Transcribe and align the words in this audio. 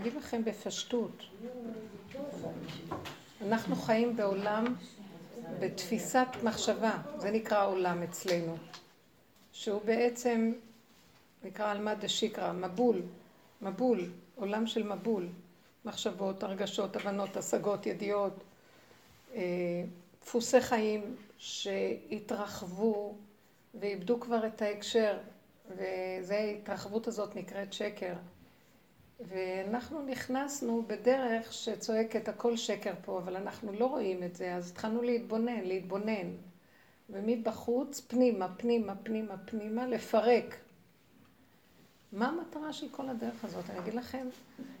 אגיד 0.00 0.14
לכם 0.14 0.44
בפשטות. 0.44 1.22
אנחנו 3.42 3.76
חיים 3.76 4.16
בעולם 4.16 4.74
בתפיסת 5.60 6.26
מחשבה, 6.44 6.98
זה 7.18 7.30
נקרא 7.30 7.66
עולם 7.66 8.02
אצלנו, 8.02 8.56
שהוא 9.52 9.80
בעצם 9.84 10.52
נקרא 11.44 11.70
עלמא 11.70 11.94
דשיקרא, 11.94 12.52
מבול, 12.52 13.02
מבול, 13.62 14.10
עולם 14.34 14.66
של 14.66 14.82
מבול, 14.82 15.28
מחשבות, 15.84 16.42
הרגשות, 16.42 16.96
הבנות, 16.96 17.36
השגות, 17.36 17.86
ידיעות, 17.86 18.44
אה, 19.34 19.40
דפוסי 20.22 20.60
חיים 20.60 21.16
שהתרחבו 21.38 23.14
ואיבדו 23.74 24.20
כבר 24.20 24.46
את 24.46 24.62
ההקשר, 24.62 25.18
וזו 25.68 26.34
ההתרחבות 26.34 27.06
הזאת 27.06 27.36
נקראת 27.36 27.72
שקר. 27.72 28.14
ואנחנו 29.28 30.02
נכנסנו 30.02 30.84
בדרך 30.86 31.52
שצועקת 31.52 32.28
הכל 32.28 32.56
שקר 32.56 32.92
פה, 33.04 33.18
אבל 33.18 33.36
אנחנו 33.36 33.72
לא 33.72 33.86
רואים 33.86 34.22
את 34.22 34.36
זה, 34.36 34.54
אז 34.54 34.70
התחלנו 34.70 35.02
להתבונן, 35.02 35.60
להתבונן. 35.64 36.30
ומבחוץ, 37.10 38.00
פנימה, 38.00 38.48
פנימה, 38.56 38.94
פנימה, 39.02 39.34
פנימה, 39.44 39.86
לפרק. 39.86 40.56
מה 42.12 42.28
המטרה 42.28 42.72
של 42.72 42.86
כל 42.90 43.08
הדרך 43.08 43.44
הזאת? 43.44 43.70
אני 43.70 43.78
אגיד 43.78 43.94
לכם, 43.94 44.26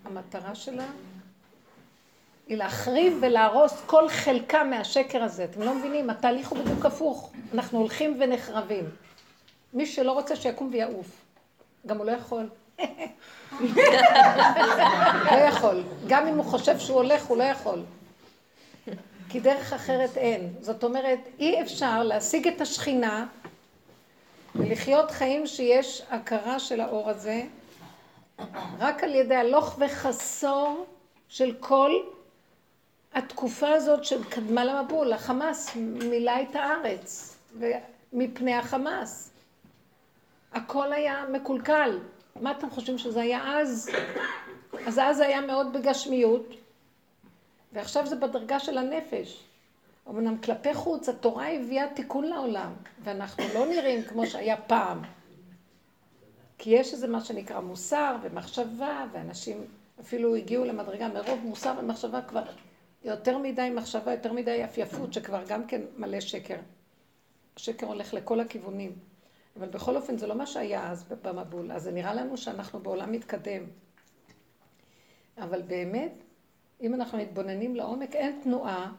המטרה 0.04 0.54
שלה 0.54 0.88
היא 2.46 2.56
להחריב 2.56 3.18
ולהרוס 3.20 3.72
כל 3.86 4.08
חלקה 4.08 4.64
מהשקר 4.64 5.22
הזה. 5.22 5.44
אתם 5.44 5.62
לא 5.62 5.74
מבינים, 5.74 6.10
התהליך 6.10 6.48
הוא 6.48 6.58
בדיוק 6.58 6.86
הפוך. 6.86 7.32
אנחנו 7.54 7.78
הולכים 7.78 8.16
ונחרבים. 8.20 8.84
מי 9.74 9.86
שלא 9.86 10.12
רוצה 10.12 10.36
שיקום 10.36 10.68
ויעוף. 10.72 11.24
גם 11.86 11.98
הוא 11.98 12.06
לא 12.06 12.12
יכול. 12.12 12.48
לא 15.30 15.36
יכול. 15.36 15.82
גם 16.08 16.26
אם 16.26 16.36
הוא 16.36 16.44
חושב 16.44 16.78
שהוא 16.78 16.96
הולך, 16.96 17.24
הוא 17.26 17.36
לא 17.36 17.44
יכול. 17.44 17.82
כי 19.28 19.40
דרך 19.40 19.72
אחרת 19.72 20.16
אין. 20.16 20.54
זאת 20.60 20.84
אומרת, 20.84 21.18
אי 21.38 21.62
אפשר 21.62 22.02
להשיג 22.02 22.48
את 22.48 22.60
השכינה 22.60 23.26
ולחיות 24.54 25.10
חיים 25.10 25.46
שיש 25.46 26.02
הכרה 26.10 26.58
של 26.58 26.80
האור 26.80 27.10
הזה 27.10 27.42
רק 28.78 29.04
על 29.04 29.14
ידי 29.14 29.34
הלוך 29.34 29.78
וחסור 29.78 30.86
של 31.28 31.54
כל 31.60 31.90
התקופה 33.14 33.68
הזאת 33.72 34.04
שקדמה 34.04 34.64
למבול. 34.64 35.12
החמאס 35.12 35.76
מילא 35.76 36.32
את 36.42 36.56
הארץ 36.56 37.36
מפני 38.12 38.54
החמאס. 38.54 39.30
הכל 40.52 40.92
היה 40.92 41.24
מקולקל. 41.32 41.98
מה 42.40 42.50
אתם 42.50 42.70
חושבים 42.70 42.98
שזה 42.98 43.20
היה 43.20 43.58
אז? 43.58 43.90
אז 44.86 44.98
אז 44.98 45.16
זה 45.16 45.26
היה 45.26 45.40
מאוד 45.40 45.72
בגשמיות, 45.72 46.54
ועכשיו 47.72 48.06
זה 48.06 48.16
בדרגה 48.16 48.60
של 48.60 48.78
הנפש. 48.78 49.44
אמנם 50.08 50.38
כלפי 50.38 50.74
חוץ 50.74 51.08
התורה 51.08 51.48
הביאה 51.48 51.94
תיקון 51.94 52.24
לעולם, 52.24 52.72
ואנחנו 53.02 53.44
לא 53.54 53.66
נראים 53.66 54.02
כמו 54.02 54.26
שהיה 54.26 54.56
פעם. 54.56 55.02
כי 56.58 56.70
יש 56.70 56.92
איזה 56.92 57.08
מה 57.08 57.20
שנקרא 57.20 57.60
מוסר 57.60 58.16
ומחשבה, 58.22 59.06
ואנשים 59.12 59.64
אפילו 60.00 60.36
הגיעו 60.36 60.64
למדרגה 60.64 61.08
מרוב 61.08 61.40
מוסר 61.44 61.74
ומחשבה 61.78 62.22
כבר 62.22 62.42
יותר 63.04 63.38
מדי 63.38 63.70
מחשבה, 63.74 64.12
יותר 64.12 64.32
מדי 64.32 64.50
יפייפות, 64.50 65.12
שכבר 65.12 65.42
גם 65.48 65.66
כן 65.66 65.80
מלא 65.96 66.20
שקר. 66.20 66.56
השקר 67.56 67.86
הולך 67.86 68.14
לכל 68.14 68.40
הכיוונים. 68.40 69.09
אבל 69.60 69.68
בכל 69.68 69.96
אופן 69.96 70.18
זה 70.18 70.26
לא 70.26 70.34
מה 70.34 70.46
שהיה 70.46 70.90
אז 70.90 71.04
במבול, 71.22 71.72
אז 71.72 71.82
זה 71.82 71.92
נראה 71.92 72.14
לנו 72.14 72.36
שאנחנו 72.36 72.80
בעולם 72.80 73.12
מתקדם. 73.12 73.62
אבל 75.38 75.62
באמת, 75.62 76.12
אם 76.80 76.94
אנחנו 76.94 77.18
מתבוננים 77.18 77.76
לעומק, 77.76 78.14
אין 78.16 78.40
תנועה 78.42 78.92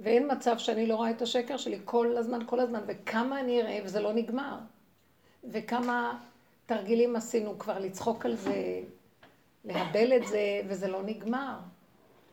ואין 0.00 0.32
מצב 0.32 0.58
שאני 0.58 0.86
לא 0.86 0.96
רואה 0.96 1.10
את 1.10 1.22
השקר 1.22 1.56
שלי 1.56 1.78
כל 1.84 2.16
הזמן, 2.16 2.38
כל 2.46 2.60
הזמן, 2.60 2.80
וכמה 2.86 3.40
אני 3.40 3.62
אראה 3.62 3.80
וזה 3.84 4.00
לא 4.00 4.12
נגמר. 4.12 4.58
וכמה 5.44 6.20
תרגילים 6.66 7.16
עשינו 7.16 7.58
כבר 7.58 7.78
לצחוק 7.78 8.26
על 8.26 8.36
זה, 8.36 8.80
להבל 9.64 10.16
את 10.16 10.26
זה, 10.26 10.60
וזה 10.68 10.88
לא 10.88 11.02
נגמר. 11.02 11.58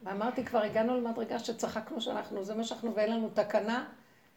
ואמרתי, 0.02 0.44
כבר 0.44 0.58
הגענו 0.58 0.96
למדרגה 0.96 1.38
שצחקנו 1.38 2.00
שאנחנו, 2.00 2.44
זה 2.44 2.54
מה 2.54 2.64
שאנחנו, 2.64 2.94
ואין 2.94 3.12
לנו 3.12 3.28
תקנה. 3.34 3.88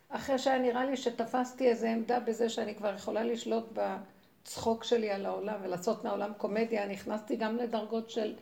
אחרי 0.10 0.40
שהיה 0.40 0.60
נראה 0.60 0.86
לי 0.86 0.98
שתפסתי 0.98 1.68
איזו 1.68 1.88
עמדה 1.88 2.20
בזה 2.20 2.50
שאני 2.50 2.76
כבר 2.76 2.94
יכולה 2.96 3.24
לשלוט 3.24 3.66
בצחוק 3.74 4.84
שלי 4.84 5.12
על 5.12 5.26
העולם 5.26 5.56
ולעשות 5.64 6.04
מהעולם 6.04 6.32
קומדיה, 6.38 6.88
נכנסתי 6.88 7.36
גם 7.36 7.58
לדרגות 7.58 8.10
של 8.10 8.34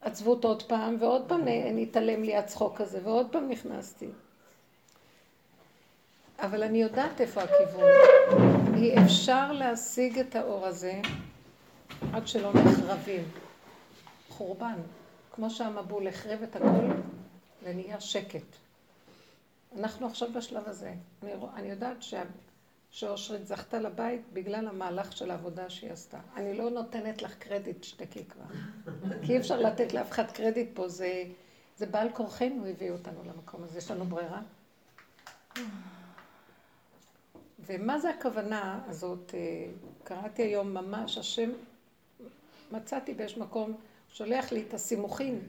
עצבות 0.00 0.44
עוד 0.44 0.62
פעם, 0.62 0.96
ועוד 1.00 1.28
פעם 1.28 1.40
נתעלם 1.74 2.22
לי 2.22 2.36
הצחוק 2.36 2.80
הזה, 2.80 3.00
ועוד 3.04 3.26
פעם 3.32 3.48
נכנסתי. 3.48 4.08
אבל 6.38 6.62
אני 6.62 6.82
יודעת 6.82 7.20
איפה 7.20 7.42
הכיוון. 7.42 7.90
אי 8.76 9.04
אפשר 9.04 9.52
להשיג 9.52 10.18
את 10.18 10.36
האור 10.36 10.66
הזה 10.66 11.00
עד 12.12 12.26
שלא 12.26 12.50
נחרבים. 12.54 13.24
חורבן. 14.28 14.78
כמו 15.32 15.50
שהמבול 15.50 16.08
החרב 16.08 16.42
את 16.42 16.56
הכל 16.56 16.86
ונהיה 17.62 18.00
שקט. 18.00 18.56
אנחנו 19.78 20.06
עכשיו 20.06 20.32
בשלב 20.32 20.68
הזה. 20.68 20.94
אני, 21.22 21.32
אני 21.54 21.68
יודעת 21.68 22.02
שה, 22.02 22.22
שאושרית 22.90 23.46
זכתה 23.46 23.78
לבית 23.78 24.20
בגלל 24.32 24.68
המהלך 24.68 25.12
של 25.12 25.30
העבודה 25.30 25.70
שהיא 25.70 25.92
עשתה. 25.92 26.18
אני 26.36 26.58
לא 26.58 26.70
נותנת 26.70 27.22
לך 27.22 27.34
קרדיט, 27.34 27.84
שתקי 27.84 28.24
כבר. 28.24 28.44
כי 29.26 29.32
אי 29.32 29.38
אפשר 29.38 29.60
לתת 29.60 29.92
לאף 29.92 30.10
אחד 30.10 30.30
קרדיט 30.30 30.68
פה, 30.74 30.88
זה, 30.88 31.24
זה 31.76 31.86
בעל 31.86 32.08
כורחנו 32.12 32.66
הביא 32.66 32.90
אותנו 32.90 33.24
למקום 33.24 33.64
הזה, 33.64 33.78
יש 33.78 33.90
לנו 33.90 34.04
ברירה. 34.04 34.42
ומה 37.66 37.98
זה 37.98 38.10
הכוונה 38.10 38.80
הזאת? 38.86 39.34
אה, 39.34 39.66
קראתי 40.04 40.42
היום 40.42 40.74
ממש, 40.74 41.18
השם, 41.18 41.50
מצאתי 42.72 43.14
באיזשהו 43.14 43.40
מקום, 43.40 43.76
שולח 44.08 44.52
לי 44.52 44.64
את 44.68 44.74
הסימוכים, 44.74 45.40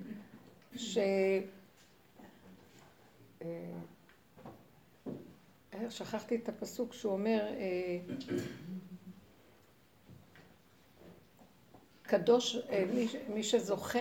ש... 0.76 0.98
אה, 5.74 5.90
שכחתי 5.90 6.36
את 6.36 6.50
הפסוק 6.50 6.94
שהוא 6.94 7.14
אומר, 7.14 7.46
אה, 7.58 7.98
קדוש, 12.02 12.56
אה, 12.56 12.86
מי, 12.94 13.08
מי 13.34 13.44
שזוכה, 13.44 14.00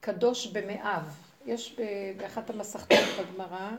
קדוש 0.00 0.46
במאיו. 0.46 1.02
יש 1.46 1.80
באחת 2.16 2.50
המסכתות 2.50 2.98
בגמרא, 3.20 3.70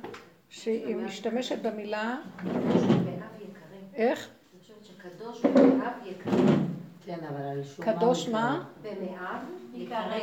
שהיא 0.49 0.95
משתמשת 0.95 1.59
במילה... 1.61 2.17
איך? 3.93 4.29
שקדוש 4.83 5.45
במאיו 5.45 5.91
יקרא. 6.05 6.33
כן, 7.05 7.19
אבל 7.29 7.41
על 7.41 7.63
שום 7.63 7.85
קדוש 7.85 8.29
מה? 8.29 8.65
במאיו 8.81 9.39
יקרא. 9.73 10.19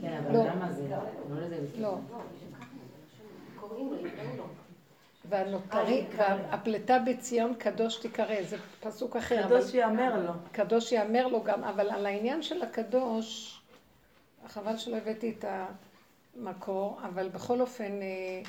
כן, 0.00 0.20
אבל 0.24 0.32
לא. 0.32 0.44
למה 0.44 0.72
זה? 0.72 0.88
לא. 1.78 1.98
והנותרי, 5.32 6.04
והפלטה 6.16 6.98
בציון 6.98 7.54
קדוש 7.54 7.96
תיקרא, 7.96 8.42
זה 8.42 8.56
פסוק 8.80 9.16
אחר. 9.16 9.42
קדוש 9.46 9.74
יאמר 9.74 10.26
לו. 10.26 10.32
קדוש 10.52 10.92
יאמר 10.92 11.26
לו 11.26 11.42
גם, 11.42 11.64
אבל 11.64 11.90
על 11.90 12.06
העניין 12.06 12.42
של 12.42 12.62
הקדוש, 12.62 13.58
חבל 14.48 14.76
שלא 14.76 14.96
הבאתי 14.96 15.34
את 15.38 15.44
המקור, 16.36 17.00
אבל 17.08 17.28
בכל 17.28 17.60
אופן, 17.60 17.92
אה, 18.02 18.42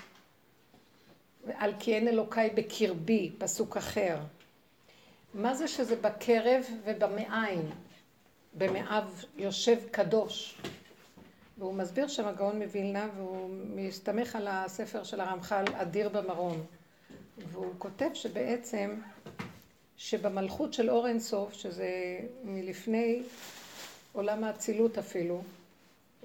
על 1.58 1.74
כי 1.80 1.96
אין 1.96 2.08
אלוקיי 2.08 2.50
בקרבי, 2.50 3.32
פסוק 3.38 3.78
אחר. 3.78 4.18
מה 5.34 5.54
זה 5.54 5.68
שזה 5.68 5.96
בקרב 5.96 6.66
ובמעיים? 6.84 7.70
במאיו 8.58 9.04
יושב 9.38 9.78
קדוש. 9.92 10.58
והוא 11.64 11.74
מסביר 11.74 12.08
שם 12.08 12.28
הגאון 12.28 12.62
מווילנה, 12.62 13.10
והוא 13.16 13.50
מסתמך 13.50 14.36
על 14.36 14.48
הספר 14.48 15.04
של 15.04 15.22
הרמח"ל, 15.22 15.66
אדיר 15.74 16.10
במרום. 16.10 16.64
והוא 17.38 17.74
כותב 17.78 18.10
שבעצם, 18.14 18.96
שבמלכות 19.98 20.74
של 20.74 20.90
אור 20.90 21.08
אינסוף, 21.08 21.54
שזה 21.54 22.20
מלפני 22.44 23.24
עולם 24.14 24.44
האצילות 24.44 24.98
אפילו, 24.98 25.42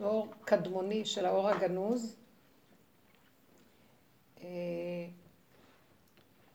אור 0.03 0.29
קדמוני 0.45 1.05
של 1.05 1.27
האור 1.27 1.49
הגנוז, 1.49 2.17
אה, 4.41 4.47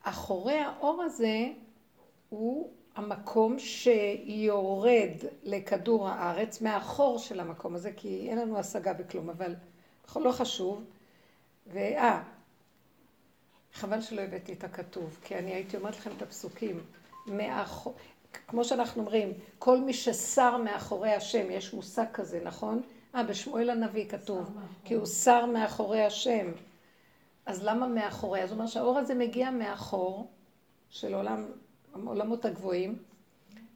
אחורי 0.02 0.58
האור 0.58 1.04
הזה 1.04 1.46
הוא 2.30 2.72
המקום 2.96 3.60
שיורד 3.60 5.12
לכדור 5.44 6.10
הארץ, 6.10 6.62
מהחור 6.62 7.20
של 7.20 7.40
המקום 7.40 7.76
הזה, 7.76 7.92
כי 7.92 8.30
אין 8.30 8.38
לנו 8.38 8.60
השגה 8.60 8.94
בכלום, 8.94 9.30
אבל 9.30 9.56
לא 10.16 10.32
חשוב. 10.32 10.84
ואה, 11.68 12.24
חבל 13.74 14.02
שלא 14.02 14.22
הבאתי 14.22 14.54
את 14.54 14.64
הכתוב, 14.64 15.20
כי 15.24 15.36
אני 15.36 15.54
הייתי 15.54 15.78
אומרת 15.78 15.96
לכם 15.96 16.12
את 16.18 16.22
הפסוקים. 16.22 16.80
מהחור... 17.26 17.94
כמו 18.48 18.66
שאנחנו 18.66 19.02
אומרים, 19.02 19.34
כל 19.60 19.80
מי 19.80 19.94
ששר 19.94 20.58
מאחורי 20.58 21.12
השם, 21.14 21.52
יש 21.52 21.74
מושג 21.74 22.06
כזה, 22.14 22.42
נכון? 22.44 22.82
אה, 23.16 23.24
בשמואל 23.24 23.70
הנביא 23.70 24.10
כתוב, 24.10 24.58
כי 24.86 24.94
הוא 24.94 25.06
שר 25.06 25.46
מאחורי 25.46 26.02
השם. 26.02 26.52
אז 27.46 27.64
למה 27.64 27.88
מאחורי? 27.88 28.44
אז 28.44 28.50
הוא 28.50 28.58
אומר 28.58 28.68
שהאור 28.68 29.00
הזה 29.00 29.16
מגיע 29.16 29.52
מאחור, 29.52 30.28
של 30.90 31.14
עולם, 31.14 31.46
העולמות 31.94 32.46
הגבוהים, 32.46 32.98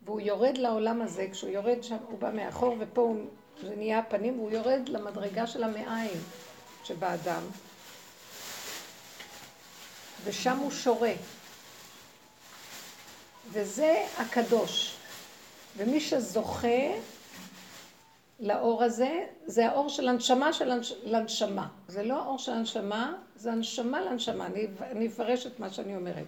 והוא 0.05 0.19
יורד 0.19 0.57
לעולם 0.57 1.01
הזה, 1.01 1.27
כשהוא 1.31 1.49
יורד 1.49 1.83
שם, 1.83 1.97
הוא 2.07 2.19
בא 2.19 2.31
מאחור, 2.31 2.75
ופה 2.79 3.01
הוא, 3.01 3.25
זה 3.63 3.75
נהיה 3.75 3.99
הפנים, 3.99 4.39
והוא 4.39 4.51
יורד 4.51 4.89
למדרגה 4.89 5.47
של 5.47 5.63
המעיים 5.63 6.21
שבאדם, 6.83 7.41
ושם 10.23 10.57
הוא 10.57 10.71
שורה. 10.71 11.13
וזה 13.51 14.05
הקדוש. 14.17 14.97
ומי 15.77 15.99
שזוכה 15.99 16.91
לאור 18.39 18.83
הזה, 18.83 19.25
זה 19.45 19.67
האור 19.67 19.89
של 19.89 20.07
הנשמה 20.07 20.53
של 20.53 20.71
הנש... 20.71 20.93
לנשמה. 21.03 21.67
זה 21.87 22.03
לא 22.03 22.21
האור 22.21 22.39
של 22.39 22.51
הנשמה, 22.51 23.13
זה 23.35 23.51
הנשמה 23.51 24.01
לנשמה. 24.01 24.45
אני, 24.45 24.67
אני 24.81 25.07
אפרש 25.07 25.47
את 25.47 25.59
מה 25.59 25.69
שאני 25.69 25.95
אומרת. 25.95 26.25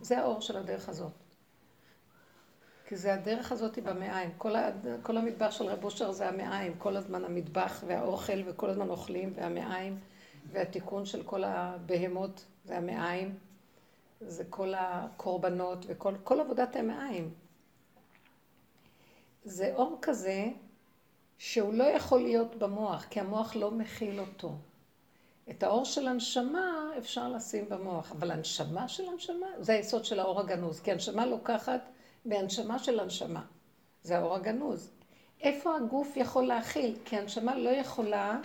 זה 0.00 0.18
האור 0.18 0.40
של 0.40 0.56
הדרך 0.56 0.88
הזאת. 0.88 1.12
כי 2.86 2.96
זה 2.96 3.14
הדרך 3.14 3.52
הזאת 3.52 3.76
היא 3.76 3.84
במעיים. 3.84 4.30
כל, 4.38 4.56
ה... 4.56 4.70
כל 5.02 5.16
המטבח 5.16 5.50
של 5.50 5.64
רב 5.64 5.84
אושר 5.84 6.12
זה 6.12 6.28
המעיים. 6.28 6.78
כל 6.78 6.96
הזמן 6.96 7.24
המטבח 7.24 7.84
והאוכל 7.86 8.42
וכל 8.46 8.70
הזמן 8.70 8.88
אוכלים 8.88 9.32
והמעיים 9.36 9.98
והתיקון 10.52 11.06
של 11.06 11.22
כל 11.22 11.44
הבהמות 11.44 12.44
זה 12.64 12.76
המעיים. 12.76 13.38
זה 14.20 14.44
כל 14.50 14.74
הקורבנות 14.76 15.78
וכל 15.86 16.14
כל 16.24 16.40
עבודת 16.40 16.76
המעיים. 16.76 17.34
זה 19.44 19.74
אור 19.74 19.98
כזה 20.02 20.48
שהוא 21.38 21.74
לא 21.74 21.84
יכול 21.84 22.20
להיות 22.20 22.54
במוח, 22.54 23.04
כי 23.10 23.20
המוח 23.20 23.56
לא 23.56 23.70
מכיל 23.70 24.20
אותו. 24.20 24.54
את 25.50 25.62
האור 25.62 25.84
של 25.84 26.08
הנשמה 26.08 26.90
אפשר 26.98 27.28
לשים 27.28 27.68
במוח, 27.68 28.12
אבל 28.12 28.30
הנשמה 28.30 28.88
של 28.88 29.08
הנשמה 29.08 29.46
זה 29.58 29.72
היסוד 29.72 30.04
של 30.04 30.20
האור 30.20 30.40
הגנוז, 30.40 30.80
כי 30.80 30.92
הנשמה 30.92 31.26
לוקחת 31.26 31.80
מהנשמה 32.24 32.78
של 32.78 33.00
הנשמה. 33.00 33.42
זה 34.02 34.18
האור 34.18 34.34
הגנוז. 34.34 34.90
איפה 35.40 35.76
הגוף 35.76 36.16
יכול 36.16 36.46
להכיל? 36.46 36.96
כי 37.04 37.16
הנשמה 37.16 37.56
לא 37.56 37.70
יכולה 37.70 38.40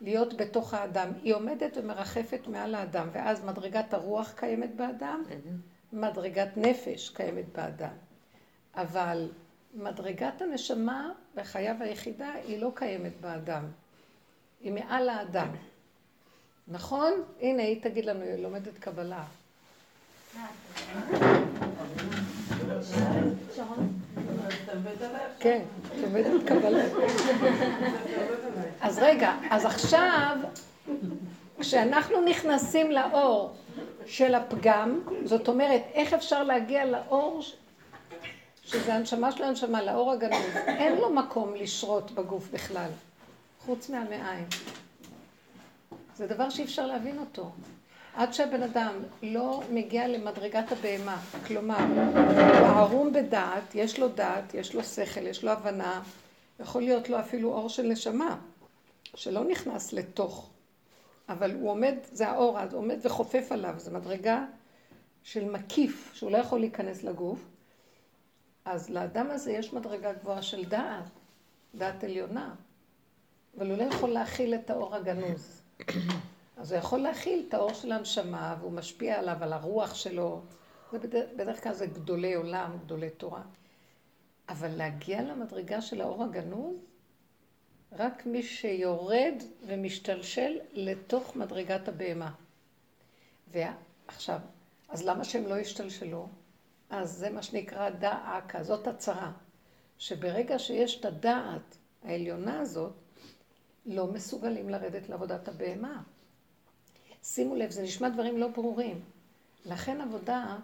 להיות 0.00 0.34
בתוך 0.36 0.74
האדם. 0.74 1.08
היא 1.22 1.34
עומדת 1.34 1.76
ומרחפת 1.76 2.40
מעל 2.46 2.74
האדם, 2.74 3.08
ואז 3.12 3.44
מדרגת 3.44 3.94
הרוח 3.94 4.32
קיימת 4.36 4.74
באדם, 4.76 5.22
מדרגת 5.92 6.56
נפש 6.56 7.08
קיימת 7.08 7.52
באדם. 7.52 7.94
אבל 8.74 9.30
מדרגת 9.74 10.42
הנשמה 10.42 11.12
וחייו 11.34 11.76
היחידה 11.80 12.32
היא 12.32 12.58
לא 12.58 12.70
קיימת 12.74 13.20
באדם. 13.20 13.64
היא 14.66 14.72
מעל 14.72 15.08
האדם. 15.08 15.48
נכון? 16.68 17.12
הנה, 17.40 17.62
היא 17.62 17.82
תגיד 17.82 18.04
לנו, 18.04 18.20
היא 18.22 18.42
לומדת 18.42 18.78
קבלה. 18.78 19.24
כן, 25.40 25.62
לומדת 25.96 26.46
קבלה. 26.46 26.84
אז 28.80 28.98
רגע, 28.98 29.34
אז 29.50 29.64
עכשיו, 29.64 30.36
כשאנחנו 31.60 32.20
נכנסים 32.20 32.90
לאור 32.90 33.56
של 34.06 34.34
הפגם, 34.34 35.00
זאת 35.24 35.48
אומרת, 35.48 35.82
איך 35.92 36.14
אפשר 36.14 36.42
להגיע 36.42 36.84
לאור 36.84 37.42
שזה 38.62 38.94
הנשמה 38.94 39.32
של 39.32 39.42
הנשמה, 39.42 39.82
לאור 39.82 40.12
הגנוז, 40.12 40.56
אין 40.66 40.96
לו 40.96 41.12
מקום 41.12 41.54
לשרות 41.54 42.10
בגוף 42.10 42.48
בכלל, 42.52 42.90
חוץ 43.66 43.90
מהמעיים. 43.90 44.46
זה 46.16 46.26
דבר 46.26 46.50
שאי 46.50 46.64
אפשר 46.64 46.86
להבין 46.86 47.18
אותו. 47.18 47.50
עד 48.14 48.32
שהבן 48.34 48.62
אדם 48.62 48.94
לא 49.22 49.62
מגיע 49.72 50.08
למדרגת 50.08 50.72
הבהמה, 50.72 51.20
כלומר, 51.46 51.78
הוא 52.60 52.66
ערום 52.66 53.12
בדעת, 53.12 53.74
יש 53.74 53.98
לו 53.98 54.08
דעת, 54.08 54.54
יש 54.54 54.74
לו 54.74 54.84
שכל, 54.84 55.26
יש 55.26 55.44
לו 55.44 55.50
הבנה, 55.50 56.02
יכול 56.60 56.82
להיות 56.82 57.08
לו 57.08 57.20
אפילו 57.20 57.52
אור 57.52 57.68
של 57.68 57.82
נשמה, 57.82 58.38
שלא 59.14 59.44
נכנס 59.44 59.92
לתוך, 59.92 60.50
אבל 61.28 61.54
הוא 61.54 61.70
עומד, 61.70 61.94
זה 62.12 62.28
האור, 62.28 62.60
אז 62.60 62.74
עומד 62.74 62.98
וחופף 63.02 63.52
עליו, 63.52 63.74
זו 63.76 63.90
מדרגה 63.90 64.44
של 65.22 65.50
מקיף, 65.50 66.10
שהוא 66.14 66.30
לא 66.30 66.38
יכול 66.38 66.60
להיכנס 66.60 67.02
לגוף, 67.02 67.38
אז 68.64 68.90
לאדם 68.90 69.30
הזה 69.30 69.52
יש 69.52 69.72
מדרגה 69.72 70.12
גבוהה 70.12 70.42
של 70.42 70.64
דעת, 70.64 71.04
דעת 71.74 72.04
עליונה, 72.04 72.54
אבל 73.56 73.70
הוא 73.70 73.78
לא 73.78 73.82
יכול 73.82 74.10
להכיל 74.10 74.54
את 74.54 74.70
האור 74.70 74.94
הגנוז. 74.94 75.62
אז 76.56 76.72
הוא 76.72 76.78
יכול 76.78 76.98
להכיל 76.98 77.44
את 77.48 77.54
האור 77.54 77.72
של 77.72 77.92
הנשמה, 77.92 78.56
והוא 78.60 78.72
משפיע 78.72 79.18
עליו, 79.18 79.36
על 79.40 79.52
הרוח 79.52 79.94
שלו. 79.94 80.42
בדרך 81.36 81.62
כלל 81.62 81.72
זה 81.72 81.86
גדולי 81.86 82.34
עולם, 82.34 82.78
גדולי 82.84 83.10
תורה. 83.10 83.42
אבל 84.48 84.68
להגיע 84.68 85.22
למדרגה 85.22 85.80
של 85.80 86.00
האור 86.00 86.24
הגנוז, 86.24 86.76
רק 87.92 88.26
מי 88.26 88.42
שיורד 88.42 89.34
ומשתלשל 89.66 90.58
לתוך 90.72 91.36
מדרגת 91.36 91.88
הבהמה. 91.88 92.32
ועכשיו, 93.52 94.40
אז 94.88 95.04
למה 95.04 95.24
שהם 95.24 95.46
לא 95.46 95.58
ישתלשלו? 95.58 96.28
אז 96.90 97.12
זה 97.12 97.30
מה 97.30 97.42
שנקרא 97.42 97.90
דאקה, 97.90 98.62
זאת 98.62 98.86
הצרה. 98.86 99.32
שברגע 99.98 100.58
שיש 100.58 101.00
את 101.00 101.04
הדעת 101.04 101.76
העליונה 102.04 102.60
הזאת, 102.60 102.92
לא 103.86 104.06
מסוגלים 104.06 104.68
לרדת 104.68 105.08
לעבודת 105.08 105.48
הבהמה. 105.48 106.02
שימו 107.22 107.54
לב, 107.54 107.70
זה 107.70 107.82
נשמע 107.82 108.08
דברים 108.08 108.38
לא 108.38 108.48
ברורים. 108.48 109.00
לכן 109.66 110.00
עבודה 110.00 110.56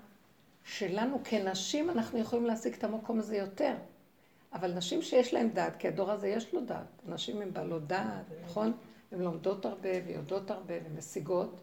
שלנו 0.64 1.20
כנשים, 1.24 1.90
אנחנו 1.90 2.19
יכולים 2.19 2.46
להשיג 2.46 2.74
את 2.74 2.84
המקום 2.84 3.19
הזה 3.19 3.36
יותר. 3.36 3.74
אבל 4.52 4.72
נשים 4.72 5.02
שיש 5.02 5.34
להן 5.34 5.50
דעת, 5.50 5.76
כי 5.76 5.88
הדור 5.88 6.10
הזה 6.10 6.28
יש 6.28 6.54
לו 6.54 6.60
דעת. 6.60 6.86
נשים 7.08 7.42
הן 7.42 7.52
בעלות 7.52 7.86
דעת, 7.86 8.24
נכון? 8.44 8.72
הן 9.12 9.20
לומדות 9.20 9.66
הרבה 9.66 9.88
ויודעות 10.06 10.50
הרבה 10.50 10.74
ומשיגות. 10.84 11.60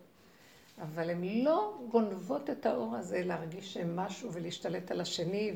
אבל 0.81 1.09
הן 1.09 1.23
לא 1.23 1.77
גונבות 1.91 2.49
את 2.49 2.65
האור 2.65 2.95
הזה 2.95 3.23
להרגיש 3.23 3.73
שהן 3.73 3.95
משהו 3.95 4.33
ולהשתלט 4.33 4.91
על 4.91 5.01
השני, 5.01 5.53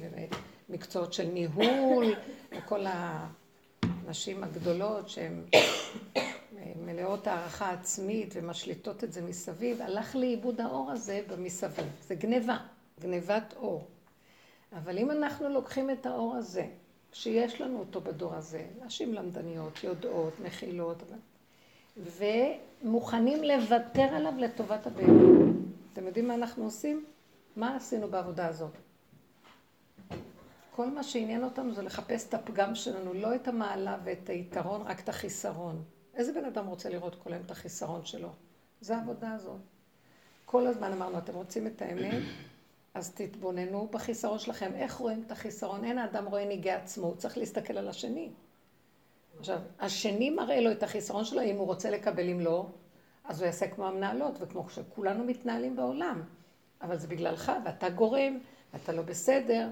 ומקצועות 0.70 1.14
של 1.14 1.26
ניהול, 1.26 2.16
וכל 2.52 2.86
הנשים 4.08 4.44
הגדולות 4.44 5.10
שהן 5.10 5.42
מלאות 6.86 7.28
הערכה 7.28 7.72
עצמית 7.72 8.34
ומשליטות 8.38 9.04
את 9.04 9.14
זה 9.14 9.22
מסביב, 9.22 9.82
הלך 9.82 10.16
לאיבוד 10.16 10.62
האור 10.62 10.92
הזה 10.92 11.22
במסביב. 11.28 11.86
זה 12.08 12.16
גניבה, 12.16 12.58
גניבת 13.00 13.54
אור. 13.58 13.88
אבל 14.74 14.98
אם 14.98 15.12
אנחנו 15.12 15.50
לוקחים 15.50 15.90
את 15.90 16.06
האור 16.06 16.36
הזה, 16.36 16.68
שיש 17.14 17.62
לנו 17.62 17.80
אותו 17.80 18.02
בדור 18.02 18.34
הזה, 18.34 18.66
נשים 18.86 19.14
למדניות, 19.14 19.84
יודעות, 19.84 20.34
מכילות, 20.40 21.04
ומוכנים 21.98 23.44
לוותר 23.44 24.02
עליו 24.16 24.34
לטובת 24.38 24.88
הבהמה. 24.88 25.52
אתם 25.94 26.06
יודעים 26.06 26.28
מה 26.28 26.34
אנחנו 26.34 26.64
עושים? 26.64 27.06
מה 27.56 27.76
עשינו 27.76 28.08
בעבודה 28.08 28.48
הזאת? 28.48 28.78
כל 30.76 30.90
מה 30.90 31.04
שעניין 31.04 31.44
אותנו 31.44 31.74
זה 31.74 31.82
לחפש 31.82 32.28
את 32.28 32.34
הפגם 32.34 32.76
שלנו, 32.76 33.14
לא 33.14 33.36
את 33.36 33.48
המעלה 33.48 33.98
ואת 34.04 34.30
היתרון, 34.30 34.82
רק 34.82 35.00
את 35.00 35.10
החיסרון. 35.10 35.84
איזה 36.14 36.34
בן 36.34 36.46
אדם 36.46 36.68
רוצה 36.68 36.90
לראות 36.90 37.16
כל 37.16 37.34
היום 37.34 37.44
את 37.46 37.52
החיסרון 37.52 38.06
שלו? 38.06 38.30
זה 38.82 38.98
העבודה 38.98 39.32
הזאת. 39.32 39.60
כל 40.46 40.68
הזמן 40.68 40.92
אמרנו, 40.92 41.18
אתם 41.18 41.34
רוצים 41.34 41.68
את 41.68 41.82
האמת? 41.82 42.22
אז 42.94 43.14
תתבוננו 43.14 43.88
בחיסרון 43.92 44.40
שלכם. 44.40 44.72
איך 44.76 44.96
רואים 44.96 45.24
את 45.26 45.32
החיסרון? 45.32 45.84
אין 45.84 45.98
האדם 45.98 46.26
רואה 46.26 46.46
ניגי 46.46 46.72
עצמו, 46.72 47.08
הוא 47.08 47.16
צריך 47.16 47.38
להסתכל 47.38 47.78
על 47.78 47.88
השני. 47.88 48.30
עכשיו, 49.40 49.60
השני 49.80 50.30
מראה 50.30 50.62
לו 50.62 50.72
את 50.72 50.84
החיסרון 50.84 51.26
שלו, 51.26 51.42
אם 51.42 51.56
הוא 51.56 51.66
רוצה 51.66 51.90
לקבל, 51.90 52.30
אם 52.30 52.40
לא, 52.40 52.66
אז 53.24 53.40
הוא 53.40 53.46
יעשה 53.46 53.68
כמו 53.68 53.88
המנהלות, 53.88 54.36
וכמו 54.40 54.70
שכולנו 54.70 55.24
מתנהלים 55.24 55.76
בעולם. 55.76 56.24
אבל 56.82 56.98
זה 56.98 57.08
בגללך, 57.08 57.52
ואתה 57.66 57.90
גורם, 57.90 58.38
ואתה 58.74 58.92
לא 58.92 59.02
בסדר, 59.02 59.70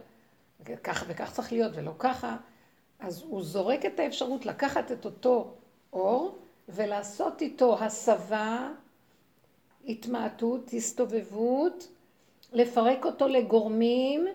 וככה 0.66 1.06
וכך 1.08 1.32
צריך 1.32 1.52
להיות, 1.52 1.72
ולא 1.76 1.92
ככה. 2.00 2.38
אז 3.00 3.22
הוא 3.22 3.44
זורק 3.44 3.86
את 3.86 4.00
האפשרות 4.00 4.46
לקחת 4.46 4.92
את 4.92 5.06
אותו 5.06 5.54
אור, 5.94 6.38
ולעשות 6.70 7.42
איתו 7.42 7.84
הסבה, 7.84 8.70
התמעטות, 9.88 10.74
הסתובבות, 10.74 11.88
לפרק 12.54 13.06
אותו 13.06 13.28
לגורמים, 13.28 14.28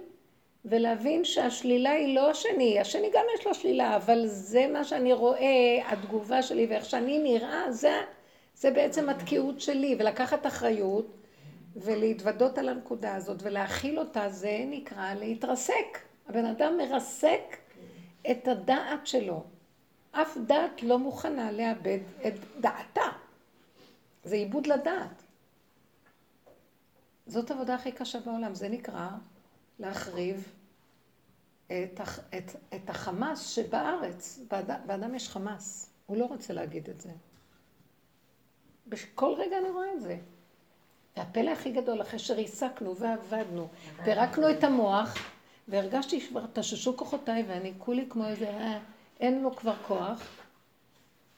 ולהבין 0.64 1.24
שהשלילה 1.24 1.90
היא 1.90 2.14
לא 2.14 2.30
השני, 2.30 2.80
השני 2.80 3.10
גם 3.12 3.24
יש 3.34 3.46
לו 3.46 3.54
שלילה, 3.54 3.96
אבל 3.96 4.26
זה 4.26 4.66
מה 4.72 4.84
שאני 4.84 5.12
רואה, 5.12 5.78
התגובה 5.88 6.42
שלי 6.42 6.66
ואיך 6.66 6.84
שאני 6.84 7.18
נראה, 7.18 7.72
זה, 7.72 8.00
זה 8.54 8.70
בעצם 8.70 9.08
התקיעות 9.08 9.60
שלי, 9.60 9.96
ולקחת 9.98 10.46
אחריות, 10.46 11.06
ולהתוודות 11.76 12.58
על 12.58 12.68
הנקודה 12.68 13.14
הזאת 13.14 13.42
ולהכיל 13.42 13.98
אותה, 13.98 14.28
זה 14.28 14.64
נקרא 14.66 15.14
להתרסק. 15.14 16.05
הבן 16.28 16.44
אדם 16.44 16.76
מרסק 16.76 17.56
את 18.30 18.48
הדעת 18.48 19.06
שלו. 19.06 19.44
אף 20.12 20.36
דעת 20.46 20.82
לא 20.82 20.98
מוכנה 20.98 21.52
לאבד 21.52 21.98
את 22.26 22.34
דעתה. 22.60 23.10
זה 24.24 24.34
עיבוד 24.34 24.66
לדעת. 24.66 25.22
זאת 27.26 27.50
העבודה 27.50 27.74
הכי 27.74 27.92
קשה 27.92 28.20
בעולם, 28.20 28.54
זה 28.54 28.68
נקרא 28.68 29.08
להחריב 29.78 30.52
את, 31.66 32.00
את, 32.38 32.56
את 32.74 32.90
החמאס 32.90 33.48
שבארץ. 33.48 34.40
באדם 34.86 35.14
יש 35.14 35.28
חמאס, 35.28 35.90
הוא 36.06 36.16
לא 36.16 36.24
רוצה 36.24 36.52
להגיד 36.52 36.88
את 36.90 37.00
זה. 37.00 37.10
בכל 38.86 39.34
רגע 39.38 39.58
אני 39.58 39.70
רואה 39.70 39.92
את 39.92 40.00
זה. 40.00 40.18
והפלא 41.16 41.50
הכי 41.50 41.72
גדול, 41.72 42.02
אחרי 42.02 42.18
שריסקנו 42.18 42.96
ועבדנו, 42.96 43.68
פירקנו 44.04 44.50
את 44.50 44.64
המוח, 44.64 45.18
והרגשתי 45.68 46.20
שכבר 46.20 46.44
תששו 46.52 46.96
כוחותיי, 46.96 47.44
ואני 47.48 47.72
כולי 47.78 48.06
כמו 48.10 48.26
איזה, 48.26 48.48
אה, 48.48 48.78
אין 49.20 49.42
לו 49.42 49.56
כבר 49.56 49.74
כוח. 49.86 50.22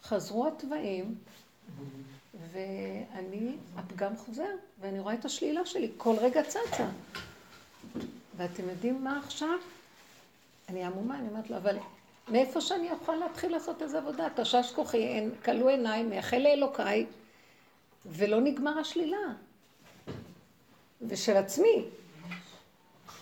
חזרו 0.03 0.47
התוואים, 0.47 1.15
ואני, 2.53 3.53
הפגם 3.77 4.17
חוזר, 4.17 4.55
ואני 4.81 5.01
רואה 5.01 5.15
את 5.15 5.25
השלילה 5.25 5.67
שלי, 5.67 5.91
כל 5.97 6.15
רגע 6.21 6.43
צצה. 6.43 6.89
ואתם 8.37 8.69
יודעים 8.69 9.05
מה 9.05 9.19
עכשיו? 9.19 9.59
אני 10.69 10.85
עמומה, 10.85 11.19
אני 11.19 11.29
אומרת 11.29 11.51
לו, 11.51 11.57
אבל 11.57 11.77
מאיפה 12.29 12.61
שאני 12.61 12.91
אוכל 12.91 13.15
להתחיל 13.15 13.53
לעשות 13.53 13.83
איזה 13.83 13.99
עבודה? 13.99 14.29
תשש 14.37 14.73
כוחי, 14.75 15.29
כלו 15.45 15.69
עיניי, 15.69 16.03
מייחל 16.03 16.39
לאלוקיי, 16.39 17.07
ולא 18.07 18.41
נגמר 18.41 18.79
השלילה. 18.79 19.19
ושל 21.03 21.37
עצמי. 21.37 21.85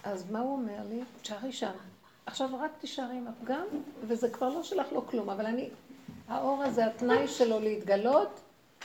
אז 0.07 0.31
מה 0.31 0.39
הוא 0.39 0.53
אומר 0.53 0.79
לי? 0.89 1.01
תשארי 1.23 1.53
שם. 1.53 1.73
עכשיו 2.27 2.51
רק 2.61 2.71
תישארי 2.81 3.17
עם 3.17 3.27
הפגם, 3.29 3.65
וזה 4.07 4.31
כבר 4.31 4.49
לא 4.49 4.63
שלך 4.63 4.93
לו 4.93 5.07
כלום, 5.07 5.31
אבל 5.31 5.47
אני, 5.47 5.69
האור 6.29 6.63
הזה, 6.63 6.87
התנאי 6.87 7.29
שלו 7.29 7.61
להתגלות, 7.61 8.41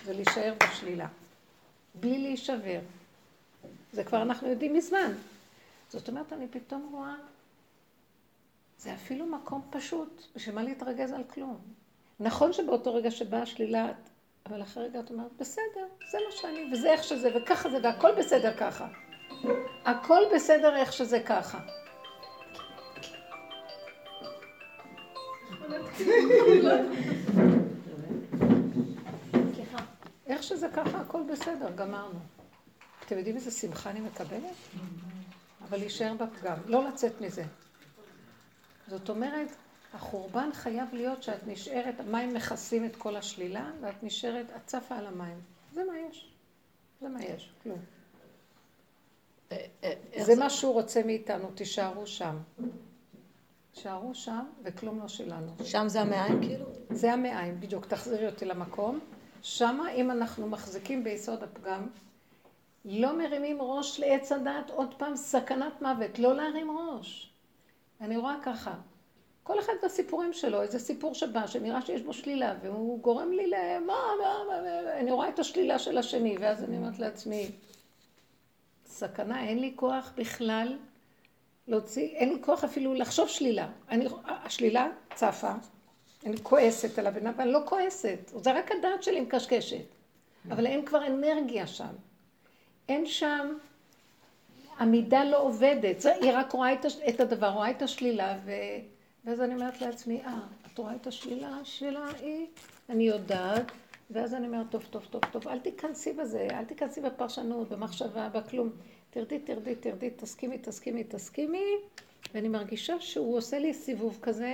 זה 0.06 0.14
להישאר 0.14 0.54
בשלילה. 0.64 1.08
בלי 1.96 2.18
להישבר. 2.20 2.80
זה 3.94 4.04
כבר 4.04 4.22
אנחנו 4.22 4.48
יודעים 4.48 4.74
מזמן. 4.74 5.14
זאת 5.90 6.10
אומרת, 6.10 6.34
אני 6.34 6.48
פתאום 6.48 6.90
רואה, 6.92 7.16
זה 8.78 8.94
אפילו 8.94 9.26
מקום 9.26 9.62
פשוט, 9.70 10.24
בשביל 10.36 10.56
מה 10.56 10.64
להתרגז 10.64 11.12
על 11.12 11.24
כלום. 11.24 11.58
נכון 12.20 12.54
שבאותו 12.54 12.94
רגע 12.94 13.12
שבאה 13.12 13.42
השלילה, 13.42 13.92
אבל 14.46 14.62
אחרי 14.62 14.84
רגע 14.84 15.00
את 15.00 15.10
אומרת, 15.10 15.32
בסדר, 15.40 15.88
זה 16.12 16.18
מה 16.26 16.32
שאני, 16.32 16.74
וזה 16.74 16.92
איך 16.92 17.04
שזה, 17.04 17.30
וככה 17.36 17.70
זה, 17.70 17.78
והכל 17.84 18.12
בסדר 18.18 18.58
ככה. 18.58 18.88
הכל 19.86 20.22
בסדר 20.36 20.76
איך 20.76 20.94
שזה 20.94 21.20
ככה. 21.20 21.60
איך 30.28 30.44
שזה 30.44 30.68
ככה, 30.74 30.98
הכל 31.02 31.22
בסדר, 31.32 31.72
גמרנו. 31.76 32.20
אתם 33.06 33.18
יודעים 33.18 33.36
איזה 33.36 33.52
שמחה 33.52 33.90
אני 33.90 34.00
מקבלת? 34.00 34.56
אבל 35.62 35.78
להישאר 35.78 36.14
בפגם, 36.14 36.58
לא 36.66 36.88
לצאת 36.88 37.22
מזה. 37.22 37.44
זאת 38.88 39.10
אומרת, 39.10 39.48
החורבן 39.94 40.50
חייב 40.54 40.90
להיות 40.94 41.24
שאת 41.24 41.48
נשארת, 41.48 42.00
המים 42.00 42.34
מכסים 42.34 42.86
את 42.86 42.96
כל 42.96 43.16
השלילה, 43.16 43.72
ואת 43.82 44.04
נשארת, 44.04 44.46
את 44.56 44.66
צפה 44.66 44.96
על 44.96 45.08
המים. 45.08 45.42
זה 45.74 45.84
מה 45.84 45.94
יש. 45.98 46.32
זה 47.02 47.10
מה 47.10 47.24
יש, 47.24 47.52
כלום. 47.64 47.80
אה, 49.52 49.58
אה, 49.84 50.24
זה 50.24 50.36
מה 50.36 50.50
שהוא 50.50 50.74
רוצה 50.74 51.02
מאיתנו, 51.06 51.52
תישארו 51.56 52.08
שם. 52.08 52.38
תישארו 53.74 54.16
שם, 54.16 54.46
וכלום 54.64 55.00
לא 55.00 55.08
שלנו. 55.08 55.52
שם 55.64 55.88
זה 55.88 56.02
המעיים 56.02 56.42
כאילו? 56.42 56.66
זה 56.90 57.14
המעיים, 57.14 57.60
בדיוק. 57.60 57.86
תחזירי 57.86 58.26
אותי 58.26 58.46
למקום. 58.46 59.00
שמה, 59.42 59.92
אם 59.92 60.12
אנחנו 60.12 60.50
מחזיקים 60.50 61.04
ביסוד 61.04 61.44
הפגם, 61.44 61.88
לא 62.86 63.18
מרימים 63.18 63.62
ראש 63.62 64.00
לעץ 64.00 64.32
הדעת, 64.32 64.70
עוד 64.70 64.94
פעם, 64.98 65.16
סכנת 65.16 65.82
מוות, 65.82 66.20
לא 66.20 66.36
להרים 66.36 66.72
ראש. 66.72 67.34
אני 68.02 68.18
רואה 68.18 68.36
ככה, 68.44 68.74
כל 69.44 69.60
אחד 69.60 69.74
והסיפורים 69.84 70.34
שלו, 70.34 70.62
איזה 70.62 70.80
סיפור 70.80 71.14
שבא, 71.14 71.48
שנראה 71.48 71.82
שיש 71.82 72.02
בו 72.02 72.14
שלילה, 72.14 72.56
והוא 72.62 73.02
גורם 73.02 73.32
לי 73.32 73.48
ל... 73.48 73.54
מה, 73.86 73.94
מה, 74.22 74.34
מה, 74.48 74.70
אני 75.00 75.12
רואה 75.12 75.30
את 75.30 75.40
השלילה 75.40 75.80
של 75.80 75.98
השני, 75.98 76.38
ואז 76.40 76.64
אני 76.64 76.78
אומרת 76.78 77.00
לעצמי, 77.00 77.52
סכנה, 79.02 79.44
אין 79.48 79.60
לי 79.60 79.74
כוח 79.76 80.14
בכלל 80.18 80.78
להוציא, 81.68 82.08
אין 82.16 82.30
לי 82.30 82.42
כוח 82.42 82.64
אפילו 82.64 82.94
לחשוב 82.94 83.28
שלילה. 83.28 83.70
אני, 83.90 84.08
השלילה 84.26 84.88
צפה, 85.16 85.52
אני 86.26 86.38
כועסת 86.44 87.00
על 87.00 87.08
הבן 87.08 87.28
אני 87.28 87.52
לא 87.52 87.60
כועסת, 87.66 88.32
זה 88.36 88.52
רק 88.52 88.72
הדעת 88.72 89.04
שלי 89.04 89.22
מקשקשת. 89.22 89.86
אבל 90.52 90.66
אין 90.66 90.86
כבר 90.86 91.08
אנרגיה 91.08 91.68
שם. 91.68 91.94
אין 92.90 93.06
שם, 93.06 93.58
המידה 94.78 95.24
לא 95.24 95.42
עובדת, 95.44 96.06
היא 96.22 96.32
רק 96.34 96.52
רואה 96.52 96.74
את 97.10 97.20
הדבר, 97.20 97.50
רואה 97.50 97.72
את 97.72 97.82
השלילה, 97.82 98.38
ו... 98.46 98.52
ואז 99.26 99.42
אני 99.42 99.54
אומרת 99.56 99.82
לעצמי, 99.82 100.22
אה, 100.26 100.40
את 100.74 100.78
רואה 100.78 100.96
את 100.96 101.08
השלילה 101.08 101.60
שלה 101.64 102.08
היא, 102.22 102.48
אני 102.90 103.04
יודעת, 103.04 103.72
ואז 104.12 104.34
אני 104.34 104.48
אומרת, 104.48 104.66
טוב, 104.70 104.84
טוב, 104.90 105.06
טוב, 105.10 105.22
טוב, 105.32 105.48
אל 105.48 105.60
תיכנסי 105.60 106.14
בזה, 106.14 106.48
אל 106.52 106.66
תיכנסי 106.66 107.02
בפרשנות, 107.02 107.70
במחשבה, 107.70 108.30
בכלום. 108.30 108.70
תרדי, 109.12 109.40
תרדי, 109.40 109.76
תרדי, 109.76 110.10
תסכימי, 110.16 110.58
תסכימי, 110.58 111.04
תסכימי, 111.04 111.66
ואני 112.34 112.48
מרגישה 112.48 113.00
שהוא 113.00 113.38
עושה 113.38 113.60
לי 113.60 113.74
סיבוב 113.74 114.20
כזה, 114.22 114.54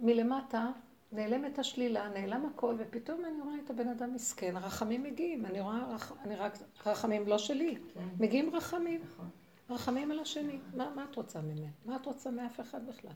מלמטה, 0.00 0.70
נעלמת 1.12 1.58
השלילה, 1.58 2.08
נעלם 2.08 2.46
הכל, 2.46 2.74
ופתאום 2.78 3.24
אני 3.24 3.40
רואה 3.40 3.56
את 3.64 3.70
הבן 3.70 3.88
אדם 3.88 4.14
מסכן, 4.14 4.56
רחמים 4.56 5.02
מגיעים, 5.02 5.46
אני 5.46 5.60
רואה, 5.60 5.94
רח, 5.94 6.12
אני 6.24 6.36
רק, 6.36 6.52
רחמים 6.86 7.28
לא 7.28 7.38
שלי, 7.38 7.76
כן. 7.94 8.00
מגיעים 8.18 8.56
רחמים. 8.56 9.00
נכון. 9.04 9.28
רחמים 9.70 10.10
על 10.10 10.18
השני. 10.18 10.58
מה, 10.76 10.92
מה 10.94 11.04
את 11.10 11.16
רוצה 11.16 11.40
ממנו? 11.40 11.66
מה 11.84 11.96
את 11.96 12.06
רוצה 12.06 12.30
מאף 12.30 12.60
אחד 12.60 12.86
בכלל? 12.86 13.12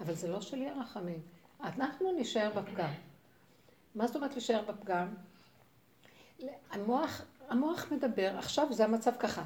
אבל 0.00 0.14
זה 0.14 0.28
לא 0.28 0.40
שלי 0.40 0.68
הרחמים. 0.68 1.20
אנחנו 1.60 2.12
נשאר 2.18 2.50
בפגם. 2.50 2.90
מה 3.94 4.06
זאת 4.06 4.16
אומרת 4.16 4.32
להישאר 4.32 4.62
בפגם? 4.62 5.06
המוח, 6.70 7.22
המוח 7.48 7.92
מדבר, 7.92 8.34
עכשיו 8.38 8.72
זה 8.72 8.84
המצב 8.84 9.12
ככה. 9.18 9.42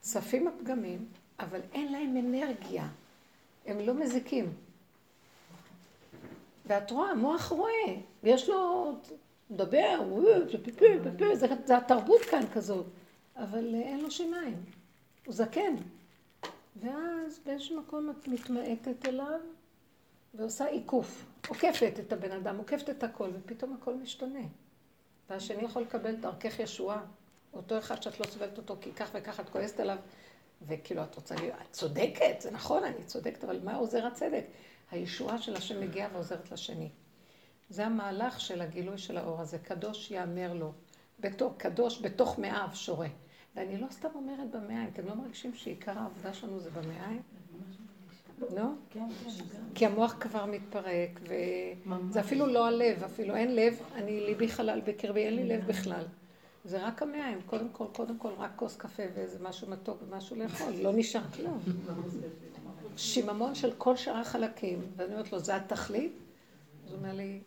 צפים 0.00 0.48
הפגמים, 0.48 1.06
אבל 1.40 1.60
אין 1.72 1.92
להם 1.92 2.16
אנרגיה. 2.16 2.88
הם 3.66 3.80
לא 3.80 3.94
מזיקים. 3.94 4.52
ואת 6.66 6.90
רואה, 6.90 7.10
המוח 7.10 7.48
רואה, 7.48 7.96
ויש 8.22 8.48
לו, 8.48 8.92
מדבר, 9.50 11.34
זה, 11.34 11.46
זה 11.64 11.76
התרבות 11.76 12.20
כאן 12.22 12.42
כזאת, 12.54 12.86
אבל 13.36 13.74
אין 13.74 14.00
לו 14.00 14.10
שיניים. 14.10 14.64
הוא 15.26 15.34
זקן. 15.34 15.74
ואז 16.80 17.40
באיזשהו 17.46 17.80
מקום 17.80 18.10
את 18.10 18.28
מתמעטת 18.28 19.08
אליו 19.08 19.40
ועושה 20.34 20.66
עיקוף, 20.66 21.24
עוקפת 21.48 21.92
את 22.00 22.12
הבן 22.12 22.32
אדם, 22.32 22.56
עוקפת 22.58 22.90
את 22.90 23.04
הכל, 23.04 23.30
ופתאום 23.32 23.76
הכל 23.80 23.94
משתנה. 23.94 24.44
והשני 25.30 25.62
יכול 25.62 25.82
לקבל 25.82 26.16
דרכך 26.16 26.58
ישועה. 26.58 27.00
אותו 27.52 27.78
אחד 27.78 28.02
שאת 28.02 28.20
לא 28.20 28.26
סובלת 28.26 28.58
אותו 28.58 28.76
כי 28.80 28.92
כך 28.92 29.10
וכך 29.14 29.40
את 29.40 29.48
כועסת 29.48 29.80
עליו, 29.80 29.96
וכאילו 30.66 31.02
את 31.02 31.14
רוצה 31.14 31.34
להיות, 31.34 31.56
את 31.62 31.72
צודקת, 31.72 32.40
זה 32.40 32.50
נכון, 32.50 32.84
אני 32.84 33.04
צודקת, 33.04 33.44
אבל 33.44 33.60
מה 33.64 33.74
עוזר 33.74 34.06
הצדק? 34.06 34.44
הישועה 34.90 35.38
של 35.38 35.56
השם 35.56 35.80
מגיעה 35.80 36.08
ועוזרת 36.12 36.52
לשני. 36.52 36.90
זה 37.70 37.86
המהלך 37.86 38.40
של 38.40 38.60
הגילוי 38.60 38.98
של 38.98 39.16
האור 39.16 39.40
הזה. 39.40 39.58
קדוש 39.58 40.10
יאמר 40.10 40.54
לו, 40.54 40.72
בתוך, 41.20 41.54
קדוש 41.56 42.02
בתוך 42.02 42.38
מאיו 42.38 42.68
שורה. 42.74 43.08
ואני 43.56 43.80
לא 43.80 43.86
סתם 43.90 44.08
אומרת 44.14 44.50
במעיים, 44.50 44.90
אתם 44.92 45.06
לא 45.06 45.14
מרגישים 45.14 45.54
שעיקר 45.54 45.98
העבודה 45.98 46.34
שלנו 46.34 46.60
זה 46.60 46.70
במעיים? 46.70 47.22
לא? 48.52 48.62
כן, 48.90 49.08
כן. 49.24 49.58
כי 49.74 49.86
המוח 49.86 50.16
כבר 50.20 50.46
מתפרק, 50.46 51.20
וזה 51.22 52.20
אפילו 52.20 52.46
לא 52.46 52.66
הלב, 52.66 53.04
אפילו 53.04 53.36
אין 53.36 53.56
לב, 53.56 53.80
אני 53.94 54.20
ליבי 54.20 54.48
חלל 54.48 54.80
בקרבי, 54.84 55.24
אין 55.24 55.36
לי 55.36 55.44
לב 55.44 55.66
בכלל. 55.66 56.04
זה 56.64 56.86
רק 56.86 57.02
המעיים, 57.02 57.38
קודם 57.46 57.68
כל, 57.72 57.84
קודם 57.92 58.18
כל, 58.18 58.30
רק 58.38 58.50
כוס 58.56 58.76
קפה 58.76 59.02
ואיזה 59.14 59.38
משהו 59.42 59.70
מתוק 59.70 60.02
ומשהו 60.02 60.36
לאכול, 60.36 60.72
לא 60.82 60.92
נשאר 60.92 61.20
כלום. 61.36 61.58
שיממון 62.96 63.54
של 63.54 63.72
כל 63.78 63.96
שאר 63.96 64.16
החלקים, 64.16 64.80
ואני 64.96 65.12
אומרת 65.12 65.32
לו, 65.32 65.38
זה 65.38 65.56
התכלית? 65.56 66.12
אז 66.86 66.92
הוא 66.92 66.98
אומר 66.98 67.14
לי, 67.14 67.40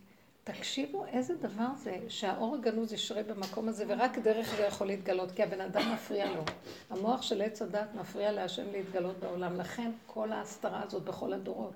תקשיבו 0.53 1.05
איזה 1.05 1.35
דבר 1.35 1.67
זה 1.83 1.97
שהאור 2.09 2.55
הגנוז 2.55 2.93
ישרה 2.93 3.23
במקום 3.23 3.69
הזה 3.69 3.85
ורק 3.87 4.17
דרך 4.17 4.55
זה 4.57 4.63
יכול 4.63 4.87
להתגלות 4.87 5.31
כי 5.31 5.43
הבן 5.43 5.61
אדם 5.61 5.93
מפריע 5.93 6.31
לו. 6.31 6.43
המוח 6.89 7.21
של 7.21 7.41
עץ 7.41 7.61
הדת 7.61 7.87
מפריע 7.95 8.31
להשם 8.31 8.71
להתגלות 8.71 9.19
בעולם. 9.19 9.59
לכן 9.59 9.91
כל 10.05 10.31
ההסתרה 10.31 10.83
הזאת 10.83 11.03
בכל 11.03 11.33
הדורות. 11.33 11.73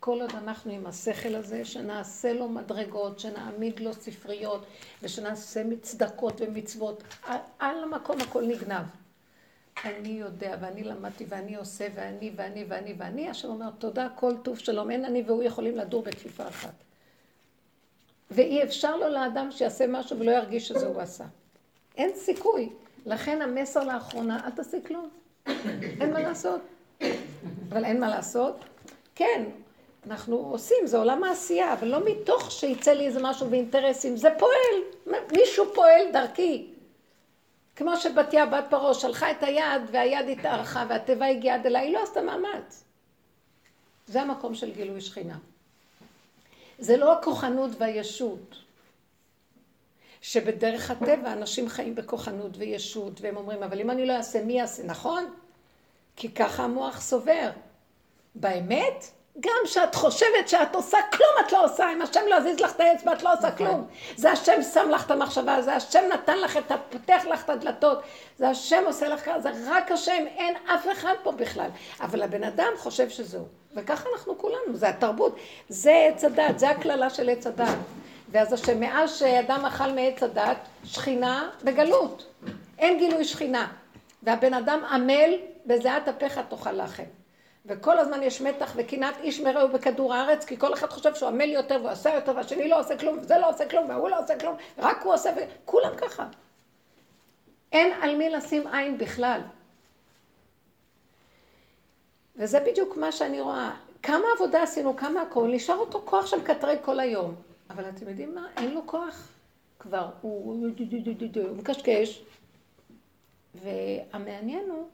כל 0.00 0.20
עוד 0.20 0.30
אנחנו 0.34 0.72
עם 0.72 0.86
השכל 0.86 1.34
הזה, 1.34 1.64
שנעשה 1.64 2.32
לו 2.32 2.48
מדרגות, 2.48 3.18
שנעמיד 3.18 3.80
לו 3.80 3.92
ספריות, 3.92 4.66
ושנעשה 5.02 5.62
צדקות 5.82 6.40
ומצוות, 6.40 7.02
על 7.58 7.82
המקום 7.84 8.20
הכל 8.20 8.46
נגנב. 8.46 8.86
אני 9.84 10.08
יודע, 10.08 10.56
ואני 10.60 10.84
למדתי, 10.84 11.24
ואני 11.28 11.56
עושה, 11.56 11.88
ואני, 11.94 12.32
ואני, 12.36 12.64
ואני, 12.68 12.94
ואני, 12.98 13.28
השם 13.28 13.48
אומר, 13.48 13.70
תודה, 13.70 14.08
כל 14.14 14.32
טוב 14.42 14.58
שלום, 14.58 14.90
אין 14.90 15.04
אני 15.04 15.22
והוא 15.26 15.42
יכולים 15.42 15.76
לדור 15.76 16.02
בכפיפה 16.02 16.48
אחת. 16.48 16.87
ואי 18.30 18.62
אפשר 18.62 18.96
לו 18.96 19.08
לאדם 19.08 19.50
שיעשה 19.50 19.86
משהו 19.86 20.18
ולא 20.18 20.30
ירגיש 20.30 20.68
שזה 20.68 20.86
הוא 20.86 21.00
עשה. 21.00 21.24
אין 21.96 22.10
סיכוי. 22.14 22.68
לכן 23.06 23.42
המסר 23.42 23.84
לאחרונה, 23.84 24.40
אל 24.44 24.50
תעשי 24.50 24.76
כלום. 24.86 25.08
אין 26.00 26.12
מה 26.12 26.20
לעשות. 26.20 26.60
אבל 27.68 27.84
אין 27.84 28.00
מה 28.00 28.08
לעשות. 28.08 28.64
כן, 29.14 29.44
אנחנו 30.06 30.36
עושים, 30.36 30.86
זה 30.86 30.98
עולם 30.98 31.24
העשייה, 31.24 31.72
אבל 31.72 31.88
לא 31.88 31.98
מתוך 32.04 32.50
שיצא 32.50 32.92
לי 32.92 33.06
איזה 33.06 33.20
משהו 33.22 33.50
ואינטרסים, 33.50 34.16
זה 34.16 34.28
פועל, 34.38 35.16
מישהו 35.32 35.64
פועל 35.74 36.12
דרכי. 36.12 36.66
כמו 37.76 37.96
שבתיה 37.96 38.46
בת 38.46 38.64
פרעה 38.70 38.94
שלחה 38.94 39.30
את 39.30 39.42
היד 39.42 39.82
והיד 39.90 40.38
התארכה 40.38 40.86
והתיבה 40.88 41.26
הגיעה 41.26 41.56
עד 41.56 41.66
אליי, 41.66 41.86
היא 41.86 41.94
לא 41.94 42.02
עשתה 42.02 42.22
מאמץ. 42.22 42.84
זה 44.06 44.22
המקום 44.22 44.54
של 44.54 44.70
גילוי 44.70 45.00
שכינה. 45.00 45.38
זה 46.78 46.96
לא 46.96 47.18
הכוחנות 47.18 47.70
והישות, 47.78 48.56
שבדרך 50.20 50.90
הטבע 50.90 51.32
אנשים 51.32 51.68
חיים 51.68 51.94
בכוחנות 51.94 52.56
וישות, 52.56 53.20
והם 53.20 53.36
אומרים, 53.36 53.62
אבל 53.62 53.80
אם 53.80 53.90
אני 53.90 54.06
לא 54.06 54.16
אעשה, 54.16 54.44
מי 54.44 54.52
יעשה? 54.52 54.82
נכון? 54.82 55.34
כי 56.16 56.28
ככה 56.34 56.64
המוח 56.64 57.00
סובר. 57.00 57.50
באמת, 58.34 59.04
גם 59.40 59.56
כשאת 59.64 59.94
חושבת 59.94 60.48
שאת 60.48 60.74
עושה 60.74 60.98
כלום, 61.12 61.46
את 61.46 61.52
לא 61.52 61.64
עושה. 61.64 61.92
אם 61.92 62.02
השם 62.02 62.20
לא 62.28 62.36
יזיז 62.36 62.60
לך 62.60 62.70
את 62.74 62.80
האצבע, 62.80 63.12
את 63.12 63.22
לא 63.22 63.32
עושה 63.32 63.48
נכון. 63.48 63.56
כלום. 63.66 63.86
זה 64.16 64.30
השם 64.30 64.62
שם 64.74 64.88
לך 64.90 65.06
את 65.06 65.10
המחשבה, 65.10 65.62
זה 65.62 65.74
השם 65.74 66.04
נתן 66.12 66.38
לך 66.38 66.56
את 66.56 66.70
ה... 66.70 66.76
פותח 66.90 67.22
לך 67.30 67.44
את 67.44 67.50
הדלתות, 67.50 68.02
זה 68.38 68.48
השם 68.48 68.82
עושה 68.86 69.08
לך 69.08 69.24
ככה, 69.24 69.40
זה 69.40 69.50
רק 69.66 69.92
השם, 69.92 70.24
אין 70.36 70.56
אף 70.66 70.86
אחד 70.92 71.14
פה 71.22 71.32
בכלל. 71.32 71.70
אבל 72.00 72.22
הבן 72.22 72.44
אדם 72.44 72.72
חושב 72.76 73.08
שזהו. 73.08 73.44
וככה 73.74 74.08
אנחנו 74.12 74.38
כולנו, 74.38 74.74
זה 74.74 74.88
התרבות. 74.88 75.36
זה 75.68 76.08
עץ 76.08 76.24
הדת, 76.24 76.58
זה 76.58 76.70
הקללה 76.70 77.10
של 77.10 77.28
עץ 77.28 77.46
הדת. 77.46 77.76
ואז 78.30 78.52
השם, 78.52 78.80
מאז 78.80 79.18
שאדם 79.18 79.64
אכל 79.64 79.92
מעץ 79.92 80.22
הדת, 80.22 80.56
שכינה 80.84 81.50
בגלות. 81.64 82.26
אין 82.78 82.98
גילוי 82.98 83.24
שכינה. 83.24 83.66
והבן 84.22 84.54
אדם 84.54 84.84
עמל, 84.90 85.34
בזיעת 85.66 86.08
אפיך 86.08 86.40
תאכל 86.48 86.72
לחם. 86.72 87.04
וכל 87.66 87.98
הזמן 87.98 88.22
יש 88.22 88.40
מתח 88.40 88.72
וקנאת 88.76 89.14
איש 89.20 89.40
מרעהו 89.40 89.68
בכדור 89.68 90.14
הארץ, 90.14 90.44
כי 90.44 90.58
כל 90.58 90.74
אחד 90.74 90.90
חושב 90.90 91.14
שהוא 91.14 91.28
עמל 91.28 91.48
יותר 91.48 91.76
והוא 91.80 91.90
עשה 91.90 92.14
יותר, 92.14 92.36
והשני 92.36 92.68
לא 92.68 92.80
עושה 92.80 92.98
כלום, 92.98 93.18
וזה 93.18 93.38
לא 93.38 93.50
עושה 93.50 93.68
כלום, 93.68 93.90
והוא 93.90 94.08
לא 94.08 94.18
עושה 94.18 94.38
כלום, 94.38 94.56
רק 94.78 95.02
הוא 95.02 95.14
עושה, 95.14 95.30
וכולם 95.36 95.96
ככה. 95.96 96.26
אין 97.72 97.92
על 98.02 98.16
מי 98.16 98.30
לשים 98.30 98.66
עין 98.66 98.98
בכלל. 98.98 99.40
וזה 102.36 102.60
בדיוק 102.60 102.96
מה 102.96 103.12
שאני 103.12 103.40
רואה. 103.40 103.70
כמה 104.02 104.24
עבודה 104.36 104.62
עשינו, 104.62 104.96
כמה 104.96 105.22
הכל, 105.22 105.48
נשאר 105.52 105.76
אותו 105.76 106.02
כוח 106.04 106.26
של 106.26 106.44
קטרי 106.44 106.76
כל 106.82 107.00
היום. 107.00 107.34
אבל 107.70 107.88
אתם 107.88 108.08
יודעים 108.08 108.34
מה? 108.34 108.46
אין 108.56 108.74
לו 108.74 108.86
כוח 108.86 109.28
כבר. 109.78 110.08
הוא 110.20 110.68
מקשקש. 111.56 112.22
והמעניין 113.54 114.70
הוא 114.70 114.88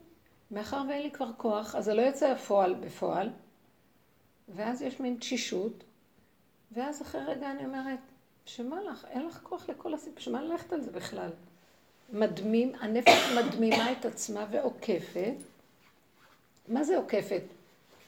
מאחר 0.51 0.81
ואין 0.89 1.01
לי 1.01 1.11
כבר 1.11 1.29
כוח, 1.37 1.75
אז 1.75 1.85
זה 1.85 1.93
לא 1.93 2.01
יוצא 2.01 2.27
הפועל 2.27 2.73
בפועל, 2.73 3.29
ואז 4.55 4.81
יש 4.81 4.99
מין 4.99 5.17
תשישות, 5.19 5.83
ואז 6.71 7.01
אחרי 7.01 7.21
רגע 7.27 7.51
אני 7.51 7.65
אומרת, 7.65 7.99
שמה 8.45 8.81
לך? 8.81 9.05
אין 9.09 9.25
לך 9.27 9.39
כוח 9.43 9.69
לכל 9.69 9.93
הסיפור, 9.93 10.19
שמה 10.19 10.41
ללכת 10.41 10.73
על 10.73 10.81
זה 10.81 10.91
בכלל? 10.91 11.29
מדמים, 12.13 12.75
הנפש 12.79 13.31
מדמימה 13.37 13.91
את 13.91 14.05
עצמה 14.05 14.45
ועוקפת. 14.51 15.33
מה 16.67 16.83
זה 16.83 16.97
עוקפת? 16.97 17.41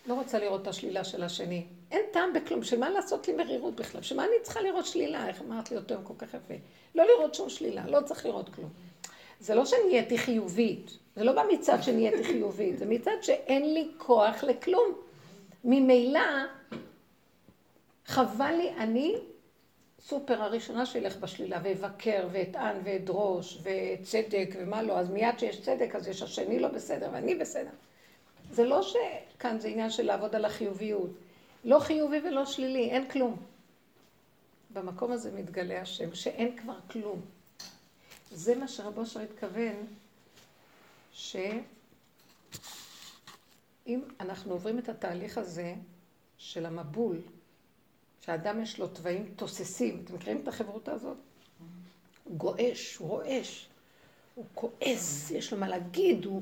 לא 0.07 0.13
רוצה 0.13 0.39
לראות 0.39 0.61
את 0.61 0.67
השלילה 0.67 1.03
של 1.03 1.23
השני. 1.23 1.65
אין 1.91 2.01
טעם 2.13 2.33
בכלום, 2.33 2.63
שמה 2.63 2.89
לעשות 2.89 3.27
לי 3.27 3.33
מרירות 3.33 3.75
בכלל? 3.75 4.01
שמה 4.01 4.23
אני 4.23 4.33
צריכה 4.43 4.61
לראות 4.61 4.85
שלילה? 4.85 5.27
איך 5.27 5.41
אמרת 5.41 5.71
לי 5.71 5.75
יותר 5.75 5.99
כל 6.03 6.13
כך 6.17 6.27
יפה? 6.27 6.53
לא 6.95 7.03
לראות 7.03 7.35
שום 7.35 7.49
שלילה, 7.49 7.87
לא 7.87 8.01
צריך 8.05 8.25
לראות 8.25 8.49
כלום. 8.55 8.69
זה 9.39 9.55
לא 9.55 9.65
שנהייתי 9.65 10.17
חיובית, 10.17 10.91
זה 11.15 11.23
לא 11.23 11.33
בא 11.33 11.43
מצד 11.53 11.77
שנהייתי 11.81 12.23
חיובית, 12.23 12.77
זה 12.77 12.85
מצד 12.85 13.11
שאין 13.21 13.73
לי 13.73 13.91
כוח 13.97 14.43
לכלום. 14.43 14.93
ממילא, 15.63 16.19
חבל 18.05 18.51
לי, 18.51 18.69
אני 18.77 19.15
סופר 19.99 20.41
הראשונה 20.41 20.85
שילך 20.85 21.17
בשלילה, 21.17 21.59
ואבקר, 21.63 22.27
ואטען, 22.31 22.75
ואדרוש, 22.83 23.57
וצדק, 23.63 24.49
ומה 24.59 24.83
לא, 24.83 24.99
אז 24.99 25.09
מיד 25.09 25.39
שיש 25.39 25.61
צדק, 25.61 25.95
אז 25.95 26.07
יש 26.07 26.21
השני 26.21 26.59
לא 26.59 26.67
בסדר, 26.67 27.09
ואני 27.13 27.35
בסדר. 27.35 27.69
זה 28.51 28.63
לא 28.63 28.81
שכאן 28.81 29.59
זה 29.59 29.67
עניין 29.67 29.89
של 29.89 30.05
לעבוד 30.05 30.35
על 30.35 30.45
החיוביות. 30.45 31.09
לא 31.63 31.79
חיובי 31.79 32.17
ולא 32.19 32.45
שלילי, 32.45 32.89
אין 32.89 33.09
כלום. 33.09 33.37
במקום 34.73 35.11
הזה 35.11 35.31
מתגלה 35.31 35.81
השם, 35.81 36.15
שאין 36.15 36.57
כבר 36.57 36.79
כלום. 36.91 37.21
זה 38.31 38.55
מה 38.55 38.67
שרבו 38.67 39.01
אושר 39.01 39.19
התכוון, 39.19 39.75
שאם 41.11 41.59
אנחנו 44.19 44.53
עוברים 44.53 44.79
את 44.79 44.89
התהליך 44.89 45.37
הזה 45.37 45.75
של 46.37 46.65
המבול, 46.65 47.21
שאדם 48.21 48.61
יש 48.61 48.79
לו 48.79 48.87
תוואים 48.87 49.33
תוססים, 49.35 50.01
אתם 50.05 50.15
מכירים 50.15 50.41
את 50.43 50.47
החברותה 50.47 50.91
הזאת? 50.91 51.17
הוא 52.23 52.37
גועש, 52.37 52.95
הוא 52.95 53.07
רועש, 53.07 53.67
הוא 54.35 54.45
כועס, 54.53 55.31
יש 55.31 55.53
לו 55.53 55.59
מה 55.59 55.67
להגיד, 55.67 56.25
הוא 56.25 56.41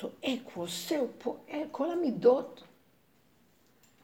צועק, 0.00 0.40
הוא 0.54 0.64
עושה, 0.64 0.98
הוא 0.98 1.08
פועל, 1.18 1.62
כל 1.70 1.90
המידות. 1.90 2.62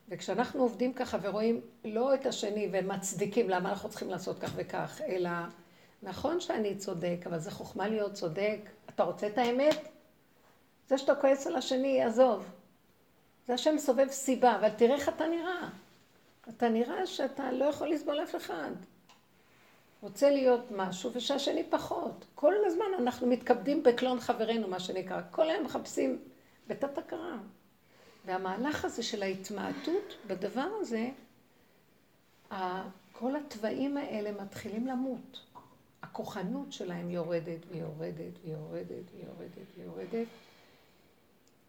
וכשאנחנו 0.09 0.63
עובדים 0.63 0.93
ככה 0.93 1.19
ורואים 1.23 1.61
לא 1.85 2.15
את 2.15 2.27
השני 2.27 2.69
ומצדיקים 2.73 3.51
למה 3.51 3.71
אנחנו 3.71 3.89
צריכים 3.89 4.11
לעשות 4.11 4.39
כך 4.39 4.53
וכך, 4.57 5.01
אלא 5.09 5.31
נכון 6.03 6.41
שאני 6.41 6.77
צודק, 6.77 7.17
אבל 7.27 7.39
זה 7.39 7.51
חוכמה 7.51 7.89
להיות 7.89 8.13
צודק. 8.13 8.61
אתה 8.89 9.03
רוצה 9.03 9.27
את 9.27 9.39
האמת? 9.39 9.89
זה 10.89 10.99
שאתה 10.99 11.15
כועס 11.15 11.47
על 11.47 11.57
השני, 11.57 12.03
עזוב. 12.03 12.47
זה 13.47 13.55
השם 13.55 13.79
סובב 13.79 14.09
סיבה, 14.09 14.57
אבל 14.57 14.69
תראה 14.71 14.95
איך 14.95 15.09
אתה 15.09 15.27
נראה. 15.27 15.69
אתה 16.49 16.69
נראה 16.69 17.07
שאתה 17.07 17.53
לא 17.53 17.65
יכול 17.65 17.89
לסבול 17.89 18.23
אף 18.23 18.37
אחד. 18.37 18.71
רוצה 20.01 20.31
להיות 20.31 20.71
משהו 20.71 21.11
ושהשני 21.15 21.65
פחות. 21.71 22.25
כל 22.35 22.55
הזמן 22.67 22.85
אנחנו 22.99 23.27
מתכבדים 23.27 23.83
בקלון 23.83 24.21
חברינו, 24.21 24.69
מה 24.69 24.81
שנקרא. 24.81 25.21
כל 25.31 25.51
היום 25.51 25.65
מחפשים 25.65 26.19
בתת 26.67 26.99
הכרה. 26.99 27.37
והמהלך 28.25 28.85
הזה 28.85 29.03
של 29.03 29.23
ההתמעטות 29.23 30.17
בדבר 30.27 30.69
הזה, 30.81 31.09
כל 33.13 33.37
התוואים 33.37 33.97
האלה 33.97 34.43
מתחילים 34.43 34.87
למות. 34.87 35.41
הכוחנות 36.03 36.73
שלהם 36.73 37.11
יורדת 37.11 37.61
ויורדת 37.69 38.39
ויורדת 38.45 39.11
ויורדת 39.15 39.67
ויורדת. 39.77 40.27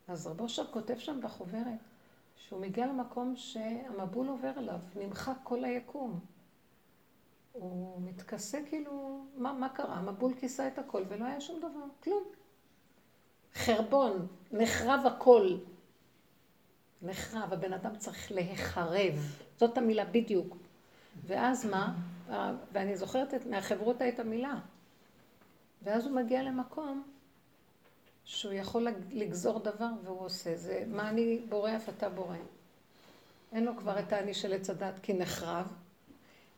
אז 0.08 0.28
רבו 0.28 0.44
אושר 0.44 0.66
כותב 0.72 0.98
שם 0.98 1.22
בחוברת, 1.22 1.80
שהוא 2.36 2.62
מגיע 2.62 2.88
למקום 2.88 3.36
שהמבול 3.36 4.28
עובר 4.28 4.52
עליו, 4.56 4.80
נמחק 4.96 5.38
כל 5.44 5.64
היקום. 5.66 6.20
הוא 7.54 8.02
מתכסה 8.02 8.60
כאילו, 8.70 9.26
מה, 9.36 9.54
מה 9.54 9.70
קרה? 9.70 9.96
המבול 9.96 10.34
כיסה 10.40 10.68
את 10.68 10.80
הכל 10.80 11.04
ולא 11.08 11.26
היה 11.26 11.42
שום 11.42 11.60
דבר, 11.60 11.86
כלום. 12.04 12.24
חרבון, 13.54 14.28
נחרב 14.52 15.02
הכל. 15.06 15.58
נחרב, 17.02 17.54
הבן 17.54 17.74
אדם 17.74 17.96
צריך 17.96 18.32
להיחרב. 18.32 19.14
זאת 19.58 19.78
המילה 19.78 20.06
בדיוק. 20.06 20.58
ואז 21.28 21.66
מה? 21.66 21.94
ואני 22.72 22.98
זוכרת 22.98 23.46
מהחברותה 23.46 24.10
את 24.10 24.20
המילה. 24.20 24.56
ואז 25.84 26.06
הוא 26.06 26.16
מגיע 26.16 26.44
למקום 26.44 27.04
שהוא 28.26 28.54
יכול 28.54 28.88
לגזור 29.12 29.60
דבר 29.60 29.90
והוא 30.04 30.20
עושה. 30.20 30.56
זה 30.56 30.84
מה 30.88 31.10
אני 31.10 31.40
בורא 31.50 31.76
אף 31.76 31.90
אתה 31.90 32.10
בורא. 32.10 32.36
אין 33.54 33.66
לו 33.66 33.78
כבר 33.78 34.00
את 34.00 34.14
האני 34.14 34.34
של 34.34 34.54
עץ 34.54 34.70
הדת 34.70 35.00
כי 35.04 35.14
נחרב. 35.14 35.68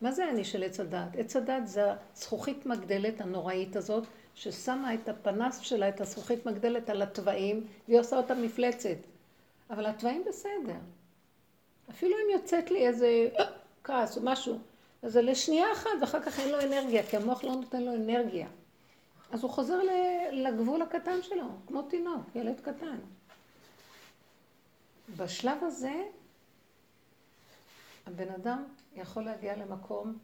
מה 0.02 0.12
זה 0.12 0.26
האני 0.26 0.44
של 0.44 0.64
עץ 0.64 0.80
הדת? 0.80 1.16
עץ 1.18 1.36
הדת 1.36 1.68
זה 1.68 1.82
הזכוכית 2.16 2.66
מגדלת 2.66 3.22
הנוראית 3.22 3.76
הזאת, 3.76 4.04
ששמה 4.36 4.94
את 4.94 5.10
הפנס 5.10 5.60
שלה, 5.60 5.90
את 5.90 6.02
הזכוכית 6.02 6.46
מגדלת 6.46 6.90
על 6.90 7.02
התוואים, 7.02 7.68
והיא 7.88 8.00
עושה 8.00 8.18
אותה 8.18 8.34
מפלצת. 8.34 8.98
אבל 9.70 9.86
התוואים 9.86 10.24
בסדר. 10.28 10.80
אפילו 11.90 12.16
אם 12.16 12.40
יוצאת 12.40 12.72
לי 12.72 12.88
איזה 12.88 13.30
כעס 13.84 14.18
או 14.18 14.22
משהו, 14.24 14.60
אז 15.02 15.14
זה 15.14 15.22
לשנייה 15.22 15.72
אחת, 15.74 15.90
ואחר 16.02 16.22
כך 16.22 16.40
אין 16.40 16.50
לו 16.50 16.62
אנרגיה, 16.62 17.04
כי 17.04 17.18
המוח 17.18 17.44
לא 17.44 17.52
נותן 17.52 17.84
לו 17.84 17.96
אנרגיה. 17.96 18.48
אז 19.32 19.44
הוא 19.44 19.52
חוזר 19.52 19.80
לגבול 20.32 20.82
הקטן 20.82 21.22
שלו, 21.22 21.46
כמו 21.68 21.82
תינוק, 21.82 22.36
ילד 22.36 22.60
קטן. 22.60 22.98
בשלב 25.18 25.64
הזה, 25.64 26.04
הבן 28.08 28.30
אדם 28.30 28.64
יכול 28.96 29.24
להגיע 29.24 29.56
למקום 29.56 30.18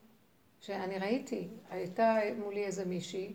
שאני 0.61 0.99
ראיתי, 0.99 1.47
הייתה 1.69 2.17
מולי 2.39 2.65
איזה 2.65 2.85
מישהי, 2.85 3.33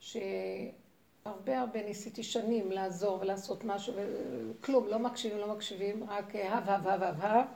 שהרבה 0.00 1.60
הרבה 1.60 1.82
ניסיתי 1.82 2.22
שנים 2.22 2.72
לעזור 2.72 3.20
ולעשות 3.20 3.64
משהו, 3.64 3.94
וכלום, 3.96 4.88
לא 4.88 4.98
מקשיבים, 4.98 5.38
לא 5.38 5.54
מקשיבים, 5.54 6.04
רק 6.04 6.34
הב, 6.34 6.68
הב, 6.68 6.88
הב, 6.88 7.02
הב, 7.02 7.20
הב, 7.20 7.46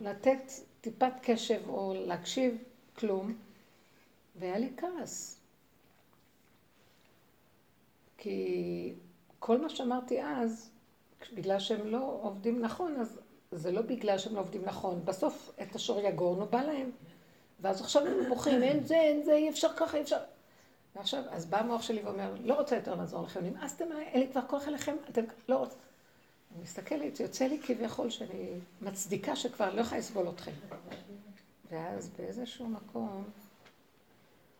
לתת 0.00 0.52
טיפת 0.80 1.12
קשב 1.22 1.68
או 1.68 1.94
להקשיב, 1.96 2.58
כלום, 2.96 3.34
והיה 4.36 4.58
לי 4.58 4.70
כעס. 4.76 5.40
כי 8.18 8.92
כל 9.38 9.60
מה 9.60 9.68
שאמרתי 9.68 10.22
אז, 10.22 10.70
בגלל 11.32 11.58
שהם 11.58 11.86
לא 11.86 12.18
עובדים 12.22 12.60
נכון, 12.60 12.96
אז 13.00 13.20
זה 13.52 13.72
לא 13.72 13.82
בגלל 13.82 14.18
שהם 14.18 14.34
לא 14.34 14.40
עובדים 14.40 14.64
נכון. 14.64 15.04
בסוף 15.04 15.50
את 15.62 15.74
השור 15.74 16.00
יגורנו 16.00 16.46
בא 16.46 16.62
להם. 16.62 16.90
ואז 17.60 17.80
עכשיו 17.80 18.06
הם 18.06 18.28
בוכים, 18.28 18.62
אין 18.62 18.84
זה, 18.84 18.94
אין 18.94 19.22
זה, 19.22 19.32
אי 19.32 19.48
אפשר 19.48 19.68
ככה, 19.76 19.96
אי 19.96 20.02
אפשר... 20.02 20.18
ועכשיו, 20.96 21.22
אז 21.30 21.46
בא 21.46 21.58
המוח 21.58 21.82
שלי 21.82 22.02
ואומר, 22.02 22.34
לא 22.44 22.54
רוצה 22.54 22.76
יותר 22.76 22.94
לעזור 22.94 23.22
לכם, 23.22 23.44
נמאסתם 23.44 23.84
עליי, 23.92 24.06
אין 24.06 24.20
לי 24.20 24.28
כבר 24.32 24.40
כוח 24.46 24.68
אליכם, 24.68 24.96
אתם 25.10 25.22
לא 25.48 25.56
רוצים. 25.56 25.78
אני 26.58 26.64
מסתכלת, 26.64 27.20
יוצא 27.20 27.44
לי 27.44 27.58
כביכול 27.62 28.10
שאני 28.10 28.50
מצדיקה 28.82 29.36
שכבר 29.36 29.74
לא 29.74 29.80
יכולה 29.80 29.98
לסבול 29.98 30.28
אתכם. 30.28 30.50
ואז 31.70 32.10
באיזשהו 32.18 32.68
מקום 32.68 33.24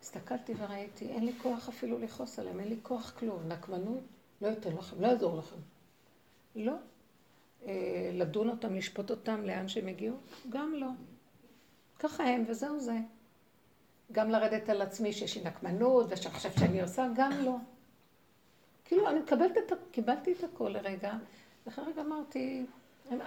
הסתכלתי 0.02 0.54
וראיתי, 0.58 1.08
אין 1.08 1.24
לי 1.24 1.32
כוח 1.42 1.68
אפילו 1.68 1.98
לכעוס 1.98 2.38
עליהם, 2.38 2.60
אין 2.60 2.68
לי 2.68 2.76
כוח 2.82 3.12
כלום. 3.18 3.48
נקמנות, 3.48 4.02
לא 4.42 4.52
אתן 4.52 4.72
לכם, 4.76 5.00
לא 5.00 5.06
יעזור 5.06 5.38
לכם. 5.38 5.56
לא. 6.56 6.72
אה, 7.66 8.10
לדון 8.12 8.48
אותם, 8.48 8.74
לשפוט 8.74 9.10
אותם 9.10 9.42
לאן 9.44 9.68
שהם 9.68 9.86
הגיעו? 9.86 10.16
גם 10.48 10.74
לא. 10.74 10.88
ככה 11.98 12.24
הם, 12.24 12.44
וזהו 12.48 12.80
זה. 12.80 12.98
גם 14.12 14.30
לרדת 14.30 14.68
על 14.68 14.82
עצמי 14.82 15.12
שיש 15.12 15.36
לי 15.36 15.44
נקמנות, 15.44 16.06
ושאני 16.08 16.34
חושבת 16.34 16.58
שאני 16.58 16.82
עושה, 16.82 17.06
גם 17.16 17.32
לא. 17.44 17.56
כאילו, 18.84 19.08
אני 19.08 19.20
מקבלת 19.20 19.58
את, 19.58 19.72
קיבלתי 19.90 20.32
את 20.32 20.44
הכל 20.44 20.68
לרגע, 20.68 21.12
ואחרי 21.68 21.84
רגע 21.84 22.02
אמרתי, 22.02 22.64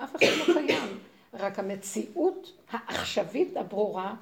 אף 0.03 0.15
אחד 0.15 0.25
לא 0.37 0.53
קיים. 0.53 0.99
רק 1.33 1.59
המציאות 1.59 2.51
העכשווית 2.69 3.57
הברורה, 3.57 4.15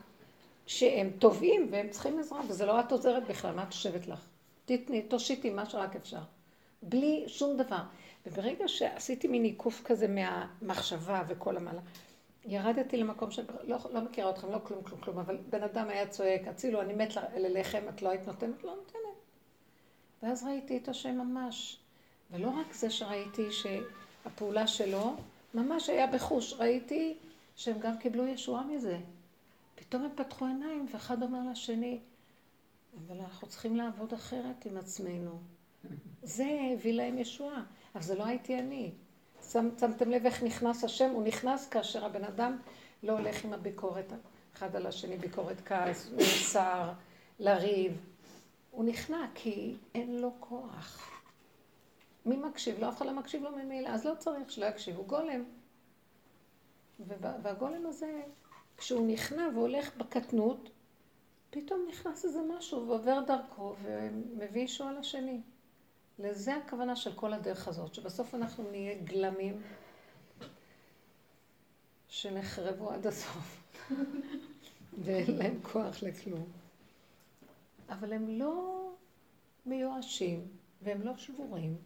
שהם 0.65 1.09
טובים 1.19 1.67
והם 1.71 1.89
צריכים 1.89 2.19
עזרה, 2.19 2.41
וזה 2.47 2.65
לא 2.65 2.79
את 2.79 2.91
עוזרת 2.91 3.27
בכלל, 3.27 3.55
מה 3.55 3.63
את 3.63 3.73
חושבת 3.73 4.07
לך? 4.07 4.25
תתני, 4.65 5.01
תושיטי 5.01 5.49
מה 5.49 5.65
שרק 5.65 5.95
אפשר. 5.95 6.21
בלי 6.83 7.23
שום 7.27 7.57
דבר. 7.57 7.81
וברגע 8.25 8.67
שעשיתי 8.67 9.27
מין 9.27 9.43
עיקוף 9.43 9.81
כזה 9.85 10.07
מהמחשבה 10.07 11.23
וכל 11.27 11.57
המעלה, 11.57 11.81
ירדתי 12.45 12.97
למקום 12.97 13.31
שאני 13.31 13.47
לא, 13.63 13.77
לא 13.93 14.01
מכירה 14.01 14.29
אתכם, 14.29 14.51
לא 14.51 14.57
כלום, 14.63 14.83
כלום, 14.83 15.01
כלום, 15.01 15.19
אבל 15.19 15.37
בן 15.49 15.63
אדם 15.63 15.89
היה 15.89 16.07
צועק, 16.07 16.47
הצילו, 16.47 16.81
אני 16.81 16.93
מת 16.93 17.13
ללחם, 17.37 17.81
את 17.89 18.01
לא 18.01 18.09
היית 18.09 18.27
נותנת? 18.27 18.63
לא 18.63 18.75
נותנת. 18.75 18.99
ואז 20.23 20.43
ראיתי 20.43 20.77
את 20.77 20.89
השם 20.89 21.17
ממש. 21.17 21.79
ולא 22.31 22.49
רק 22.49 22.73
זה 22.73 22.89
שראיתי 22.89 23.51
שהפעולה 24.23 24.67
שלו, 24.67 25.15
ממש 25.53 25.89
היה 25.89 26.07
בחוש. 26.07 26.53
ראיתי 26.53 27.17
שהם 27.55 27.79
גם 27.79 27.97
קיבלו 27.97 28.27
ישועה 28.27 28.63
מזה. 28.63 28.99
פתאום 29.75 30.03
הם 30.03 30.11
פתחו 30.15 30.45
עיניים, 30.45 30.85
ואחד 30.93 31.23
אומר 31.23 31.39
לשני, 31.51 31.99
אבל 32.97 33.19
אנחנו 33.19 33.47
צריכים 33.47 33.75
לעבוד 33.75 34.13
אחרת 34.13 34.65
עם 34.65 34.77
עצמנו. 34.77 35.39
זה 36.23 36.47
הביא 36.73 36.93
להם 36.93 37.17
ישועה, 37.17 37.63
אבל 37.95 38.03
זה 38.03 38.15
לא 38.15 38.25
הייתי 38.25 38.59
אני. 38.59 38.91
שם, 39.51 39.69
שמתם 39.79 40.09
לב 40.09 40.25
איך 40.25 40.43
נכנס 40.43 40.83
השם? 40.83 41.09
הוא 41.09 41.23
נכנס 41.23 41.67
כאשר 41.67 42.05
הבן 42.05 42.23
אדם 42.23 42.57
לא 43.03 43.13
הולך 43.13 43.45
עם 43.45 43.53
הביקורת 43.53 44.13
אחד 44.53 44.75
על 44.75 44.85
השני, 44.85 45.17
ביקורת 45.17 45.61
כעס, 45.65 46.09
מוסר, 46.11 46.91
לריב. 47.39 48.01
הוא 48.71 48.85
נכנע 48.85 49.25
כי 49.35 49.75
אין 49.95 50.19
לו 50.19 50.31
כוח. 50.39 51.18
מי 52.29 52.37
מקשיב 52.37 52.79
לו? 52.79 52.89
אף 52.89 52.97
אחד 52.97 53.05
לא 53.05 53.13
מקשיב 53.13 53.43
לו 53.43 53.51
ממילא, 53.51 53.89
אז 53.89 54.05
לא 54.05 54.15
צריך 54.19 54.51
שלא 54.51 54.65
יקשיב, 54.65 54.97
הוא 54.97 55.05
גולם. 55.07 55.43
והגולם 57.17 57.85
הזה, 57.85 58.21
כשהוא 58.77 59.07
נכנע 59.07 59.47
והולך 59.55 59.97
בקטנות, 59.97 60.69
פתאום 61.49 61.85
נכנס 61.89 62.25
איזה 62.25 62.39
משהו 62.57 62.87
ועובר 62.87 63.19
דרכו 63.27 63.75
ומביא 63.81 64.61
ישוע 64.61 64.91
לשני. 64.91 65.41
לזה 66.19 66.55
הכוונה 66.55 66.95
של 66.95 67.13
כל 67.13 67.33
הדרך 67.33 67.67
הזאת, 67.67 67.93
שבסוף 67.93 68.35
אנחנו 68.35 68.71
נהיה 68.71 68.95
גלמים 69.03 69.61
שנחרבו 72.07 72.91
עד 72.91 73.07
הסוף, 73.07 73.63
ואין 75.03 75.37
להם 75.37 75.59
כוח 75.61 76.03
לכלום. 76.03 76.47
אבל 77.89 78.13
הם 78.13 78.27
לא 78.27 78.89
מיואשים, 79.65 80.47
והם 80.81 81.01
לא 81.01 81.17
שבורים, 81.17 81.77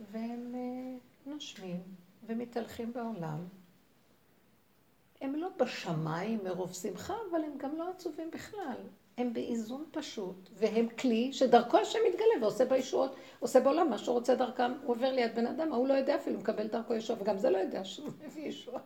והם 0.00 0.54
אה, 0.54 0.96
נושמים 1.26 1.82
ומתהלכים 2.26 2.92
בעולם. 2.92 3.38
הם 5.20 5.34
לא 5.34 5.48
בשמיים 5.56 6.38
מרוב 6.44 6.72
שמחה, 6.72 7.14
אבל 7.30 7.44
הם 7.44 7.58
גם 7.58 7.76
לא 7.76 7.90
עצובים 7.90 8.30
בכלל. 8.30 8.76
הם 9.18 9.32
באיזון 9.32 9.84
פשוט, 9.90 10.48
והם 10.54 10.88
כלי 10.88 11.32
שדרכו 11.32 11.78
השם 11.78 11.98
מתגלה 12.08 12.42
ועושה 12.42 12.64
בישועות, 12.64 13.16
עושה 13.40 13.60
בעולם 13.60 13.90
מה 13.90 13.98
שהוא 13.98 14.14
רוצה 14.14 14.34
דרכם, 14.34 14.72
הוא 14.82 14.94
עובר 14.94 15.12
ליד 15.12 15.34
בן 15.34 15.46
אדם, 15.46 15.72
ההוא 15.72 15.88
לא 15.88 15.94
יודע 15.94 16.16
אפילו, 16.16 16.38
מקבל 16.38 16.66
דרכו 16.66 16.94
ישועה, 16.94 17.22
וגם 17.22 17.38
זה 17.38 17.50
לא 17.50 17.58
יודע 17.58 17.84
שהוא 17.84 18.10
מביא 18.26 18.48
ישועה. 18.48 18.80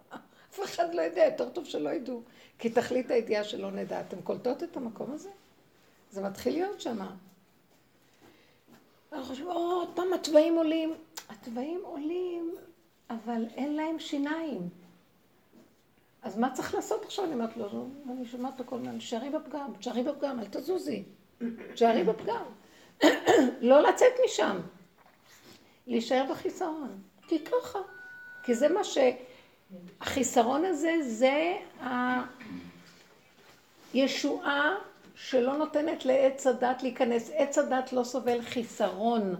אף 0.50 0.60
אחד 0.64 0.94
לא 0.94 1.02
יודע, 1.02 1.24
יותר 1.24 1.48
טוב 1.48 1.64
שלא 1.64 1.90
ידעו. 1.90 2.22
כי 2.58 2.70
תכלית 2.70 3.10
הידיעה 3.10 3.44
שלא 3.44 3.70
נדע. 3.70 4.00
אתם 4.00 4.22
קולטות 4.22 4.62
את 4.62 4.76
המקום 4.76 5.12
הזה? 5.12 5.28
זה 6.10 6.22
מתחיל 6.22 6.52
להיות 6.52 6.80
שמה. 6.80 7.14
אנחנו 9.12 9.28
חושבים, 9.28 9.48
עוד 9.50 9.88
פעם 9.94 10.12
התוואים 10.12 10.56
עולים. 10.56 10.94
התוואים 11.28 11.80
עולים, 11.84 12.54
אבל 13.10 13.44
אין 13.54 13.76
להם 13.76 13.98
שיניים. 13.98 14.68
אז 16.22 16.38
מה 16.38 16.50
צריך 16.50 16.74
לעשות 16.74 17.04
עכשיו? 17.04 17.24
אני 17.24 17.34
אומרת 17.34 17.56
לו, 17.56 17.88
אני 18.10 18.26
שומעת 18.26 18.60
הכל 18.60 18.76
הזמן, 18.76 18.98
תשארי 18.98 19.30
בפגם, 19.30 19.72
תשארי 19.78 20.02
בפגם, 20.02 20.40
אל 20.40 20.44
תזוזי. 20.50 21.02
תשארי 21.74 22.04
בפגם. 22.04 22.44
לא 23.60 23.82
לצאת 23.82 24.12
משם. 24.24 24.60
להישאר 25.86 26.24
בחיסרון. 26.30 27.02
כי 27.28 27.44
ככה. 27.44 27.78
כי 28.42 28.54
זה 28.54 28.68
מה 28.68 28.84
ש... 28.84 28.98
החיסרון 30.00 30.64
הזה 30.64 30.96
זה 31.02 31.56
הישועה 33.92 34.74
שלא 35.20 35.56
נותנת 35.56 36.04
לעץ 36.04 36.46
הדת 36.46 36.82
להיכנס. 36.82 37.30
עץ 37.34 37.58
הדת 37.58 37.92
לא 37.92 38.04
סובל 38.04 38.42
חיסרון. 38.42 39.34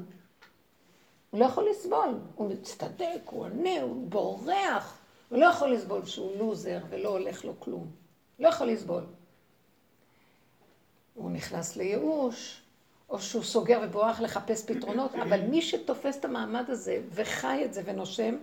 הוא 1.31 1.41
לא 1.41 1.45
יכול 1.45 1.69
לסבול. 1.71 2.15
הוא 2.35 2.51
מצטדק, 2.51 3.21
הוא 3.25 3.45
עונה, 3.45 3.83
הוא 3.83 4.09
בורח. 4.09 4.99
הוא 5.29 5.39
לא 5.39 5.47
יכול 5.47 5.73
לסבול 5.73 6.05
שהוא 6.05 6.37
לוזר 6.39 6.79
ולא 6.91 7.09
הולך 7.09 7.45
לו 7.45 7.61
כלום. 7.61 7.91
לא 8.39 8.49
יכול 8.49 8.67
לסבול. 8.67 9.05
הוא 11.15 11.31
נכנס 11.31 11.77
לייאוש, 11.77 12.63
או 13.11 13.21
שהוא 13.21 13.43
סוגר 13.43 13.81
ובורח 13.83 14.21
לחפש 14.21 14.65
פתרונות, 14.65 15.15
אבל 15.15 15.41
מי 15.41 15.63
שתופס 15.63 16.19
את 16.19 16.25
המעמד 16.25 16.71
הזה 16.71 17.01
וחי 17.11 17.65
את 17.65 17.75
זה 17.75 17.83
ונושם, 17.85 18.37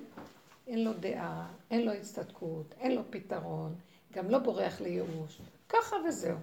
אין 0.67 0.83
לו 0.83 0.91
דעה, 0.99 1.47
אין 1.71 1.85
לו 1.85 1.91
הצטדקות, 1.91 2.73
אין 2.79 2.95
לו 2.95 3.01
פתרון, 3.09 3.75
גם 4.13 4.29
לא 4.29 4.37
בורח 4.39 4.81
לייאוש. 4.81 5.41
ככה 5.69 5.95
וזהו. 6.07 6.37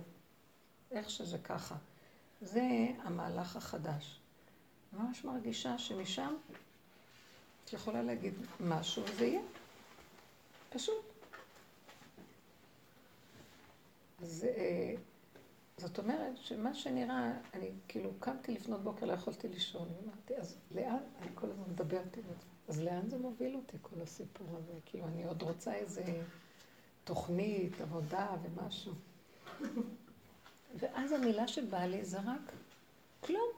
איך 0.93 1.11
שזה 1.11 1.39
ככה. 1.39 1.77
זה 2.41 2.63
המהלך 3.03 3.57
החדש. 3.57 4.21
ממש 4.93 5.25
מרגישה 5.25 5.79
שמשם 5.79 6.35
את 7.65 7.73
יכולה 7.73 8.03
להגיד 8.03 8.35
משהו 8.61 9.03
וזה 9.05 9.27
יהיה. 9.27 9.43
פשוט. 10.71 11.05
אז 14.23 14.47
אה, 14.57 14.95
זאת 15.77 15.99
אומרת 15.99 16.37
שמה 16.37 16.75
שנראה, 16.75 17.33
אני 17.55 17.71
כאילו 17.89 18.11
קמתי 18.21 18.53
לפנות 18.53 18.83
בוקר, 18.83 19.07
לא 19.07 19.13
יכולתי 19.13 19.49
לישון, 19.49 19.89
אמרתי, 20.05 20.37
אז 20.37 20.57
לאן, 20.75 20.99
אני 21.21 21.29
כל 21.35 21.51
הזמן 21.51 21.65
מדברת 21.69 22.17
עם 22.17 22.23
זה, 22.29 22.35
אז 22.69 22.81
לאן 22.81 23.11
זה 23.11 23.19
מוביל 23.19 23.57
אותי, 23.57 23.77
כל 23.83 24.01
הסיפור 24.03 24.47
הזה? 24.57 24.73
כאילו, 24.85 25.07
אני 25.07 25.25
עוד 25.25 25.43
רוצה 25.43 25.75
איזה 25.75 26.23
תוכנית, 27.05 27.81
עבודה 27.81 28.29
ומשהו. 28.43 28.93
ואז 30.75 31.13
המילה 31.13 31.49
שבאה 31.49 31.87
לי 31.87 32.05
זה 32.05 32.19
רק 32.19 32.53
כלום. 33.21 33.49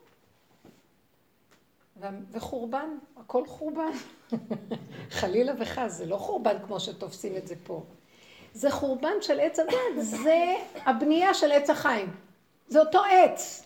וחורבן, 2.33 2.99
הכל 3.17 3.47
חורבן. 3.47 3.93
חלילה 5.19 5.53
וחס, 5.59 5.93
זה 5.93 6.07
לא 6.07 6.17
חורבן 6.17 6.57
כמו 6.67 6.81
שתופסים 6.81 7.37
את 7.37 7.47
זה 7.47 7.55
פה. 7.65 7.83
זה 8.53 8.71
חורבן 8.71 9.15
של 9.21 9.41
עץ 9.41 9.59
הדת, 9.59 10.05
זה 10.23 10.55
הבנייה 10.75 11.35
של 11.35 11.53
עץ 11.53 11.71
החיים. 11.71 12.17
זה 12.69 12.81
אותו 12.81 13.03
עץ. 13.05 13.65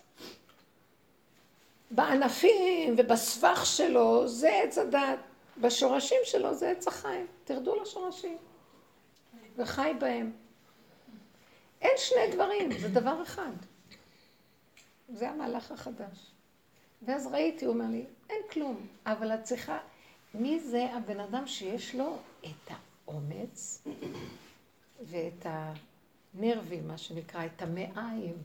בענפים 1.91 2.95
ובסבך 2.99 3.67
שלו 3.67 4.29
זה 4.29 4.51
עץ 4.65 4.79
הדת, 4.79 5.19
בשורשים 5.59 6.21
שלו 6.25 6.55
זה 6.55 6.71
עץ 6.71 6.89
החיים. 6.89 7.27
תרדו 7.45 7.83
לשורשים. 7.83 8.39
וחי 9.57 9.93
בהם. 9.99 10.33
אין 11.81 11.93
שני 11.97 12.35
דברים, 12.35 12.79
זה 12.79 12.89
דבר 12.89 13.23
אחד. 13.23 13.53
זה 15.09 15.31
המהלך 15.31 15.73
החדש. 15.73 16.31
ואז 17.03 17.27
ראיתי, 17.27 17.65
הוא 17.65 17.75
אומר 17.75 17.87
לי, 17.91 18.05
אין 18.31 18.41
כלום, 18.51 18.87
אבל 19.07 19.35
את 19.35 19.43
צריכה... 19.45 19.79
מי 20.35 20.61
זה 20.61 20.87
הבן 20.95 21.21
אדם 21.21 21.47
שיש 21.47 21.95
לו 21.95 22.19
את 22.41 22.71
האומץ 23.07 23.85
ואת 25.01 25.47
הנרבים, 26.35 26.89
מה 26.89 26.99
שנקרא, 26.99 27.47
את 27.47 27.63
המעיים, 27.63 28.37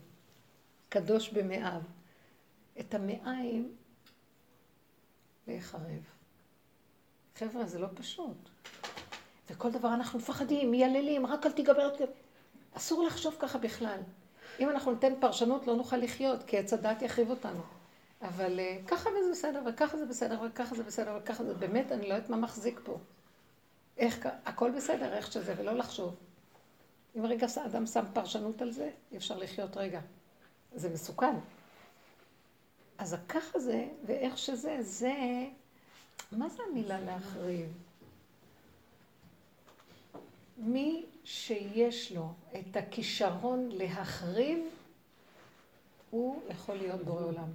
קדוש 0.90 1.30
במאיו, 1.30 1.82
את 2.80 2.94
המעיים 2.94 3.76
להיחרב. 5.48 6.04
חבר'ה, 7.36 7.66
זה 7.66 7.80
לא 7.80 7.88
פשוט. 7.96 8.50
וכל 9.50 9.72
דבר 9.72 9.94
אנחנו 9.94 10.20
מפחדים, 10.20 10.72
מייללים, 10.72 11.26
רק 11.26 11.46
אל 11.46 11.52
תיגבר. 11.52 11.90
אסור 12.74 13.04
לחשוב 13.04 13.36
ככה 13.40 13.58
בכלל. 13.58 14.00
אם 14.60 14.70
אנחנו 14.70 14.92
ניתן 14.92 15.14
פרשנות, 15.20 15.68
לא 15.68 15.76
נוכל 15.76 15.98
לחיות, 15.98 16.44
כי 16.44 16.58
עץ 16.58 16.74
הדת 16.74 17.02
יחריב 17.02 17.30
אותנו. 17.30 17.62
אבל 18.22 18.60
uh, 18.60 18.88
ככה 18.88 19.10
וזה 19.10 19.32
בסדר, 19.32 19.62
וככה 19.66 19.98
זה 19.98 20.06
בסדר, 20.06 20.42
וככה 20.46 20.76
זה 20.76 20.84
בסדר, 20.84 21.18
וככה 21.22 21.44
זה, 21.44 21.54
באמת, 21.54 21.92
אני 21.92 22.10
לא 22.10 22.14
יודעת 22.14 22.30
מה 22.30 22.38
מחזיק 22.38 22.80
פה. 22.84 22.98
איך, 23.98 24.28
הכל 24.46 24.72
בסדר, 24.72 25.14
איך 25.14 25.32
שזה, 25.32 25.54
ולא 25.58 25.74
לחשוב. 25.74 26.16
אם 27.16 27.26
רגע 27.26 27.48
אדם 27.66 27.86
שם 27.86 28.06
פרשנות 28.14 28.62
על 28.62 28.72
זה, 28.72 28.90
אי 29.12 29.18
אפשר 29.18 29.38
לחיות 29.38 29.78
רגע. 29.78 30.00
זה 30.76 30.90
מסוכן. 30.90 31.36
אז 32.98 33.14
הככה 33.14 33.60
זה, 33.60 33.86
ואיך 34.06 34.38
שזה, 34.38 34.78
זה... 34.82 35.14
מה 36.32 36.50
זה 36.50 36.64
המילה 36.70 37.00
להחריב? 37.00 37.68
מי 40.58 41.06
שיש 41.24 42.12
לו 42.12 42.34
את 42.56 42.78
הכישרון 42.78 43.70
להחריב, 43.72 44.60
הוא 46.10 46.42
יכול 46.50 46.76
להיות 46.76 47.02
בורא 47.04 47.24
עולם. 47.24 47.54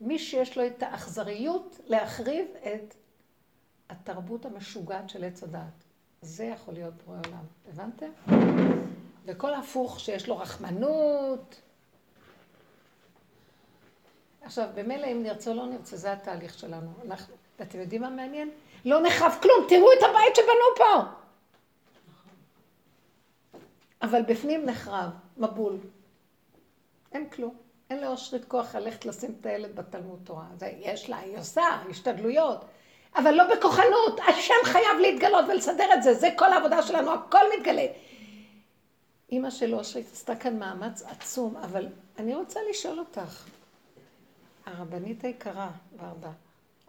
מי 0.00 0.18
שיש 0.18 0.58
לו 0.58 0.66
את 0.66 0.82
האכזריות 0.82 1.80
להחריב 1.86 2.46
את 2.62 2.94
התרבות 3.90 4.46
המשוגעת 4.46 5.08
של 5.08 5.24
עץ 5.24 5.42
הדעת. 5.42 5.84
זה 6.22 6.44
יכול 6.44 6.74
להיות 6.74 6.94
בורא 7.06 7.18
עולם. 7.26 7.44
הבנתם? 7.68 8.10
וכל 9.24 9.54
הפוך 9.54 10.00
שיש 10.00 10.28
לו 10.28 10.38
רחמנות. 10.38 11.60
עכשיו, 14.42 14.68
במילא 14.74 15.06
אם 15.06 15.22
נרצה 15.22 15.50
או 15.50 15.56
לא 15.56 15.66
נרצה, 15.66 15.96
זה 15.96 16.12
התהליך 16.12 16.58
שלנו. 16.58 16.90
אנחנו, 17.06 17.34
ואתם 17.58 17.80
יודעים 17.80 18.02
מה 18.02 18.10
מעניין? 18.10 18.50
לא 18.84 19.02
נחרב 19.02 19.38
כלום, 19.42 19.66
תראו 19.68 19.92
את 19.92 20.02
הבית 20.02 20.36
שבנו 20.36 20.76
פה. 20.76 21.10
אבל 24.02 24.22
בפנים 24.22 24.66
נחרב, 24.66 25.10
מבול. 25.36 25.78
אין 27.12 27.28
כלום. 27.28 27.54
אין 27.90 28.00
לאושרית 28.00 28.44
כוח 28.44 28.74
ללכת 28.74 29.04
לשים 29.04 29.34
את 29.40 29.46
הילד 29.46 29.76
בתלמוד 29.76 30.20
תורה. 30.24 30.46
זה 30.56 30.72
יש 30.78 31.10
לה, 31.10 31.18
היא 31.18 31.38
עושה, 31.38 31.62
השתדלויות. 31.90 32.64
אבל 33.16 33.34
לא 33.34 33.44
בכוחנות, 33.54 34.20
השם 34.28 34.54
חייב 34.64 34.98
להתגלות 35.00 35.44
ולסדר 35.48 35.94
את 35.94 36.02
זה, 36.02 36.14
זה 36.14 36.28
כל 36.36 36.52
העבודה 36.52 36.82
שלנו, 36.82 37.12
הכל 37.12 37.38
מתגלה. 37.58 37.86
אימא 39.32 39.50
של 39.50 39.74
אושרית 39.74 40.06
עשתה 40.12 40.36
כאן 40.36 40.58
מאמץ 40.58 41.02
עצום, 41.02 41.56
אבל 41.56 41.86
אני 42.18 42.34
רוצה 42.34 42.60
לשאול 42.70 42.98
אותך, 42.98 43.46
הרבנית 44.66 45.24
היקרה, 45.24 45.70
ורדה, 45.98 46.30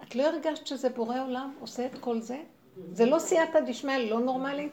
את 0.04 0.16
לא 0.16 0.24
הרגשת 0.24 0.68
שזה 0.68 0.90
בורא 0.90 1.20
עולם 1.20 1.56
עושה 1.60 1.86
את 1.86 2.00
כל 2.00 2.22
זה? 2.22 2.42
זה 2.92 3.06
לא 3.06 3.20
סייעתא 3.20 3.60
דשמיא, 3.60 3.98
לא 3.98 4.20
נורמלי? 4.20 4.70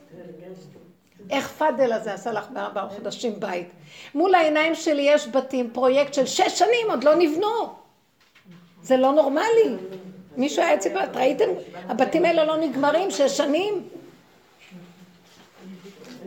איך 1.30 1.48
פאדל 1.48 1.92
הזה 1.92 2.14
עשה 2.14 2.32
לך 2.32 2.46
בארבעה 2.52 2.88
חודשים 2.88 3.40
בית? 3.40 3.68
מול 4.14 4.34
העיניים 4.34 4.74
שלי 4.74 5.02
יש 5.02 5.28
בתים, 5.28 5.70
פרויקט 5.72 6.14
של 6.14 6.26
שש 6.26 6.58
שנים, 6.58 6.90
עוד 6.90 7.04
לא 7.04 7.14
נבנו. 7.14 7.74
זה 8.82 8.96
לא 8.96 9.12
נורמלי. 9.12 9.76
מישהו 10.36 10.62
היה 10.62 10.74
אצלי, 10.74 10.92
ראיתם? 11.14 11.48
הבתים 11.88 12.24
האלה 12.24 12.44
לא 12.44 12.56
נגמרים, 12.56 13.10
שש 13.10 13.36
שנים. 13.36 13.88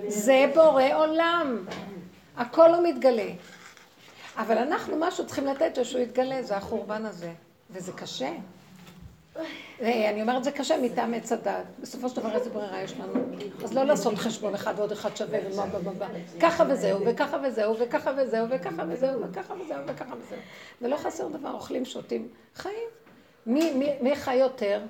זה 0.08 0.45
בורא 0.56 0.84
עולם. 0.93 1.65
הכל 2.38 2.67
לא 2.67 2.84
מתגלה. 2.84 3.30
אבל 4.38 4.58
אנחנו 4.58 4.97
משהו 4.99 5.25
צריכים 5.25 5.45
לתת 5.45 5.86
שהוא 5.86 6.02
יתגלה, 6.02 6.43
זה 6.43 6.58
החורבן 6.58 7.06
הזה. 7.06 7.32
וזה 7.69 7.91
קשה. 7.91 8.32
אני 9.82 10.21
אומרת, 10.21 10.43
זה 10.43 10.52
קשה 10.52 10.78
מטעם 10.82 11.13
עץ 11.13 11.32
הדת. 11.32 11.65
בסופו 11.80 12.10
של 12.10 12.15
דבר 12.15 12.36
איזה 12.36 12.49
ברירה 12.49 12.82
יש 12.82 12.93
לנו? 12.93 13.13
אז 13.63 13.73
לא 13.73 13.84
לעשות 13.84 14.15
חשבון 14.15 14.54
אחד 14.54 14.73
ועוד 14.78 14.91
אחד 14.91 15.17
שווה 15.17 15.39
ומה 15.52 15.65
ומה. 15.84 16.08
ככה 16.39 16.63
וזהו, 16.69 16.99
וככה 17.06 17.38
וזהו, 17.43 17.75
וככה 17.80 18.12
וזהו, 18.17 18.45
וככה 18.49 18.84
וזהו, 18.88 19.21
וככה 19.21 19.54
וזהו, 19.54 19.78
וככה 19.88 20.13
וזהו. 20.17 20.39
ולא 20.82 20.97
חסר 20.97 21.28
דבר, 21.28 21.54
אוכלים, 21.54 21.86
שותים, 21.86 22.28
חיים. 22.56 22.88
מי 23.45 24.15
חי 24.15 24.36
יותר? 24.36 24.82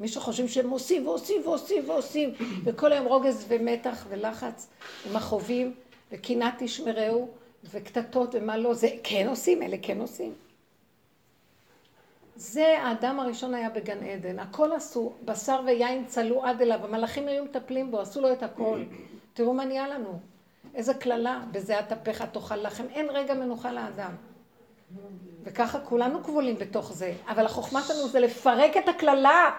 מי 0.00 0.08
שחושבים 0.08 0.48
שהם 0.48 0.70
עושים 0.70 1.06
ועושים 1.06 1.42
ועושים 1.44 1.90
ועושים, 1.90 2.32
וכל 2.64 2.92
היום 2.92 3.06
רוגז 3.06 3.44
ומתח 3.48 4.06
ולחץ, 4.08 4.68
ומכאובים, 5.08 5.74
וקנאה 6.12 6.50
תשמרהו, 6.58 7.28
וקטטות 7.72 8.34
ומה 8.34 8.56
לא, 8.56 8.74
זה 8.74 8.88
כן 9.02 9.26
עושים, 9.28 9.62
אלה 9.62 9.76
כן 9.82 10.00
עושים. 10.00 10.32
זה 12.36 12.78
האדם 12.82 13.20
הראשון 13.20 13.54
היה 13.54 13.70
בגן 13.70 14.04
עדן, 14.04 14.38
הכל 14.38 14.72
עשו, 14.72 15.12
בשר 15.24 15.60
ויין 15.66 16.06
צלו 16.06 16.44
עד 16.44 16.62
אליו, 16.62 16.84
המלאכים 16.84 17.28
היו 17.28 17.44
מטפלים 17.44 17.90
בו, 17.90 18.00
עשו 18.00 18.20
לו 18.20 18.32
את 18.32 18.42
הכל. 18.42 18.82
תראו 19.32 19.54
מה 19.54 19.64
נהיה 19.64 19.88
לנו. 19.88 20.18
איזה 20.74 20.94
קללה, 20.94 21.42
בזה 21.52 21.80
אטפך 21.80 22.22
תאכל 22.22 22.56
לחם, 22.56 22.84
אין 22.90 23.06
רגע 23.10 23.34
מנוחה 23.34 23.72
לאדם. 23.72 24.10
וככה 25.42 25.80
כולנו 25.80 26.24
כבולים 26.24 26.56
בתוך 26.56 26.92
זה, 26.92 27.12
אבל 27.28 27.46
החוכמה 27.46 27.82
שלנו 27.82 28.08
זה 28.08 28.20
לפרק 28.20 28.76
את 28.76 28.88
הקללה. 28.88 29.50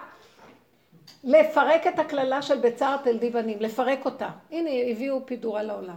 לפרק 1.24 1.86
את 1.86 1.98
הקללה 1.98 2.42
של 2.42 2.58
בצער 2.60 2.96
תלדי 2.96 3.30
בנים, 3.30 3.58
לפרק 3.60 4.04
אותה. 4.04 4.28
הנה, 4.50 4.70
הביאו 4.90 5.26
פידורה 5.26 5.62
לעולם. 5.62 5.96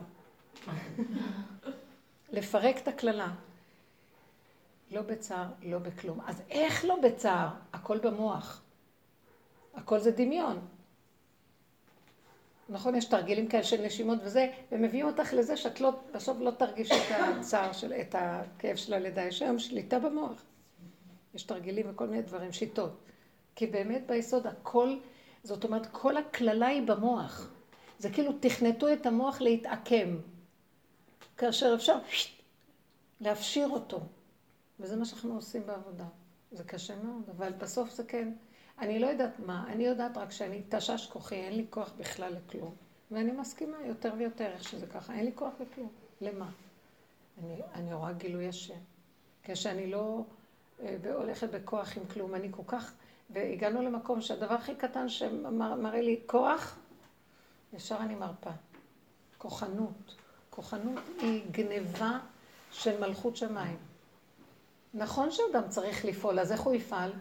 לפרק 2.34 2.78
את 2.78 2.88
הקללה. 2.88 3.28
לא 4.92 5.02
בצער, 5.02 5.48
לא 5.64 5.80
בכלום. 5.80 6.22
אז 6.22 6.42
איך 6.50 6.86
לא 6.86 6.96
בצער? 7.04 7.50
הכל 7.74 7.98
במוח. 7.98 8.62
הכל 9.74 10.00
זה 10.00 10.12
דמיון. 10.12 10.60
נכון, 12.70 12.96
יש 12.96 13.06
תרגילים 13.06 13.48
כאלה 13.48 13.64
של 13.64 13.86
נשימות 13.86 14.20
וזה, 14.24 14.52
ומביאים 14.72 15.06
אותך 15.06 15.34
לזה 15.34 15.58
שאת 15.58 15.82
לא, 15.82 15.92
בסוף 16.14 16.38
לא 16.40 16.52
תרגיש 16.52 16.92
את 16.92 17.12
הצער, 17.12 17.74
של, 17.74 17.94
את 17.94 18.16
הכאב 18.18 18.76
של 18.76 18.94
הלידה. 18.94 19.22
יש 19.22 19.42
היום 19.42 19.60
שליטה 19.60 20.00
במוח. 20.00 20.44
יש 21.34 21.44
תרגילים 21.44 21.86
וכל 21.90 22.08
מיני 22.08 22.22
דברים, 22.22 22.52
שיטות. 22.52 23.00
כי 23.56 23.68
באמת 23.68 24.08
ביסוד 24.08 24.48
הכל, 24.48 24.96
זאת 25.44 25.64
אומרת, 25.64 25.88
כל 25.92 26.18
הקללה 26.18 26.68
היא 26.68 26.82
במוח. 26.88 27.50
זה 28.00 28.10
כאילו 28.10 28.32
תכנתו 28.40 28.94
את 28.94 29.06
המוח 29.06 29.42
להתעקם. 29.42 30.18
כאשר 31.38 31.74
אפשר 31.76 31.96
להפשיר 33.22 33.70
אותו. 33.70 34.00
וזה 34.80 34.96
מה 34.96 35.06
שאנחנו 35.06 35.36
עושים 35.36 35.66
בעבודה. 35.66 36.06
זה 36.52 36.64
קשה 36.64 36.96
מאוד, 37.04 37.30
אבל 37.38 37.52
בסוף 37.52 37.92
זה 37.92 38.04
כן. 38.04 38.34
אני 38.80 39.00
לא 39.00 39.08
יודעת 39.08 39.40
מה, 39.40 39.66
אני 39.68 39.84
יודעת 39.86 40.18
רק 40.18 40.32
שאני 40.32 40.62
תשש 40.70 41.08
כוחי, 41.08 41.36
אין 41.36 41.56
לי 41.56 41.66
כוח 41.70 41.94
בכלל 41.98 42.34
לכלום. 42.34 42.76
ואני 43.12 43.32
מסכימה 43.32 43.78
יותר 43.86 44.14
ויותר 44.18 44.46
איך 44.46 44.64
שזה 44.64 44.88
ככה, 44.88 45.14
אין 45.14 45.26
לי 45.26 45.32
כוח 45.36 45.54
לכלום. 45.60 45.90
למה? 46.22 46.50
אני, 47.44 47.62
אני 47.74 47.94
רואה 47.94 48.14
גילוי 48.14 48.48
השם. 48.48 48.80
כשאני 49.44 49.92
לא 49.92 50.24
אה, 50.82 50.98
הולכת 51.14 51.50
בכוח 51.50 51.98
עם 51.98 52.06
כלום, 52.06 52.36
אני 52.36 52.48
כל 52.52 52.64
כך... 52.68 52.94
והגענו 53.30 53.82
למקום 53.82 54.22
שהדבר 54.22 54.54
הכי 54.54 54.76
קטן 54.76 55.10
שמראה 55.10 56.02
לי 56.02 56.20
כוח, 56.26 56.80
ישר 57.74 57.98
אני 58.00 58.16
מרפה. 58.16 58.50
כוחנות. 59.38 60.16
כוחנות 60.50 61.04
היא 61.20 61.44
גניבה 61.52 62.20
של 62.72 63.00
מלכות 63.00 63.36
שמיים. 63.36 63.78
נכון 64.94 65.32
שאדם 65.32 65.70
צריך 65.70 66.06
לפעול, 66.06 66.40
אז 66.40 66.52
איך 66.52 66.62
הוא 66.62 66.74
יפעל? 66.74 67.12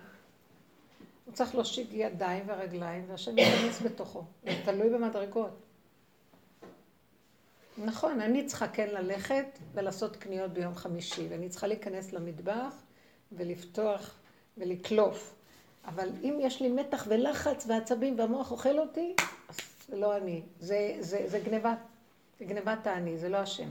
הוא 1.25 1.35
צריך 1.35 1.55
להושיט 1.55 1.89
ידיים 1.93 2.45
ורגליים, 2.47 3.05
והשם 3.09 3.39
ייכנס 3.39 3.83
בתוכו. 3.83 4.25
זה 4.45 4.61
תלוי 4.65 4.91
במדרגות. 4.91 5.51
נכון, 7.85 8.21
אני 8.21 8.47
צריכה 8.47 8.69
כן 8.69 8.89
ללכת 8.89 9.47
ולעשות 9.75 10.17
קניות 10.17 10.51
ביום 10.51 10.75
חמישי, 10.75 11.27
ואני 11.31 11.49
צריכה 11.49 11.67
להיכנס 11.67 12.13
למטבח 12.13 12.75
ולפתוח 13.33 14.15
ולקלוף. 14.59 15.35
אבל 15.85 16.09
אם 16.23 16.39
יש 16.41 16.63
לי 16.63 16.69
מתח 16.69 17.05
ולחץ 17.09 17.67
ועצבים 17.69 18.19
והמוח 18.19 18.51
אוכל 18.51 18.79
אותי, 18.79 19.15
אז 19.49 19.57
זה 19.89 19.97
לא 19.97 20.17
אני. 20.17 20.43
זה, 20.61 20.97
זה, 21.01 21.25
זה 21.27 21.39
גנבת, 21.39 21.79
זה 22.39 22.45
גנבת 22.45 22.87
האני, 22.87 23.19
זה 23.19 23.29
לא 23.29 23.37
השם. 23.37 23.69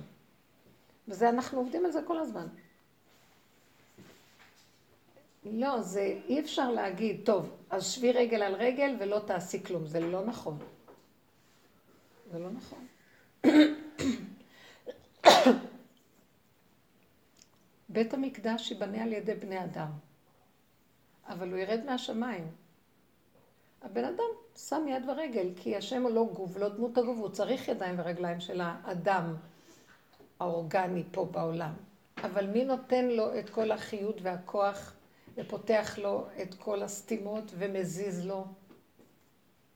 וזה, 1.07 1.29
אנחנו 1.29 1.59
עובדים 1.59 1.85
על 1.85 1.91
זה 1.91 1.99
כל 2.07 2.19
הזמן. 2.19 2.47
לא, 5.51 5.81
זה 5.81 6.19
אי 6.27 6.39
אפשר 6.39 6.71
להגיד, 6.71 7.21
טוב, 7.25 7.49
אז 7.69 7.91
שבי 7.91 8.11
רגל 8.11 8.43
על 8.43 8.55
רגל 8.55 8.95
ולא 8.99 9.19
תעשי 9.19 9.63
כלום, 9.63 9.85
זה 9.85 9.99
לא 9.99 10.25
נכון. 10.25 10.57
זה 12.31 12.39
לא 12.39 12.49
נכון. 12.51 12.87
בית 17.89 18.13
המקדש 18.13 18.71
ייבנה 18.71 19.03
על 19.03 19.13
ידי 19.13 19.35
בני 19.35 19.63
אדם, 19.63 19.91
אבל 21.27 21.49
הוא 21.51 21.57
ירד 21.57 21.79
מהשמיים. 21.85 22.47
הבן 23.81 24.03
אדם 24.03 24.29
שם 24.55 24.85
יד 24.87 25.09
ורגל, 25.09 25.49
כי 25.55 25.75
השם 25.75 26.03
הוא 26.03 26.11
לא 26.11 26.27
גוף, 26.33 26.57
לא 26.57 26.69
דמות 26.69 26.97
הגוף, 26.97 27.17
הוא 27.17 27.29
צריך 27.29 27.67
ידיים 27.67 27.95
ורגליים 27.99 28.39
של 28.39 28.61
האדם 28.61 29.35
האורגני 30.39 31.03
פה 31.11 31.25
בעולם. 31.25 31.73
אבל 32.23 32.47
מי 32.47 32.65
נותן 32.65 33.05
לו 33.05 33.39
את 33.39 33.49
כל 33.49 33.71
החיות 33.71 34.15
והכוח 34.21 34.96
ופותח 35.37 35.97
לו 35.97 36.27
את 36.41 36.53
כל 36.53 36.83
הסתימות 36.83 37.51
ומזיז 37.57 38.25
לו? 38.25 38.45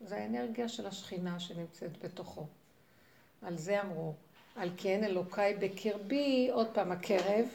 זה 0.02 0.18
האנרגיה 0.18 0.70
של 0.70 0.88
השכינה 0.88 1.40
שנמצאת 1.40 2.04
בתוכו. 2.04 2.46
על 3.42 3.58
זה 3.58 3.82
אמרו, 3.82 4.14
על 4.56 4.70
כי 4.78 4.90
אין 4.90 5.04
אלוקיי 5.04 5.58
בקרבי, 5.62 6.50
עוד 6.54 6.68
פעם 6.74 6.92
הקרב, 6.92 7.46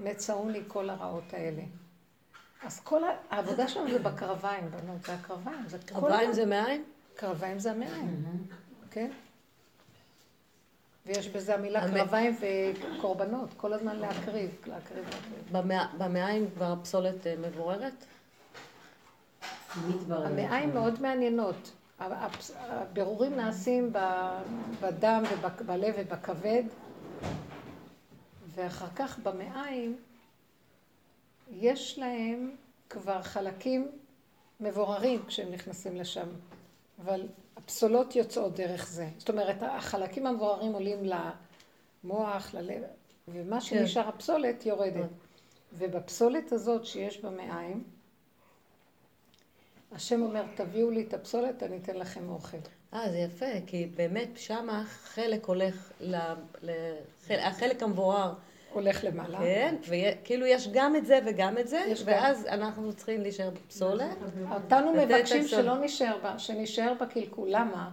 מצאוני 0.00 0.60
כל 0.68 0.90
הרעות 0.90 1.34
האלה. 1.34 1.62
אז 2.62 2.80
כל 2.80 3.02
העבודה 3.30 3.68
שלנו 3.68 3.90
זה 3.90 3.98
בקרביים, 3.98 4.70
בנות, 4.70 5.02
זה 5.06 5.14
הקרביים. 5.14 5.68
זה 5.68 5.78
קרביים 5.78 6.32
זה 6.32 6.46
מעיים? 6.46 6.84
קרביים 7.14 7.58
זה 7.58 7.70
המעיים, 7.70 8.24
כן? 8.90 9.10
ויש 11.06 11.28
בזה 11.28 11.54
המילה 11.54 11.88
קרביים 11.90 12.36
וקורבנות, 12.40 13.48
כל 13.56 13.72
הזמן 13.72 13.96
להקריב, 13.96 14.50
להקריב. 14.66 15.04
במעיים 15.98 16.50
כבר 16.54 16.72
הפסולת 16.72 17.26
אה, 17.26 17.34
מבוררת? 17.36 18.04
המעיים 20.08 20.74
מאוד 20.74 21.02
מעניינות. 21.02 21.72
הבירורים 22.00 23.36
נעשים 23.36 23.92
בדם 24.80 25.22
ובלב 25.58 25.94
ובכבד, 25.98 26.62
ואחר 28.54 28.88
כך 28.96 29.18
במעיים 29.18 29.96
יש 31.50 31.98
להם 31.98 32.50
כבר 32.90 33.22
חלקים 33.22 33.90
מבוררים 34.60 35.22
כשהם 35.26 35.52
נכנסים 35.52 35.96
לשם, 35.96 36.26
אבל 37.04 37.26
הפסולות 37.56 38.16
יוצאות 38.16 38.54
דרך 38.54 38.88
זה. 38.88 39.08
זאת 39.18 39.28
אומרת, 39.28 39.56
החלקים 39.62 40.26
המבוררים 40.26 40.72
עולים 40.72 41.04
למוח, 42.04 42.54
ללב, 42.54 42.82
ומה 43.28 43.60
כן. 43.60 43.66
שנשאר 43.66 44.08
הפסולת 44.08 44.66
יורדת. 44.66 44.94
כן. 44.94 45.06
ובפסולת 45.72 46.52
הזאת 46.52 46.86
שיש 46.86 47.18
במעיים, 47.18 47.84
השם 49.92 50.22
אומר, 50.22 50.44
תביאו 50.54 50.90
לי 50.90 51.02
את 51.02 51.14
הפסולת, 51.14 51.62
אני 51.62 51.76
אתן 51.76 51.96
לכם 51.96 52.28
אוכל. 52.28 52.56
אה, 52.94 53.10
זה 53.10 53.18
יפה, 53.18 53.46
כי 53.66 53.86
באמת 53.86 54.28
שמה 54.36 54.84
חלק 54.86 55.44
הולך. 55.46 55.92
לחלק, 56.00 57.40
החלק 57.42 57.82
המבורר 57.82 58.34
הולך 58.72 59.04
למעלה. 59.04 59.38
כן, 59.38 59.76
וכאילו 59.88 60.46
יש 60.46 60.68
גם 60.72 60.96
את 60.96 61.06
זה 61.06 61.18
וגם 61.26 61.58
את 61.58 61.68
זה, 61.68 61.84
ואז 62.04 62.44
גם. 62.44 62.52
אנחנו 62.52 62.92
צריכים 62.92 63.20
להישאר 63.20 63.50
בפסולת. 63.50 64.16
אותנו 64.54 64.92
מבקשים 64.92 65.48
שלא 65.48 65.78
נשאר 65.78 66.18
בה, 66.22 66.38
שנשאר 66.38 66.92
בקלקול. 67.00 67.48
למה? 67.50 67.90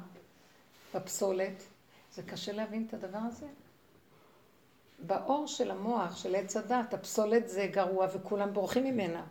בפסולת. 0.95 1.63
זה 2.13 2.23
קשה 2.23 2.51
להבין 2.51 2.85
את 2.87 2.93
הדבר 2.93 3.19
הזה. 3.27 3.45
באור 4.99 5.47
של 5.47 5.71
המוח, 5.71 6.17
של 6.17 6.35
עץ 6.35 6.57
הדת, 6.57 6.93
הפסולת 6.93 7.49
זה 7.49 7.67
גרוע 7.71 8.07
וכולם 8.13 8.53
בורחים 8.53 8.83
ממנה. 8.83 9.23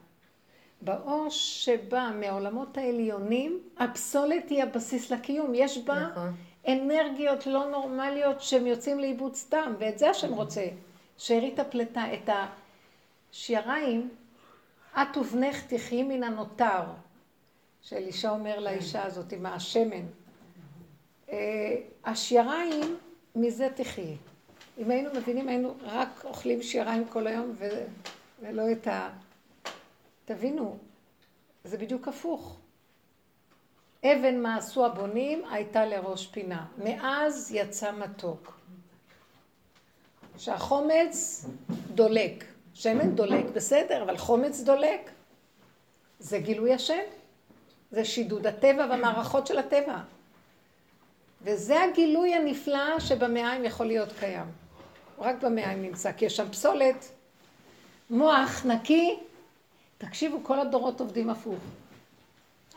באור 0.82 1.26
שבא 1.30 2.11
מהעולמות 2.14 2.78
העליונים, 2.78 3.61
הפסולת 3.78 4.48
היא 4.48 4.62
הבסיס 4.62 5.11
לקיום. 5.11 5.52
יש 5.54 5.78
בה 5.78 6.08
נכון. 6.12 6.34
אנרגיות 6.68 7.46
לא 7.46 7.66
נורמליות 7.66 8.40
שהם 8.40 8.66
יוצאים 8.66 8.98
לאיבוד 8.98 9.34
סתם, 9.34 9.74
ואת 9.78 9.98
זה 9.98 10.11
השם 10.11 10.34
רוצה. 10.34 10.66
שארית 11.18 11.59
הפלטה, 11.59 12.04
את 12.14 12.31
השיריים, 13.33 14.09
את 14.94 15.16
ובנך 15.16 15.66
תחי 15.66 16.02
מן 16.02 16.22
הנותר, 16.24 16.83
שאלישע 17.83 18.31
אומר 18.31 18.61
לאישה 18.61 19.04
הזאת 19.04 19.33
עם 19.33 19.46
השמן. 19.46 20.07
אה, 21.31 21.76
השיריים, 22.04 22.96
מזה 23.35 23.68
תחי. 23.74 24.16
אם 24.78 24.90
היינו 24.90 25.11
מבינים, 25.14 25.48
היינו 25.48 25.74
רק 25.83 26.24
אוכלים 26.24 26.62
שיריים 26.62 27.04
כל 27.09 27.26
היום 27.26 27.54
ולא 28.40 28.72
את 28.72 28.87
ה... 28.87 29.11
תבינו, 30.24 30.78
זה 31.64 31.78
בדיוק 31.78 32.09
הפוך. 32.09 32.59
אבן 34.04 34.40
מה 34.42 34.57
עשו 34.57 34.87
הבונים 34.87 35.44
הייתה 35.50 35.87
לראש 35.87 36.26
פינה. 36.26 36.66
מאז 36.85 37.50
יצא 37.54 37.92
מתוק. 37.92 38.59
שהחומץ 40.38 41.44
דולק. 41.94 42.44
שמן 42.74 43.14
דולק, 43.14 43.44
בסדר, 43.55 44.03
אבל 44.03 44.16
חומץ 44.16 44.61
דולק. 44.61 45.11
זה 46.18 46.38
גילוי 46.38 46.74
השם. 46.74 47.03
זה 47.90 48.05
שידוד 48.05 48.46
הטבע 48.46 48.87
והמערכות 48.90 49.46
של 49.46 49.59
הטבע. 49.59 49.98
וזה 51.42 51.83
הגילוי 51.83 52.35
הנפלא 52.35 53.01
שבמעיים 53.01 53.64
יכול 53.64 53.87
להיות 53.87 54.09
קיים. 54.20 54.46
רק 55.18 55.42
במעיים 55.42 55.83
נמצא, 55.83 56.12
כי 56.12 56.24
יש 56.24 56.37
שם 56.37 56.48
פסולת, 56.48 57.11
מוח 58.11 58.66
נקי. 58.66 59.18
תקשיבו, 59.98 60.38
כל 60.42 60.61
הדורות 60.61 61.01
עובדים 61.01 61.31
הפוך. 61.31 61.59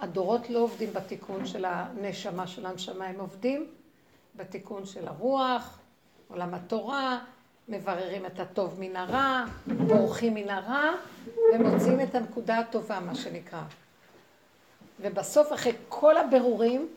הדורות 0.01 0.49
לא 0.49 0.59
עובדים 0.59 0.93
בתיקון 0.93 1.45
של 1.45 1.65
הנשמה 1.65 2.47
של 2.47 2.65
הנשמה, 2.65 3.05
הם 3.05 3.19
עובדים 3.19 3.67
בתיקון 4.35 4.85
של 4.85 5.07
הרוח, 5.07 5.79
עולם 6.27 6.53
התורה, 6.53 7.19
מבררים 7.67 8.25
את 8.25 8.39
הטוב 8.39 8.79
מן 8.79 8.95
הרע, 8.95 9.45
בורחים 9.67 10.33
מן 10.33 10.49
הרע, 10.49 10.91
ומוצאים 11.53 12.01
את 12.01 12.15
הנקודה 12.15 12.59
הטובה, 12.59 12.99
מה 12.99 13.15
שנקרא. 13.15 13.61
ובסוף, 14.99 15.53
אחרי 15.53 15.73
כל 15.89 16.17
הבירורים, 16.17 16.89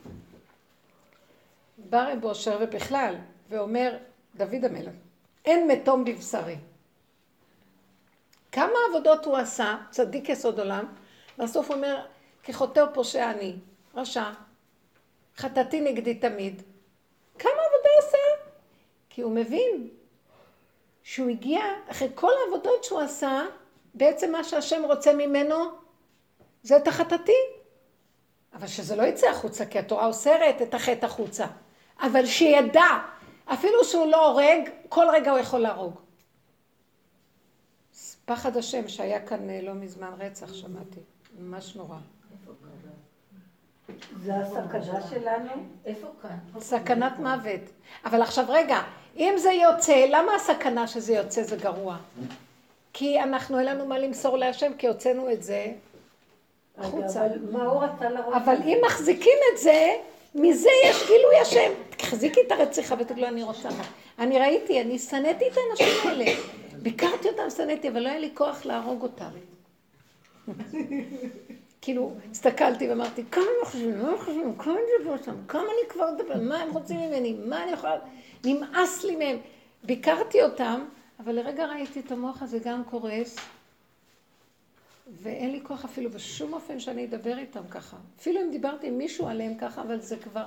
בא 1.77 2.07
רב 2.11 2.23
אושר 2.23 2.57
ובכלל, 2.61 3.15
ואומר, 3.49 3.97
דוד 4.35 4.65
המלך, 4.65 4.93
אין 5.45 5.67
מתום 5.67 6.05
בבשרי. 6.05 6.55
כמה 8.51 8.73
עבודות 8.89 9.25
הוא 9.25 9.37
עשה, 9.37 9.77
צדיק 9.91 10.29
יסוד 10.29 10.59
עולם, 10.59 10.85
בסוף 11.37 11.67
הוא 11.67 11.75
אומר, 11.75 12.05
כחוטא 12.43 12.79
ופושע 12.79 13.31
אני, 13.31 13.55
רשע, 13.95 14.31
חטאתי 15.37 15.81
נגדי 15.81 16.15
תמיד. 16.15 16.61
כמה 17.39 17.51
עבודה 17.51 17.89
עשה? 17.99 18.17
כי 19.09 19.21
הוא 19.21 19.31
מבין 19.31 19.89
שהוא 21.05 21.29
הגיע, 21.29 21.61
אחרי 21.87 22.09
כל 22.15 22.31
העבודות 22.43 22.83
שהוא 22.83 22.99
עשה, 22.99 23.41
בעצם 23.93 24.31
מה 24.31 24.43
שהשם 24.43 24.81
רוצה 24.85 25.13
ממנו 25.13 25.55
זה 26.63 26.77
את 26.77 26.87
החטאתי. 26.87 27.31
אבל 28.53 28.67
שזה 28.67 28.95
לא 28.95 29.03
יצא 29.03 29.27
החוצה, 29.27 29.65
כי 29.65 29.79
התורה 29.79 30.05
אוסרת 30.05 30.61
את 30.61 30.73
החטא 30.73 31.05
החוצה. 31.05 31.45
אבל 32.01 32.25
שידע, 32.25 32.85
אפילו 33.45 33.83
שהוא 33.83 34.07
לא 34.07 34.27
הורג, 34.27 34.69
כל 34.89 35.05
רגע 35.13 35.31
הוא 35.31 35.39
יכול 35.39 35.59
להרוג. 35.59 35.99
פחד 38.25 38.57
השם 38.57 38.87
שהיה 38.87 39.25
כאן 39.25 39.49
אה, 39.49 39.61
לא 39.61 39.73
מזמן 39.73 40.11
רצח, 40.19 40.53
שמעתי. 40.53 40.99
ממש 41.39 41.75
נורא. 41.75 41.97
זה 44.23 44.35
הסכנה 44.35 45.01
שלנו? 45.09 45.51
איפה 45.85 46.07
כאן? 46.21 46.61
סכנת 46.61 47.19
מוות. 47.19 47.61
אבל 48.05 48.21
עכשיו 48.21 48.45
רגע, 48.49 48.81
אם 49.17 49.33
זה 49.37 49.51
יוצא, 49.51 50.05
למה 50.09 50.35
הסכנה 50.35 50.87
שזה 50.87 51.13
יוצא 51.13 51.43
זה 51.43 51.55
גרוע? 51.55 51.97
כי 52.93 53.21
אנחנו, 53.21 53.59
אין 53.59 53.65
לנו 53.65 53.85
מה 53.85 53.99
למסור 53.99 54.37
להשם, 54.37 54.71
כי 54.77 54.87
הוצאנו 54.87 55.31
את 55.31 55.43
זה 55.43 55.65
החוצה. 56.77 57.25
אבל 57.25 57.37
מה 57.51 57.65
הוא 57.65 57.83
רצה 57.83 58.09
להראות? 58.09 58.35
אבל 58.35 58.55
אם 58.65 58.77
מחזיקים 58.85 59.37
את 59.53 59.57
זה, 59.59 59.95
מזה 60.35 60.69
יש 60.85 61.07
גילוי 61.07 61.39
השם. 61.41 61.71
תחזיקי 61.97 62.39
את 62.47 62.51
הרציחה 62.51 62.95
ותגידו 62.99 63.21
לו, 63.21 63.27
אני 63.27 63.43
רוצה. 63.43 63.69
אני 64.19 64.39
ראיתי, 64.39 64.81
אני 64.81 64.99
שנאתי 64.99 65.45
את 65.47 65.57
האנשים 65.57 66.09
האלה. 66.09 66.25
ביקרתי 66.73 67.27
אותם, 67.27 67.49
שנאתי, 67.49 67.89
אבל 67.89 67.99
לא 67.99 68.09
היה 68.09 68.19
לי 68.19 68.29
כוח 68.33 68.65
להרוג 68.65 69.01
אותם. 69.03 69.31
כאילו, 71.85 72.13
הסתכלתי 72.31 72.89
ואמרתי, 72.89 73.23
כמה 73.31 73.43
הם 73.43 73.65
חושבים, 73.65 74.01
מה 74.01 74.09
הם 74.09 74.17
חושבים, 74.17 74.57
כמה 74.57 74.73
אני 74.73 74.81
מדבר 74.99 75.23
שם, 75.23 75.35
כמה 75.47 75.61
אני 75.61 75.89
כבר 75.89 76.11
מדבר, 76.11 76.41
מה 76.41 76.57
הם 76.57 76.73
רוצים 76.73 76.99
ממני, 76.99 77.33
מה 77.33 77.63
אני 77.63 77.71
יכולה, 77.71 77.97
נמאס 78.45 79.03
לי 79.03 79.15
מהם. 79.15 79.37
ביקרתי 79.83 80.43
אותם, 80.43 80.85
אבל 81.19 81.35
לרגע 81.35 81.65
ראיתי 81.65 81.99
את 81.99 82.11
המוח 82.11 82.41
הזה 82.41 82.59
גם 82.59 82.83
קורס, 82.83 83.35
ואין 85.21 85.51
לי 85.51 85.61
כוח 85.63 85.85
אפילו 85.85 86.09
בשום 86.11 86.53
אופן 86.53 86.79
שאני 86.79 87.05
אדבר 87.05 87.37
איתם 87.37 87.67
ככה. 87.69 87.97
אפילו 88.19 88.41
אם 88.41 88.51
דיברתי 88.51 88.87
עם 88.87 88.97
מישהו 88.97 89.27
עליהם 89.27 89.57
ככה, 89.57 89.81
אבל 89.81 89.99
זה 89.99 90.17
כבר, 90.17 90.45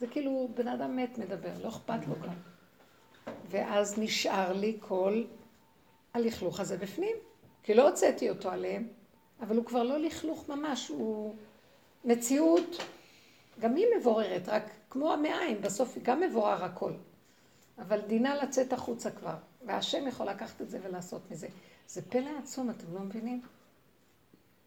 זה 0.00 0.06
כאילו 0.06 0.48
בן 0.54 0.68
אדם 0.68 0.96
מת 0.96 1.18
מדבר, 1.18 1.52
לא 1.62 1.68
אכפת 1.68 2.08
לו 2.08 2.14
גם. 2.22 2.34
ואז 3.50 3.98
נשאר 3.98 4.52
לי 4.52 4.76
כל 4.80 5.24
הלכלוך 6.14 6.60
הזה 6.60 6.76
בפנים, 6.76 7.16
כי 7.62 7.74
לא 7.74 7.88
הוצאתי 7.88 8.30
אותו 8.30 8.50
עליהם. 8.50 9.01
אבל 9.42 9.56
הוא 9.56 9.64
כבר 9.64 9.82
לא 9.82 9.98
לכלוך 9.98 10.48
ממש, 10.48 10.88
הוא 10.88 11.34
מציאות, 12.04 12.76
גם 13.60 13.76
היא 13.76 13.86
מבוררת, 13.98 14.48
רק 14.48 14.62
כמו 14.90 15.12
המעיים, 15.12 15.62
בסוף 15.62 15.98
גם 16.02 16.20
מבורר 16.20 16.64
הכל. 16.64 16.92
אבל 17.78 18.00
דינה 18.00 18.34
לצאת 18.34 18.72
החוצה 18.72 19.10
כבר, 19.10 19.34
והשם 19.66 20.08
יכול 20.08 20.26
לקחת 20.26 20.62
את 20.62 20.70
זה 20.70 20.78
ולעשות 20.82 21.30
מזה. 21.30 21.48
זה 21.88 22.02
פלא 22.02 22.30
עצום, 22.42 22.70
אתם 22.70 22.94
לא 22.94 23.00
מבינים? 23.00 23.40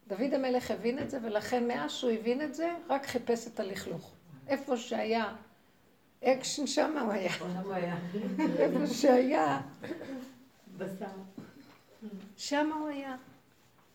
דוד 0.08 0.34
המלך 0.34 0.70
הבין 0.70 0.98
את 0.98 1.10
זה, 1.10 1.18
ולכן 1.22 1.68
מאז 1.68 1.92
שהוא 1.92 2.10
הבין 2.10 2.42
את 2.42 2.54
זה, 2.54 2.74
רק 2.88 3.06
חיפש 3.06 3.46
את 3.46 3.60
הלכלוך. 3.60 4.12
איפה 4.48 4.76
שהיה 4.76 5.34
אקשן, 6.24 6.66
שם 6.66 6.98
הוא 6.98 7.12
היה. 7.12 7.32
איפה 8.58 8.86
שהיה, 8.94 9.60
שם 12.36 12.72
הוא 12.72 12.88
היה. 12.88 13.16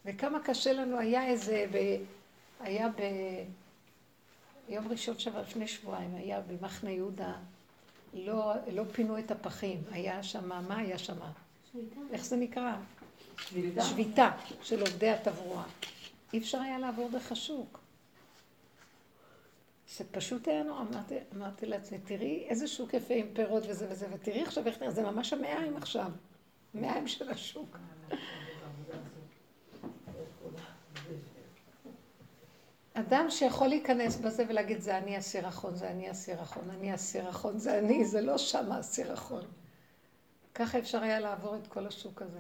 וכמה 0.06 0.40
קשה 0.44 0.74
לנו, 0.74 1.00
היה 1.00 1.28
איזה, 1.28 1.66
ב... 1.72 1.98
היה 2.60 2.90
ב... 2.90 3.02
יום 4.70 4.88
ראשון 4.88 5.20
שעבר 5.20 5.42
לפני 5.42 5.68
שבועיים, 5.68 6.16
היה 6.16 6.42
במחנה 6.42 6.92
יהודה, 6.92 7.34
לא, 8.14 8.54
לא 8.72 8.84
פינו 8.92 9.20
את 9.20 9.32
הפחים, 9.32 9.84
היה 9.92 10.24
שם, 10.24 10.50
מה 10.68 10.78
היה 10.78 10.98
שם? 10.98 11.18
איך 12.12 12.26
זה 12.26 12.36
נקרא? 12.36 12.76
שביתה. 13.38 13.82
שביתה 13.82 14.32
של 14.62 14.82
עובדי 14.82 15.10
התברואה. 15.10 15.64
אי 16.34 16.40
אפשר 16.40 16.62
היה 16.62 16.80
לעבור 16.80 17.10
דרך 17.10 17.32
השוק. 17.32 17.80
זה 19.98 20.04
פשוט 20.12 20.48
היה 20.48 20.64
נורא, 20.64 20.82
אמרתי, 20.82 21.16
אמרתי 21.36 21.66
לעצמי, 21.66 21.98
תראי 22.06 22.46
איזה 22.48 22.68
שוק 22.68 22.94
יפה 22.94 23.14
עם 23.14 23.28
פירות 23.34 23.64
וזה 23.68 23.88
וזה, 23.92 24.08
ותראי 24.14 24.44
עכשיו 24.44 24.68
איך 24.68 24.82
נראה, 24.82 24.92
זה 24.92 25.04
ממש 25.04 25.34
המעיים 25.34 25.78
עכשיו, 25.78 26.12
המעיים 26.74 27.08
של 27.08 27.30
השוק. 27.30 27.78
אדם 32.94 33.26
שיכול 33.30 33.68
להיכנס 33.68 34.16
בזה 34.16 34.44
ולהגיד, 34.50 34.82
זה 34.82 34.98
אני 34.98 35.18
הסירחון, 35.18 35.76
זה 35.76 35.92
אני 35.92 36.10
הסירחון, 36.10 36.70
אני 36.70 36.94
הסירחון, 36.94 37.58
זה 37.60 37.80
אני, 37.80 38.06
זה 38.06 38.22
לא 38.22 38.38
שם 38.38 38.72
הסירחון. 38.72 39.44
ככה 40.56 40.80
אפשר 40.80 41.04
היה 41.04 41.20
לעבור 41.20 41.56
את 41.56 41.68
כל 41.68 41.88
השוק 41.88 42.22
הזה. 42.22 42.40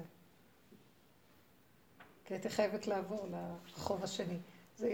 כי 2.25 2.33
הייתי 2.33 2.49
חייבת 2.49 2.87
לעבור 2.87 3.27
לרחוב 3.31 4.03
השני. 4.03 4.37
זה... 4.77 4.89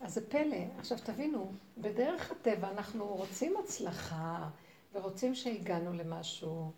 אז 0.00 0.14
זה 0.14 0.30
פלא. 0.30 0.56
עכשיו 0.78 0.98
תבינו, 1.04 1.52
בדרך 1.78 2.30
הטבע 2.30 2.70
אנחנו 2.70 3.06
רוצים 3.06 3.54
הצלחה 3.64 4.48
ורוצים 4.92 5.34
שהגענו 5.34 5.92
למשהו. 5.92 6.70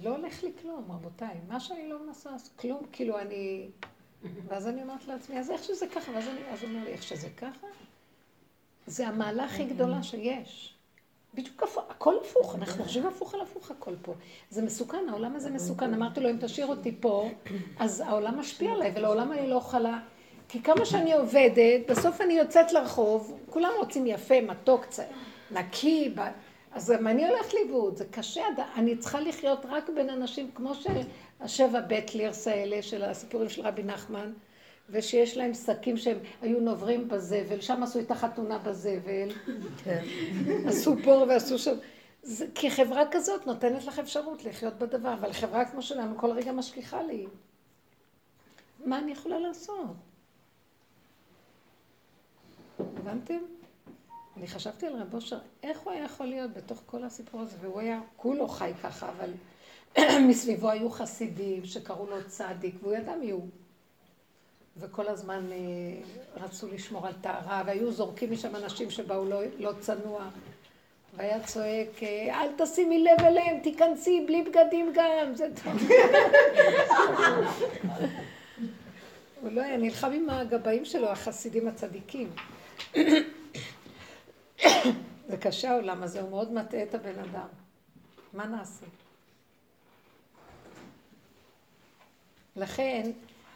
לא 0.00 0.16
הולך 0.16 0.42
לי 0.42 0.52
כלום, 0.62 0.92
רבותיי. 0.92 1.40
מה 1.48 1.60
שאני 1.60 1.88
לא 1.88 2.06
מנסה, 2.06 2.30
כלום, 2.58 2.82
כאילו 2.92 3.18
אני... 3.18 3.70
ואז 4.48 4.68
אני 4.68 4.82
אומרת 4.82 5.06
לעצמי, 5.06 5.38
אז 5.38 5.50
איך 5.50 5.64
שזה 5.64 5.86
ככה? 5.86 6.12
ואז 6.12 6.28
אני, 6.28 6.40
אומר 6.68 6.84
לי, 6.84 6.90
איך 6.90 7.02
שזה 7.02 7.28
ככה? 7.36 7.66
זה 8.86 9.08
המעלה 9.08 9.44
הכי 9.44 9.64
גדולה 9.64 10.02
שיש. 10.02 10.74
בדיוק 11.34 11.62
הכל 11.88 12.14
הפוך, 12.24 12.54
אנחנו 12.54 12.84
חושבים 12.84 13.06
הפוך 13.06 13.34
על 13.34 13.40
הפוך 13.40 13.70
הכל 13.70 13.94
פה. 14.02 14.14
זה 14.50 14.62
מסוכן, 14.62 15.08
העולם 15.08 15.36
הזה 15.36 15.50
מסוכן. 15.50 15.94
אמרתי 15.94 16.20
לו, 16.20 16.30
אם 16.30 16.36
תשאיר 16.40 16.66
אותי 16.66 16.96
פה, 17.00 17.30
אז 17.78 18.00
העולם 18.00 18.38
משפיע 18.38 18.72
עליי, 18.72 18.92
ולעולם 18.94 19.32
אני 19.32 19.48
לא 19.48 19.54
אוכלה. 19.54 20.00
כי 20.48 20.62
כמה 20.62 20.84
שאני 20.84 21.12
עובדת, 21.12 21.80
בסוף 21.88 22.20
אני 22.20 22.34
יוצאת 22.34 22.72
לרחוב, 22.72 23.38
כולם 23.50 23.70
רוצים 23.78 24.06
יפה, 24.06 24.40
מתוק. 24.40 24.86
נקי. 25.50 26.14
אז 26.72 26.90
גם 26.90 27.06
אני 27.06 27.28
הולכת 27.28 27.54
לאיבוד, 27.54 27.96
זה 27.96 28.04
קשה, 28.10 28.42
אני 28.76 28.96
צריכה 28.96 29.20
לחיות 29.20 29.66
רק 29.68 29.90
בין 29.94 30.10
אנשים, 30.10 30.50
כמו 30.54 30.72
שהשבע 31.40 31.80
בית 31.80 32.14
לירס 32.14 32.48
האלה 32.48 32.82
של 32.82 33.04
הסיפורים 33.04 33.48
של 33.48 33.62
רבי 33.62 33.82
נחמן, 33.82 34.32
ושיש 34.90 35.36
להם 35.36 35.54
שקים 35.54 35.96
שהם 35.96 36.18
היו 36.42 36.60
נוברים 36.60 37.08
בזבל, 37.08 37.60
שם 37.60 37.82
עשו 37.82 38.00
את 38.00 38.10
החתונה 38.10 38.58
בזבל, 38.58 39.28
כן. 39.84 40.04
עשו 40.66 40.96
פה 41.04 41.24
ועשו 41.28 41.58
שם. 41.58 41.74
זה, 42.22 42.46
כי 42.54 42.70
חברה 42.70 43.02
כזאת 43.10 43.46
נותנת 43.46 43.84
לך 43.84 43.98
אפשרות 43.98 44.44
לחיות 44.44 44.74
בדבר, 44.78 45.14
אבל 45.14 45.32
חברה 45.32 45.64
כמו 45.64 45.82
שלנו 45.82 46.18
כל 46.18 46.30
רגע 46.30 46.52
משגיחה 46.52 47.02
לי. 47.02 47.26
מה 48.84 48.98
אני 48.98 49.12
יכולה 49.12 49.38
לעשות? 49.38 49.96
הבנתם? 52.78 53.38
אני 54.36 54.46
חשבתי 54.46 54.86
על 54.86 55.02
רב 55.02 55.14
אושר, 55.14 55.38
איך 55.62 55.80
הוא 55.80 55.92
היה 55.92 56.04
יכול 56.04 56.26
להיות 56.26 56.52
בתוך 56.52 56.82
כל 56.86 57.04
הסיפור 57.04 57.40
הזה, 57.40 57.56
והוא 57.60 57.80
היה 57.80 58.00
כולו 58.16 58.48
חי 58.48 58.72
ככה, 58.82 59.08
אבל 59.08 59.30
מסביבו 60.28 60.70
היו 60.70 60.90
חסידים 60.90 61.64
שקראו 61.64 62.06
לו 62.06 62.16
צדיק, 62.26 62.74
והוא 62.82 62.94
ידע 62.94 63.14
מי 63.14 63.30
הוא. 63.30 63.48
וכל 64.76 65.08
הזמן 65.08 65.46
אה, 65.52 65.56
רצו 66.36 66.68
לשמור 66.72 67.06
על 67.06 67.12
טהרה, 67.20 67.62
והיו 67.66 67.92
זורקים 67.92 68.32
משם 68.32 68.56
אנשים 68.56 68.90
שבאו 68.90 69.24
לא, 69.24 69.40
לא 69.58 69.72
צנוע. 69.80 70.28
והיה 71.16 71.44
צועק, 71.44 72.02
אה, 72.02 72.42
אל 72.42 72.48
תשימי 72.58 73.04
לב 73.04 73.20
אליהם, 73.20 73.60
תיכנסי 73.60 74.24
בלי 74.26 74.42
בגדים 74.42 74.92
גם, 74.94 75.34
זה 75.34 75.48
טוב. 75.64 75.74
הוא 79.42 79.52
לא 79.52 79.60
היה 79.60 79.76
נלחם 79.76 80.12
עם 80.12 80.30
הגבאים 80.30 80.84
שלו, 80.84 81.08
החסידים 81.08 81.68
הצדיקים. 81.68 82.30
זה 85.28 85.36
קשה 85.40 85.70
העולם 85.70 86.02
הזה, 86.02 86.20
הוא 86.20 86.30
מאוד 86.30 86.52
מטעה 86.52 86.82
את 86.82 86.94
הבן 86.94 87.18
אדם. 87.18 87.46
מה 88.32 88.46
נעשה? 88.46 88.86
לכן, 92.56 93.10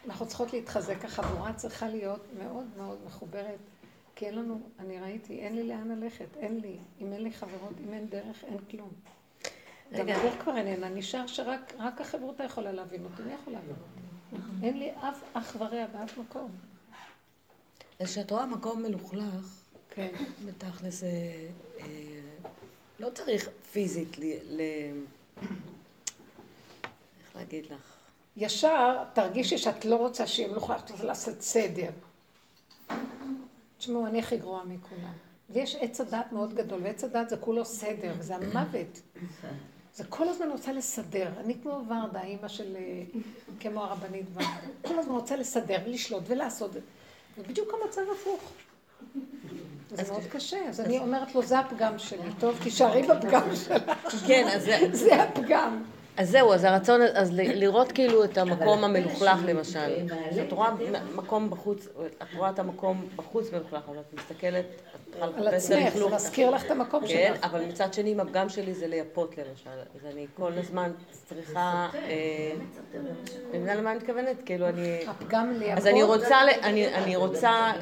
אנחנו 0.06 0.26
צריכות 0.26 0.52
להתחזק, 0.52 1.04
החבורה 1.04 1.52
צריכה 1.52 1.88
להיות 1.88 2.24
מאוד 2.38 2.66
מאוד 2.76 2.98
מחוברת, 3.06 3.58
כי 4.16 4.26
אין 4.26 4.34
לנו, 4.34 4.60
אני 4.78 5.00
ראיתי, 5.00 5.38
אין 5.38 5.56
לי 5.56 5.68
לאן 5.68 5.88
ללכת, 5.88 6.36
אין 6.36 6.60
לי, 6.60 6.78
אם 7.00 7.12
אין 7.12 7.22
לי 7.22 7.32
חברות, 7.32 7.72
אם 7.86 7.92
אין 7.92 8.08
דרך, 8.08 8.44
אין 8.44 8.58
כלום. 8.70 8.90
גם 9.92 10.08
הדרך 10.08 10.42
כבר 10.42 10.56
איננה, 10.56 10.88
נשאר 10.88 11.26
שרק 11.26 11.74
החברותה 11.78 12.44
יכולה 12.44 12.72
להבין 12.72 13.04
אותי, 13.04 13.22
מי 13.22 13.32
יכול 13.34 13.52
להבין 13.52 13.70
אותי? 13.70 14.00
אין 14.66 14.78
לי 14.78 14.90
אף 14.90 15.22
אח 15.32 15.56
ורע 15.58 15.86
באף 15.86 16.18
מקום. 16.18 16.50
אז 18.00 18.06
כשאת 18.06 18.30
רואה 18.30 18.46
מקום 18.46 18.82
מלוכלך, 18.82 19.62
כן. 19.90 20.10
בתכל'ס, 20.46 21.02
אה, 21.02 21.48
לא 23.00 23.10
צריך 23.10 23.48
פיזית 23.72 24.18
ל... 24.18 24.60
איך 27.20 27.36
להגיד 27.36 27.66
לך? 27.66 27.99
ישר 28.40 28.96
תרגישי 29.12 29.58
שאת 29.58 29.84
לא 29.84 29.96
רוצה 29.96 30.24
מלוכלך, 30.50 30.84
את 30.84 30.90
רוצה 30.90 31.04
לעשות 31.04 31.40
סדר. 31.42 31.90
תשמעו, 33.78 34.06
אני 34.06 34.18
הכי 34.18 34.36
גרועה 34.36 34.64
מכולם. 34.64 35.12
ויש 35.50 35.76
עץ 35.80 36.00
הדת 36.00 36.32
מאוד 36.32 36.54
גדול, 36.54 36.80
ועץ 36.82 37.04
הדת 37.04 37.28
זה 37.28 37.36
כולו 37.36 37.64
סדר, 37.64 38.14
וזה 38.18 38.36
המוות. 38.36 39.00
זה 39.94 40.04
כל 40.04 40.28
הזמן 40.28 40.50
רוצה 40.50 40.72
לסדר. 40.72 41.28
אני 41.40 41.54
כמו 41.62 41.82
ורדה, 41.88 42.22
אימא 42.22 42.48
של... 42.48 42.76
אה, 42.76 43.02
כמו 43.60 43.84
הרבנית 43.84 44.26
ורדה. 44.34 44.48
כל 44.82 44.98
הזמן 44.98 45.14
רוצה 45.14 45.36
לסדר 45.36 45.78
ולשלוט 45.86 46.22
ולעשות. 46.26 46.70
ובדיוק 47.38 47.68
המצב 47.82 48.02
הפוך. 48.20 48.52
זה 49.90 50.12
מאוד 50.12 50.24
קשה, 50.30 50.68
אז 50.68 50.80
אני 50.80 50.98
אומרת 50.98 51.34
לו, 51.34 51.42
זה 51.42 51.58
הפגם 51.58 51.98
שלי. 51.98 52.30
טוב, 52.38 52.58
תישארי 52.62 53.02
בפגם 53.02 53.56
שלך. 53.56 53.82
כן, 54.26 54.48
אז 54.48 54.68
זה 54.92 55.22
הפגם. 55.22 55.82
אז 56.20 56.30
זהו, 56.30 56.52
אז 56.52 56.64
הרצון, 56.64 57.00
אז 57.14 57.30
לראות 57.34 57.92
כאילו 57.92 58.24
את 58.24 58.38
המקום 58.38 58.84
המלוכלך 58.84 59.38
למשל. 59.44 60.06
כשאת 60.30 60.52
רואה 60.52 60.70
מקום 61.14 61.50
בחוץ, 61.50 61.88
את 62.22 62.34
רואה 62.36 62.50
את 62.50 62.58
המקום 62.58 63.06
בחוץ 63.16 63.52
מלוכלך, 63.52 63.82
אז 63.90 63.96
את 63.96 64.14
מסתכלת, 64.14 64.64
את 64.64 65.12
צריכה 65.12 65.26
לחפש 65.26 65.70
את 65.70 65.76
הלכלוך. 65.76 65.86
על 65.86 65.94
עצמך, 65.94 66.08
זה 66.10 66.14
מזכיר 66.14 66.50
לך 66.50 66.64
את 66.64 66.70
המקום 66.70 67.06
שלך. 67.06 67.16
כן, 67.16 67.34
אבל 67.42 67.64
מצד 67.64 67.94
שני, 67.94 68.14
הפגם 68.20 68.48
שלי 68.48 68.74
זה 68.74 68.86
לייפות 68.86 69.34
למשל. 69.38 69.70
אז 69.70 70.12
אני 70.12 70.26
כל 70.34 70.52
הזמן 70.52 70.92
צריכה... 71.10 71.88
אה, 71.94 72.52
אני 73.50 73.58
מבינה 73.58 73.74
למה 73.74 73.90
אני 73.90 73.98
מתכוונת? 73.98 74.36
כאילו 74.46 74.68
אני... 74.68 74.98
הפגם 75.06 75.52
לייפות? 75.58 75.78
אז 75.78 75.86
אני 75.86 76.94
אני 76.94 77.16
רוצה, 77.16 77.72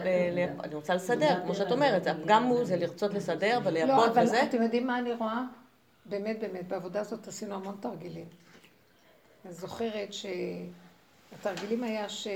אני 0.64 0.74
רוצה 0.74 0.94
לסדר, 0.94 1.34
כמו 1.44 1.54
שאת 1.54 1.72
אומרת. 1.72 2.06
הפגם 2.06 2.42
הוא 2.42 2.64
זה 2.64 2.76
לרצות 2.76 3.14
לסדר 3.14 3.60
ולייפות 3.64 4.10
וזה. 4.10 4.20
לא, 4.20 4.38
אבל 4.38 4.48
אתם 4.48 4.62
יודעים 4.62 4.86
מה 4.86 4.98
אני 4.98 5.12
רואה? 5.12 5.42
באמת, 6.08 6.40
באמת, 6.40 6.68
בעבודה 6.68 7.00
הזאת 7.00 7.28
עשינו 7.28 7.54
המון 7.54 7.76
תרגילים. 7.80 8.26
אני 9.44 9.52
זוכרת 9.52 10.08
שהתרגילים 10.12 11.84
היה 11.84 12.08
ש... 12.08 12.26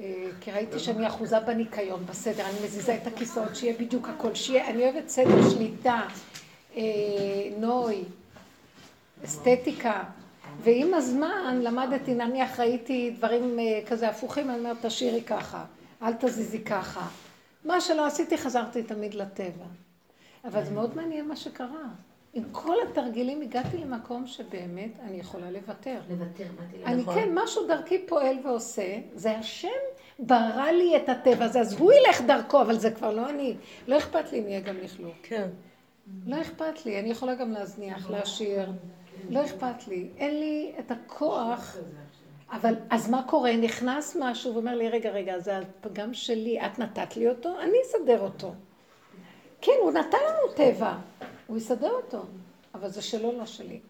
אה, 0.00 0.28
כי 0.40 0.52
ראיתי 0.52 0.78
שאני 0.78 1.06
אחוזה 1.06 1.40
בניקיון, 1.40 2.06
בסדר, 2.06 2.44
אני 2.44 2.64
מזיזה 2.64 2.94
את 2.96 3.06
הכיסאות, 3.06 3.56
שיהיה 3.56 3.74
בדיוק 3.78 4.08
הכל, 4.08 4.34
שיהיה, 4.34 4.70
אני 4.70 4.82
אוהבת 4.82 5.08
סדר, 5.08 5.50
שליטה, 5.50 6.02
אה, 6.76 6.82
נוי, 7.58 8.04
אסתטיקה, 9.24 10.04
ועם 10.62 10.94
הזמן 10.94 11.60
למדתי, 11.62 12.14
נניח 12.14 12.60
ראיתי 12.60 13.10
דברים 13.16 13.58
אה, 13.58 13.80
כזה 13.86 14.08
הפוכים, 14.08 14.50
אני 14.50 14.58
אומרת, 14.58 14.86
תשאירי 14.86 15.22
ככה, 15.22 15.64
אל 16.02 16.12
תזיזי 16.12 16.64
ככה. 16.64 17.08
מה 17.64 17.80
שלא 17.80 18.06
עשיתי, 18.06 18.38
חזרתי 18.38 18.82
תמיד 18.82 19.14
לטבע. 19.14 19.66
אבל 20.44 20.64
זה 20.64 20.70
מאוד 20.70 20.96
מעניין 20.96 21.28
מה 21.28 21.36
שקרה. 21.36 21.88
עם 22.36 22.44
כל 22.52 22.74
התרגילים 22.90 23.42
הגעתי 23.42 23.78
למקום 23.78 24.26
שבאמת 24.26 24.90
אני 25.02 25.16
יכולה 25.16 25.50
לוותר. 25.50 25.98
לוותר, 26.10 26.44
באתי 26.58 26.84
אני 26.84 27.02
נכון. 27.02 27.14
כן, 27.14 27.28
משהו 27.34 27.66
דרכי 27.66 28.06
פועל 28.06 28.36
ועושה, 28.44 28.98
זה 29.14 29.38
השם 29.38 29.68
ברא 30.18 30.70
לי 30.70 30.96
את 30.96 31.08
הטבע 31.08 31.44
הזה, 31.44 31.60
אז 31.60 31.72
הוא 31.72 31.92
ילך 31.92 32.20
דרכו, 32.20 32.62
אבל 32.62 32.78
זה 32.78 32.90
כבר 32.90 33.12
לא 33.12 33.30
אני. 33.30 33.56
לא 33.86 33.98
אכפת 33.98 34.32
לי 34.32 34.38
אם 34.38 34.48
יהיה 34.48 34.60
גם 34.60 34.76
לכלוך. 34.82 35.14
כן. 35.22 35.48
לא 36.26 36.40
אכפת 36.40 36.86
לי, 36.86 37.00
אני 37.00 37.10
יכולה 37.10 37.34
גם 37.34 37.50
להזניח, 37.50 38.10
להשאיר, 38.10 38.70
לא 39.28 39.44
אכפת 39.44 39.88
לי. 39.88 40.08
אין 40.18 40.40
לי 40.40 40.72
את 40.78 40.90
הכוח, 40.90 41.76
אבל 42.50 42.74
אז 42.90 43.10
מה 43.10 43.22
קורה? 43.22 43.56
נכנס 43.56 44.16
משהו 44.20 44.54
ואומר 44.54 44.74
לי, 44.74 44.88
רגע, 44.88 45.10
רגע, 45.10 45.38
זה 45.38 45.58
הפגם 45.58 46.14
שלי, 46.14 46.60
את 46.66 46.78
נתת 46.78 47.16
לי 47.16 47.28
אותו, 47.28 47.60
אני 47.60 47.78
אסדר 47.86 48.20
אותו. 48.20 48.54
כן, 49.60 49.72
הוא 49.80 49.92
נתן 49.92 50.18
לנו 50.28 50.52
טבע, 50.56 50.94
הוא 51.46 51.56
יסדר 51.56 51.90
אותו, 51.90 52.22
אבל 52.74 52.90
זה 52.90 53.02
שלו, 53.02 53.38
לא 53.38 53.46
שלי. 53.46 53.80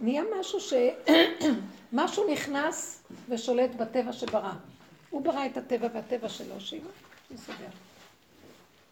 נהיה 0.00 0.22
משהו 0.40 0.60
ש... 0.60 0.72
משהו 1.92 2.32
נכנס 2.32 3.02
ושולט 3.28 3.70
בטבע 3.74 4.12
שברא. 4.12 4.52
הוא 5.10 5.22
ברא 5.22 5.46
את 5.46 5.56
הטבע 5.56 5.88
והטבע 5.94 6.28
שלו, 6.28 6.60
שיסדר. 6.60 7.68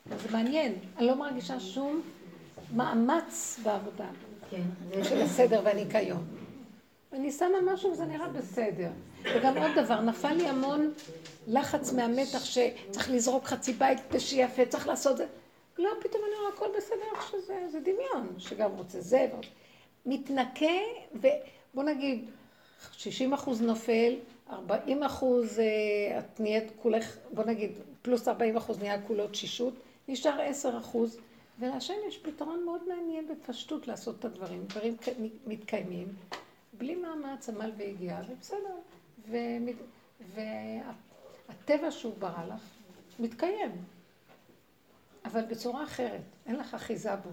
זה 0.07 0.29
מעניין, 0.33 0.75
אני 0.99 1.07
לא 1.07 1.15
מרגישה 1.15 1.61
שום 1.61 2.01
מאמץ 2.75 3.61
בעבודה 3.63 4.09
כן, 4.51 4.63
של 5.05 5.23
הסדר 5.23 5.61
והניקיון. 5.65 6.27
אני 7.13 7.33
שמה 7.33 7.73
משהו 7.75 7.93
וזה 7.93 8.05
נראה 8.05 8.29
בסדר. 8.29 8.91
וגם 9.23 9.57
עוד 9.57 9.71
דבר, 9.77 10.01
נפל 10.01 10.33
לי 10.33 10.49
המון 10.49 10.93
לחץ 11.49 11.93
מהמתח 11.93 12.45
שצריך 12.45 13.11
לזרוק 13.11 13.45
חצי 13.45 13.73
בית 13.73 13.99
שיפה, 14.19 14.67
צריך 14.67 14.89
לעשות 14.89 15.17
זה. 15.17 15.27
לא, 15.81 15.91
פתאום 16.01 16.23
אני 16.25 16.35
רואה 16.41 16.53
הכל 16.55 16.69
בסדר 16.77 17.21
שזה, 17.31 17.69
זה 17.73 17.81
דמיון, 17.81 18.35
שגם 18.39 18.71
רוצה 18.77 19.01
זה. 19.01 19.29
מתנקה, 20.07 20.67
ובוא 21.15 21.85
נגיד, 21.85 22.31
60 22.93 23.33
אחוז 23.33 23.63
נופל, 23.63 24.15
40 24.51 25.03
אחוז 25.03 25.59
אה, 25.59 26.19
את 26.19 26.41
נהיית 26.41 26.73
כולך, 26.83 27.17
בוא 27.33 27.45
נגיד, 27.45 27.71
פלוס 28.03 28.29
40 28.29 28.57
אחוז 28.57 28.79
נהיה 28.79 29.03
כולו 29.03 29.29
תשישות, 29.29 29.75
נשאר 30.09 30.41
10 30.41 30.79
אחוז, 30.79 31.19
ולהשם 31.59 31.95
יש 32.09 32.19
פתרון 32.19 32.65
מאוד 32.65 32.89
מעניין 32.89 33.29
בפשטות 33.29 33.89
לעשות 33.89 34.19
את 34.19 34.25
הדברים. 34.25 34.65
דברים 34.65 34.97
מתקיימים, 35.47 36.09
בלי 36.73 36.95
מאמץ, 36.95 37.49
עמל 37.49 37.73
והגיע, 37.77 38.21
ובסדר. 38.29 38.77
והטבע 40.35 41.91
שהוא 41.91 42.15
ברא 42.19 42.45
לך 42.55 42.63
מתקיים, 43.19 43.71
אבל 45.25 45.45
בצורה 45.45 45.85
אחרת, 45.85 46.21
אין 46.47 46.57
לך 46.57 46.75
אחיזה 46.75 47.17
בו. 47.17 47.31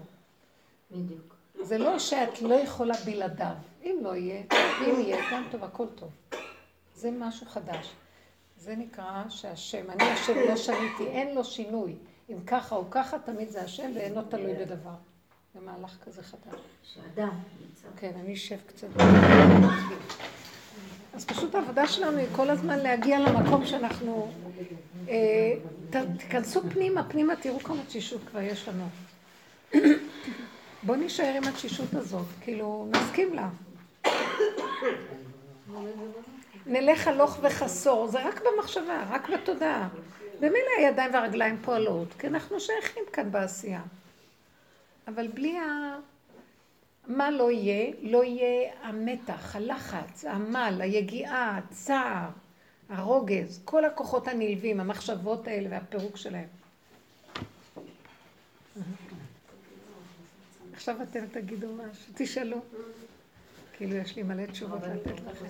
בדיוק. 0.90 1.34
זה 1.62 1.78
לא 1.78 1.98
שאת 1.98 2.42
לא 2.42 2.54
יכולה 2.54 2.94
בלעדיו. 3.04 3.54
אם 3.84 3.98
לא 4.02 4.16
יהיה, 4.16 4.42
אם 4.86 5.00
יהיה, 5.00 5.24
גם 5.32 5.44
טוב, 5.50 5.64
הכל 5.64 5.86
טוב. 5.94 6.10
זה 6.94 7.10
משהו 7.10 7.46
חדש. 7.46 7.92
זה 8.56 8.76
נקרא 8.76 9.24
שהשם, 9.28 9.90
אני 9.90 10.04
השם 10.04 10.34
לא 10.48 10.56
שניתי, 10.56 11.06
אין 11.06 11.34
לו 11.34 11.44
שינוי. 11.44 11.94
אם 12.30 12.36
ככה 12.46 12.76
או 12.76 12.90
ככה, 12.90 13.18
תמיד 13.18 13.50
זה 13.50 13.62
השם 13.62 13.90
ואינו 13.94 14.22
תלוי 14.22 14.54
בדבר. 14.54 14.94
זה 15.54 15.60
מהלך 15.60 15.96
כזה 16.04 16.22
חדש. 16.22 16.60
שאדם 16.82 17.38
נמצא. 17.60 17.88
כן, 17.96 18.12
אני 18.20 18.34
אשב 18.34 18.58
קצת. 18.66 18.88
אז 21.18 21.24
פשוט 21.24 21.54
העבודה 21.54 21.86
שלנו 21.86 22.18
היא 22.18 22.26
כל 22.36 22.50
הזמן 22.50 22.78
להגיע 22.78 23.18
למקום 23.18 23.66
שאנחנו... 23.66 24.32
אה, 25.08 25.54
תיכנסו 26.18 26.60
פנימה, 26.70 27.08
פנימה, 27.08 27.36
תראו 27.36 27.58
כמה 27.58 27.84
תשישות 27.86 28.20
כבר 28.30 28.40
יש 28.40 28.68
לנו. 28.68 28.88
בואו 30.82 30.98
נישאר 30.98 31.34
עם 31.36 31.44
התשישות 31.44 31.94
הזאת, 31.94 32.26
כאילו, 32.40 32.88
נסכים 32.90 33.34
לה. 33.34 33.48
נלך 36.66 37.08
הלוך 37.08 37.38
וחסור, 37.42 38.06
זה 38.06 38.28
רק 38.28 38.42
במחשבה, 38.42 39.04
רק 39.10 39.28
בתודעה. 39.28 39.88
במילא 40.40 40.70
הידיים 40.78 41.14
והרגליים 41.14 41.56
פועלות, 41.62 42.08
כי 42.18 42.26
אנחנו 42.26 42.60
שייכים 42.60 43.02
כאן 43.12 43.30
בעשייה. 43.30 43.82
אבל 45.08 45.28
בלי 45.28 45.58
ה... 45.58 45.96
מה 47.08 47.30
לא 47.30 47.50
יהיה? 47.50 47.92
לא 48.02 48.24
יהיה 48.24 48.72
המתח, 48.82 49.56
הלחץ, 49.56 50.24
העמל, 50.24 50.78
היגיעה, 50.80 51.58
הצער, 51.58 52.28
הרוגז, 52.88 53.60
כל 53.64 53.84
הכוחות 53.84 54.28
הנלווים, 54.28 54.80
המחשבות 54.80 55.48
האלה 55.48 55.68
והפירוק 55.70 56.16
שלהם. 56.16 56.48
עכשיו 60.72 61.02
אתם 61.02 61.26
תגידו 61.26 61.68
משהו, 61.74 62.12
תשאלו. 62.14 62.56
כאילו 63.78 63.96
יש 63.96 64.16
לי 64.16 64.22
מלא 64.22 64.46
תשובות 64.46 64.80
לתת 64.82 65.20
לכם. 65.26 65.46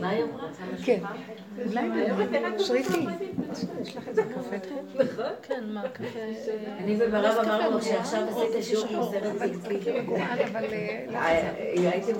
מה 0.00 0.08
היא 0.08 0.24
אמרה? 0.24 0.48
כן. 0.84 1.00
אולי 1.66 1.88
שריפי, 2.58 3.06
יש 3.82 3.96
לך 3.96 4.08
איזה 4.08 4.22
קפה? 4.22 4.56
נכון. 4.94 5.32
כן, 5.42 5.64
מה, 5.66 5.88
קפה? 5.88 6.18
אני 6.78 6.96
וברב 6.98 7.38
אמרנו 7.44 7.82
שעכשיו 7.82 8.28
עשית 8.28 8.64
שיעור 8.64 9.12
סרט 9.12 9.32
פיקסי. 9.38 9.90
אבל 10.52 10.64
הייתם 11.76 12.12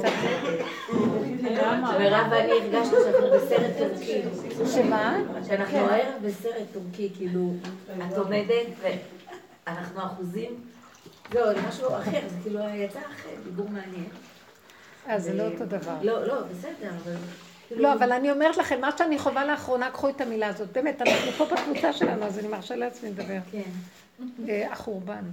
מירב 1.99 2.27
ואני 2.31 2.53
הרגשנו 2.53 2.97
שאנחנו 3.05 3.27
בסרט 3.37 3.73
טורקי. 3.79 4.23
שמה? 4.75 5.19
שאנחנו 5.49 5.79
הערב 5.79 6.23
בסרט 6.23 6.67
טורקי, 6.73 7.11
כאילו, 7.17 7.53
את 8.13 8.19
עומדת 8.19 8.67
ואנחנו 9.67 10.01
אחוזים. 10.01 10.74
לא, 11.33 11.55
זה 11.55 11.61
משהו 11.69 11.89
אחר, 11.97 12.21
זה 12.29 12.37
כאילו 12.43 12.61
יצא 12.75 12.99
אחר, 12.99 13.29
דיבור 13.45 13.69
מעניין. 13.69 14.09
אה, 15.09 15.19
זה 15.19 15.35
לא 15.35 15.43
אותו 15.47 15.65
דבר. 15.65 15.95
לא, 16.03 16.27
לא, 16.27 16.43
בסדר, 16.43 16.91
אבל... 17.05 17.15
כאילו- 17.69 17.83
לא, 17.83 17.93
אבל 17.93 18.13
אני 18.13 18.31
אומרת 18.31 18.57
לכם, 18.57 18.81
מה 18.81 18.91
שאני 18.99 19.19
חווה 19.19 19.45
לאחרונה, 19.45 19.91
קחו 19.91 20.09
את 20.09 20.21
המילה 20.21 20.47
הזאת. 20.47 20.73
באמת, 20.73 21.03
אנחנו 21.03 21.33
פה 21.33 21.45
בקבוצה 21.55 21.93
שלנו, 21.93 22.25
אז 22.25 22.39
אני 22.39 22.49
מרשה 22.49 22.77
לעצמי 22.77 23.11
לדבר. 23.11 23.39
כן. 23.51 23.63
אה, 24.49 24.73
החורבן. 24.73 25.25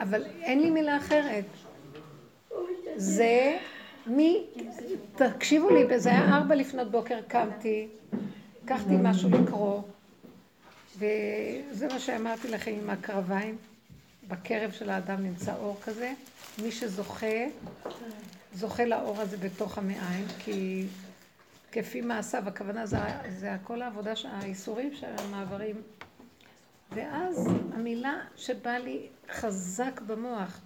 אבל 0.00 0.24
אין 0.42 0.60
לי 0.60 0.70
מילה 0.70 0.96
אחרת. 0.96 1.44
זה 2.96 3.58
מי, 4.06 4.44
תקשיבו 5.16 5.70
לי, 5.70 5.98
זה 5.98 6.10
היה 6.10 6.36
ארבע 6.36 6.54
לפנות 6.54 6.90
בוקר, 6.90 7.18
קמתי, 7.28 7.88
לקחתי 8.64 8.94
משהו 9.02 9.28
לקרוא, 9.30 9.82
וזה 10.96 11.86
מה 11.92 11.98
שאמרתי 11.98 12.48
לכם 12.48 12.70
עם 12.82 12.90
הקרביים. 12.90 13.56
בקרב 14.28 14.72
של 14.72 14.90
האדם 14.90 15.22
נמצא 15.22 15.54
אור 15.54 15.80
כזה, 15.84 16.12
מי 16.62 16.72
שזוכה, 16.72 17.46
זוכה 18.54 18.84
לאור 18.84 19.20
הזה 19.20 19.36
בתוך 19.36 19.78
המעיים, 19.78 20.26
כי 20.38 20.86
כפי 21.72 22.00
מעשיו, 22.00 22.48
הכוונה 22.48 22.86
זה, 22.86 22.98
זה 23.28 23.52
הכל 23.54 23.82
העבודה, 23.82 24.12
האיסורים 24.24 24.94
של 24.94 25.14
המעברים. 25.18 25.82
ואז 26.92 27.48
המילה 27.72 28.14
שבאה 28.36 28.78
לי 28.78 29.06
חזק 29.30 30.00
במוח, 30.00 30.60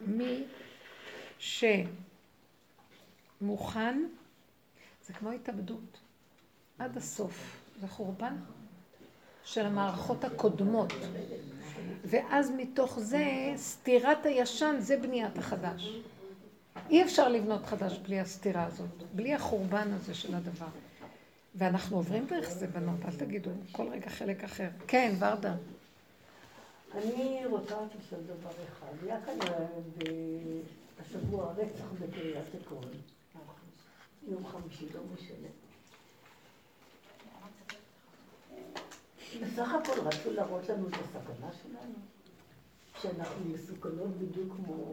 מי 0.00 0.44
שמוכן, 3.38 4.02
זה 5.06 5.12
כמו 5.12 5.30
התאבדות, 5.30 6.00
עד 6.78 6.96
הסוף, 6.96 7.60
זה 7.80 7.88
חורבן. 7.88 8.36
של 9.48 9.66
המערכות 9.66 10.24
הקודמות. 10.24 10.92
ואז 12.04 12.50
מתוך 12.56 12.98
זה, 12.98 13.24
סתירת 13.56 14.26
הישן 14.26 14.76
זה 14.78 14.96
בניית 14.96 15.38
החדש. 15.38 15.98
אי 16.90 17.02
אפשר 17.02 17.28
לבנות 17.28 17.66
חדש 17.66 17.98
בלי 17.98 18.20
הסתירה 18.20 18.64
הזאת, 18.64 19.02
בלי 19.14 19.34
החורבן 19.34 19.92
הזה 19.92 20.14
של 20.14 20.34
הדבר. 20.34 20.66
ואנחנו 21.54 21.96
עוברים 21.96 22.26
דרך 22.26 22.50
זה, 22.50 22.66
בנות, 22.66 23.00
אל 23.04 23.16
תגידו, 23.18 23.50
כל 23.72 23.88
רגע 23.88 24.10
חלק 24.10 24.44
אחר. 24.44 24.68
כן, 24.86 25.14
ורדה. 25.18 25.54
אני 26.94 27.46
רוצה 27.46 27.74
לשאול 27.98 28.20
דבר 28.20 28.50
אחד. 28.50 29.06
היה 29.06 29.16
כאן 29.26 29.38
השבוע 31.00 31.52
רצח 31.52 31.84
בקריית 32.00 32.46
עקרון. 32.60 32.92
יום 34.28 34.46
חמישי, 34.46 34.86
לא 34.94 35.00
משנה. 35.14 35.67
בסך 39.36 39.74
הכל 39.74 40.00
רצו 40.00 40.32
להראות 40.32 40.68
לנו 40.68 40.88
את 40.88 40.92
הסכנה 40.94 41.50
שלנו, 41.62 41.94
שאנחנו 43.02 43.44
מסוכנות 43.44 44.18
בדיוק 44.18 44.56
כמו, 44.56 44.92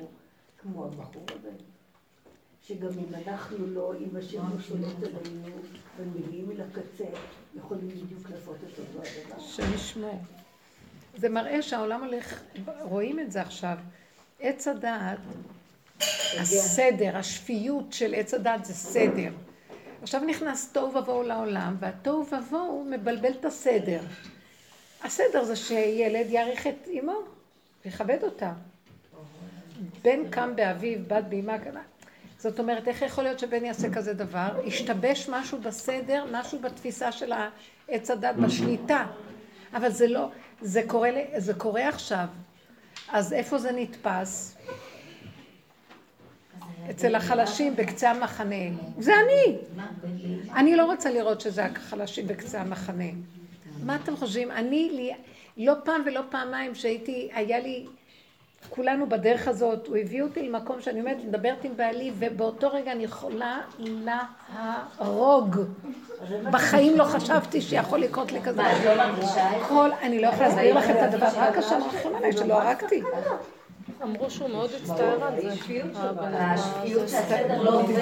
כמו 0.58 0.86
הבחור 0.86 1.26
הזה. 1.40 1.52
שגם 2.68 2.90
אם 2.90 3.16
אנחנו 3.28 3.68
לא, 3.68 3.94
אם 4.00 4.16
השם 4.18 4.44
לא 4.56 4.62
שולט 4.62 4.96
עלינו 5.04 5.58
ומגיעים 5.98 6.52
אל 6.52 6.62
הקצה, 6.62 7.06
יכולים 7.56 7.88
בדיוק 7.88 8.30
לעשות 8.30 8.56
את 8.56 8.80
אותו 8.80 9.00
הדבר. 9.00 9.40
שנשמור. 9.40 10.22
זה 11.18 11.30
מראה 11.30 11.62
שהעולם 11.62 12.04
הולך, 12.04 12.42
רואים 12.82 13.20
את 13.20 13.32
זה 13.32 13.42
עכשיו. 13.42 13.78
עץ 14.40 14.68
הדעת, 14.68 15.20
הסדר, 16.40 17.18
השפיות 17.18 17.94
של 17.94 18.14
עץ 18.14 18.34
הדעת 18.34 18.66
זה 18.66 18.74
סדר. 18.74 19.32
עכשיו 20.06 20.22
נכנס 20.22 20.72
תוהו 20.72 20.96
ובוהו 20.96 21.24
לעולם, 21.24 21.76
והתוהו 21.80 22.26
ובוהו 22.32 22.86
מבלבל 22.90 23.32
את 23.32 23.46
הסדר. 23.46 24.00
הסדר 25.04 25.44
זה 25.44 25.56
שילד 25.56 26.30
יעריך 26.30 26.68
את 26.68 26.88
אמו, 27.00 27.20
ויכבד 27.86 28.18
אותה. 28.24 28.54
בן 30.02 30.30
קם 30.30 30.56
באביו, 30.56 31.00
בת 31.08 31.24
באמה, 31.30 31.58
זאת 32.38 32.60
אומרת, 32.60 32.88
איך 32.88 33.02
יכול 33.02 33.24
להיות 33.24 33.40
שבן 33.40 33.66
יעשה 33.66 33.94
כזה 33.94 34.14
דבר? 34.14 34.62
השתבש 34.68 35.30
משהו 35.30 35.58
בסדר, 35.62 36.26
משהו 36.32 36.60
בתפיסה 36.60 37.12
של 37.12 37.34
העץ 37.88 38.12
הדת, 38.12 38.36
בשליטה. 38.36 39.06
אבל 39.74 39.92
זה 39.92 40.08
לא, 40.08 40.30
זה 40.62 40.82
קורה, 40.88 41.10
זה 41.38 41.54
קורה 41.54 41.90
עכשיו. 41.90 42.28
אז 43.10 43.34
איפה 43.34 43.58
זה 43.58 43.72
נתפס? 43.72 44.58
אצל 46.90 47.16
החלשים 47.16 47.76
בקצה 47.76 48.12
המחנה. 48.12 48.56
זה 49.00 49.14
אני. 49.26 49.58
אני 50.56 50.76
לא 50.76 50.86
רוצה 50.86 51.12
לראות 51.12 51.42
שזה 51.42 51.66
החלשים 51.66 52.28
בקצה 52.28 52.62
המחנה. 52.62 53.10
מה 53.84 53.96
אתם 53.96 54.18
חושבים? 54.18 54.52
אני, 54.52 55.14
לא 55.58 55.74
פעם 55.84 56.02
ולא 56.06 56.22
פעמיים 56.30 56.76
שהייתי, 56.76 57.30
היה 57.34 57.60
לי, 57.60 57.86
כולנו 58.70 59.10
בדרך 59.10 59.48
הזאת, 59.48 59.88
הוא 59.88 59.98
הביא 59.98 60.22
אותי 60.22 60.50
למקום 60.50 60.82
שאני 60.82 61.00
עומדת, 61.00 61.24
מדברת 61.24 61.64
עם 61.64 61.78
בעלי, 61.78 62.12
ובאותו 62.20 62.70
רגע 62.70 62.92
אני 62.92 63.04
יכולה 63.04 63.60
להרוג. 63.80 65.56
בחיים 66.52 66.98
לא 66.98 67.04
חצ'פתי 67.04 67.62
שיכול 67.62 68.00
לקרות 68.00 68.32
לי 68.32 68.42
כזה. 68.42 68.62
לא? 68.62 69.04
כל, 69.68 69.90
אני 70.02 70.22
לא 70.22 70.28
יכולה 70.28 70.48
להסביר 70.48 70.78
לך 70.78 70.90
את 70.90 71.14
הדבר, 71.14 71.28
רק 71.36 71.58
השם 71.58 71.80
רחם 71.88 72.16
עליי 72.16 72.34
שלא 72.34 72.62
הרגתי. 72.62 73.04
אמרו 74.04 74.30
שהוא 74.30 74.50
מאוד 74.50 74.70
הצטער 74.84 75.24
על 75.24 75.42
זה. 75.42 75.52
השפיות 76.32 77.10
שהסדר 77.10 77.62
לא 77.62 77.80
עובד? 77.80 77.96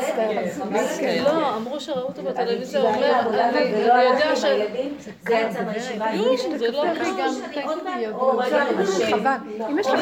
לא, 1.24 1.56
אמרו 1.56 1.80
שראו 1.80 2.02
אותו 2.02 2.24
בטלוויזיה, 2.24 2.82
הוא 2.82 2.90
אומר, 2.90 3.20
אני 3.50 4.02
יודע 4.04 4.36
ש... 4.36 4.40
זה 4.40 5.34
יצא 5.34 5.64
מהישיבה. 5.66 6.06
כלום, 6.12 6.58
זה 6.58 6.72
לא 6.72 6.86
לא 6.86 7.84
מעט, 7.84 8.14
או 8.14 8.38
רגע. 8.38 8.66
חבל. 9.10 9.36
אם 9.70 9.80
יש 9.80 9.88
לך 9.88 9.94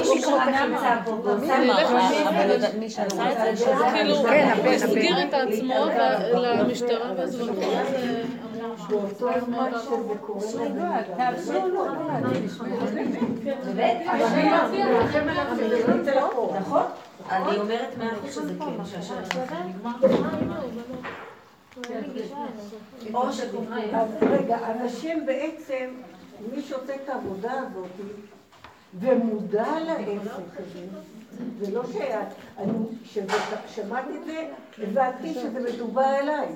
כאילו, 3.94 4.24
כן, 4.24 4.50
הוא 4.64 4.72
הסגיר. 4.72 5.24
את 5.24 5.34
עצמו 5.34 5.86
למשטרה 6.34 7.14
ואז 7.18 7.40
הוא 7.40 7.50
באותו 8.90 9.30
זמן 9.46 9.72
שזה 9.82 10.18
קורה? 10.22 10.42
אני 17.30 17.58
אומרת 17.58 17.98
מאה 17.98 18.12
אחוז 18.14 18.34
שזה 18.34 18.54
כן, 21.84 22.02
שקוראים. 23.32 23.96
אז 23.96 24.10
רגע, 24.22 24.58
אנשים 24.72 25.26
בעצם, 25.26 25.90
מי 26.52 26.62
שעושה 26.62 26.96
את 26.96 27.10
העבודה 27.10 27.52
הזאת 27.52 27.92
ומודע 29.00 29.80
לעסק 29.86 30.60
הזה, 30.60 30.86
זה 31.60 31.72
לא 31.72 31.84
ששמעתי 33.04 34.18
את 34.22 34.26
זה, 34.26 34.50
הבנתי 34.78 35.34
שזה 35.34 35.60
מדובר 35.74 36.16
אליי. 36.20 36.48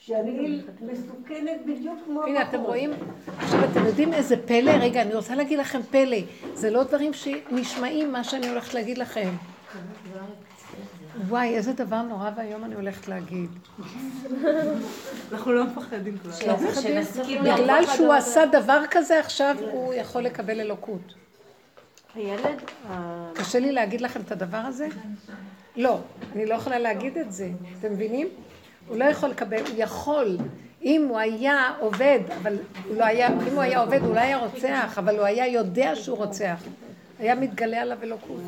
שאני 0.00 0.60
מסוכנת 0.80 1.60
בדיוק 1.66 1.98
כמו... 2.04 2.22
הנה, 2.22 2.42
אתם 2.42 2.60
רואים? 2.60 2.90
עכשיו, 3.38 3.64
אתם 3.64 3.86
יודעים 3.86 4.12
איזה 4.12 4.36
פלא? 4.46 4.70
רגע, 4.70 5.02
אני 5.02 5.14
רוצה 5.14 5.34
להגיד 5.34 5.58
לכם 5.58 5.80
פלא. 5.90 6.16
זה 6.54 6.70
לא 6.70 6.84
דברים 6.84 7.12
שנשמעים 7.12 8.12
מה 8.12 8.24
שאני 8.24 8.48
הולכת 8.48 8.74
להגיד 8.74 8.98
לכם. 8.98 9.28
וואי, 11.28 11.54
איזה 11.54 11.72
דבר 11.72 12.02
נורא 12.02 12.30
ואיום 12.36 12.64
אני 12.64 12.74
הולכת 12.74 13.08
להגיד. 13.08 13.50
אנחנו 15.32 15.52
לא 15.52 15.64
מפחדים 15.64 16.18
כבר. 16.18 16.32
שנסכים 16.80 17.42
בגלל 17.42 17.84
שהוא 17.96 18.12
עשה 18.12 18.46
דבר 18.46 18.82
כזה 18.90 19.20
עכשיו, 19.20 19.56
הוא 19.72 19.94
יכול 19.94 20.22
לקבל 20.22 20.60
אלוקות. 20.60 21.14
הילד, 22.14 22.62
קשה 23.34 23.58
לי 23.58 23.72
להגיד 23.72 24.00
לכם 24.00 24.20
את 24.20 24.32
הדבר 24.32 24.56
הזה? 24.56 24.88
לא, 25.76 25.98
אני 26.34 26.46
לא 26.46 26.54
יכולה 26.54 26.78
להגיד 26.78 27.18
את 27.18 27.32
זה. 27.32 27.48
אתם 27.78 27.92
מבינים? 27.92 28.28
הוא 28.90 28.98
לא 28.98 29.04
יכול 29.04 29.28
לקבל, 29.28 29.60
הוא 29.60 29.74
יכול. 29.76 30.36
אם 30.82 31.06
הוא 31.08 31.18
היה 31.18 31.72
עובד, 31.78 32.20
אבל 32.42 32.56
הוא 32.88 32.96
לא 32.96 33.04
היה, 33.04 33.28
אם 33.28 33.52
הוא 33.52 33.60
היה 33.60 33.80
עובד 33.80 34.00
הוא 34.02 34.14
לא 34.14 34.20
היה 34.20 34.38
רוצח, 34.38 34.98
אבל 34.98 35.16
הוא 35.18 35.24
היה 35.24 35.46
יודע 35.46 35.96
שהוא 35.96 36.16
רוצח. 36.16 36.62
היה 37.18 37.34
מתגלה 37.34 37.80
עליו 37.80 37.98
אלוקות. 38.02 38.40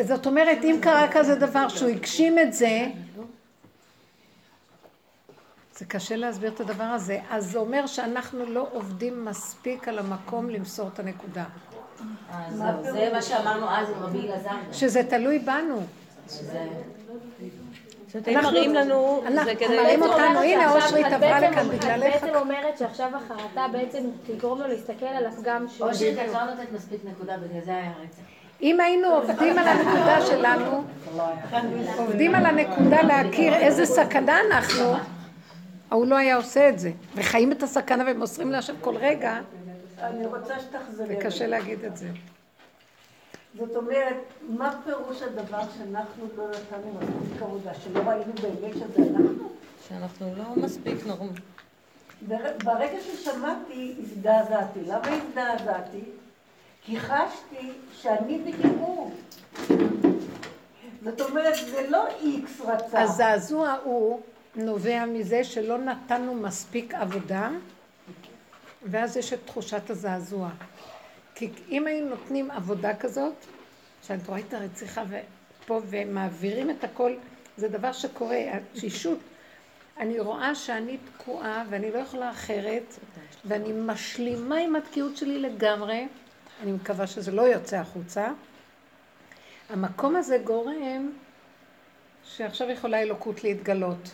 זאת 0.00 0.26
אומרת, 0.26 0.58
אם 0.64 0.76
קרה 0.82 1.06
כזה 1.12 1.34
דבר 1.34 1.68
שהוא 1.68 1.90
הגשים 1.90 2.38
את 2.38 2.52
זה, 2.52 2.86
זה 5.78 5.84
קשה 5.84 6.16
להסביר 6.16 6.50
את 6.54 6.60
הדבר 6.60 6.84
הזה. 6.84 7.20
אז 7.30 7.50
זה 7.50 7.58
אומר 7.58 7.86
שאנחנו 7.86 8.46
לא 8.46 8.68
עובדים 8.72 9.24
מספיק 9.24 9.88
על 9.88 9.98
המקום 9.98 10.50
למסור 10.50 10.88
את 10.94 10.98
הנקודה. 10.98 11.44
אה, 12.30 12.82
זה 12.82 13.10
מה 13.12 13.22
שאמרנו 13.22 13.70
אז 13.70 13.90
עם 13.90 14.02
רבי 14.02 14.18
אלעזר. 14.18 14.50
שזה 14.72 15.02
תלוי 15.02 15.38
בנו. 15.38 15.82
שאתם 18.14 18.34
מראים 18.34 18.74
לנו, 18.74 19.22
אנחנו 19.26 19.44
זה 19.44 19.54
כדי... 19.54 19.76
מראים 19.76 20.02
אותנו, 20.02 20.24
אומרת 20.24 20.44
הנה 20.44 20.72
אושרית 20.72 21.06
את 21.06 21.12
עברה 21.12 21.40
לכאן 21.40 21.68
בגללך. 21.68 22.16
את 22.16 22.22
בעצם 22.22 22.36
אומרת 22.36 22.78
שעכשיו 22.78 23.10
החרטה 23.16 23.66
בעצם 23.72 23.98
תגרום 24.26 24.60
לו 24.60 24.66
להסתכל 24.66 25.06
על 25.06 25.26
הפגם 25.26 25.66
שלו. 25.68 25.88
או 25.88 25.94
שאת 25.94 26.16
לא 26.32 26.44
נותנת 26.44 26.72
מספיק 26.72 27.00
נקודה, 27.04 27.36
בגלל 27.36 27.60
זה 27.64 27.70
היה 27.70 27.92
רצח. 28.02 28.22
אם 28.62 28.80
היינו 28.80 29.08
עובדים 29.08 29.58
על 29.58 29.68
הנקודה 29.68 30.20
שלנו, 30.26 30.84
עובדים 31.96 32.34
על 32.34 32.46
הנקודה 32.46 33.02
להכיר 33.02 33.54
איזה 33.54 33.86
סכנה 33.86 34.40
אנחנו, 34.40 34.94
ההוא 35.90 36.06
לא 36.06 36.16
היה 36.16 36.36
עושה 36.36 36.68
את 36.68 36.78
זה. 36.78 36.90
וחיים 37.14 37.52
את 37.52 37.62
הסכנה 37.62 38.04
ומוסרים 38.06 38.50
להשם 38.50 38.74
כל 38.80 38.96
רגע, 38.96 39.38
אני 40.00 40.26
רוצה 40.26 40.54
שתחזרי. 40.60 41.06
זה 41.06 41.16
קשה 41.20 41.46
להגיד 41.46 41.84
את 41.84 41.96
זה. 41.96 42.06
זאת 43.58 43.76
אומרת, 43.76 44.16
מה 44.48 44.80
פירוש 44.84 45.22
הדבר 45.22 45.60
שאנחנו 45.78 46.24
לא 46.36 46.44
נתנו 46.48 46.92
מספיק 47.00 47.42
עבודה, 47.42 47.74
שלא 47.74 48.00
ראינו 48.00 48.32
באמת 48.42 48.74
שזה 48.74 49.02
אנחנו? 49.10 49.48
שאנחנו 49.88 50.34
לא 50.36 50.44
מספיק 50.56 51.06
נורמ... 51.06 51.28
בר- 52.28 52.56
ברגע 52.64 52.96
ששמעתי, 53.00 53.94
הזדעזעתי. 54.02 54.80
למה 54.86 55.08
הזדעזעתי? 55.08 56.00
כי 56.82 57.00
חשתי 57.00 57.70
שאני 57.92 58.38
הוא. 58.78 59.12
זאת 61.04 61.20
אומרת, 61.20 61.54
זה 61.70 61.86
לא 61.88 62.06
איקס 62.20 62.60
רצה. 62.60 63.02
הזעזוע 63.02 63.76
הוא 63.84 64.20
נובע 64.56 65.04
מזה 65.06 65.44
שלא 65.44 65.78
נתנו 65.78 66.34
מספיק 66.34 66.94
עבודה, 66.94 67.50
ואז 68.82 69.16
יש 69.16 69.32
את 69.32 69.38
תחושת 69.44 69.90
הזעזוע. 69.90 70.50
כי 71.34 71.50
אם 71.68 71.86
היינו 71.86 72.08
נותנים 72.08 72.50
עבודה 72.50 72.96
כזאת, 72.96 73.34
שאת 74.02 74.26
רואה 74.26 74.40
את 74.40 74.54
הרציחה 74.54 75.02
פה 75.66 75.80
ומעבירים 75.86 76.70
את 76.70 76.84
הכל, 76.84 77.12
זה 77.56 77.68
דבר 77.68 77.92
שקורה, 77.92 78.38
התשישות. 78.52 79.18
אני 79.98 80.20
רואה 80.20 80.54
שאני 80.54 80.98
תקועה 80.98 81.64
ואני 81.70 81.92
לא 81.92 81.98
יכולה 81.98 82.30
אחרת, 82.30 82.98
ואני 83.44 83.72
משלימה 83.72 84.56
עם 84.56 84.76
התקיעות 84.76 85.16
שלי 85.16 85.38
לגמרי, 85.38 86.06
אני 86.62 86.72
מקווה 86.72 87.06
שזה 87.06 87.32
לא 87.32 87.42
יוצא 87.42 87.76
החוצה. 87.76 88.28
המקום 89.70 90.16
הזה 90.16 90.38
גורם 90.44 91.10
שעכשיו 92.24 92.70
יכולה 92.70 93.02
אלוקות 93.02 93.44
להתגלות. 93.44 94.10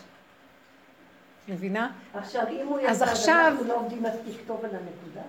מבינה? 1.47 1.91
עכשיו, 2.13 2.47
אם 2.47 2.67
הוא 2.67 2.79
יצא 2.79 3.05
ואנחנו 3.31 3.67
לא 3.67 3.75
עובדים 3.75 4.03
מספיק 4.03 4.41
טוב 4.47 4.65
על 4.65 4.71
הנקודה, 4.71 5.21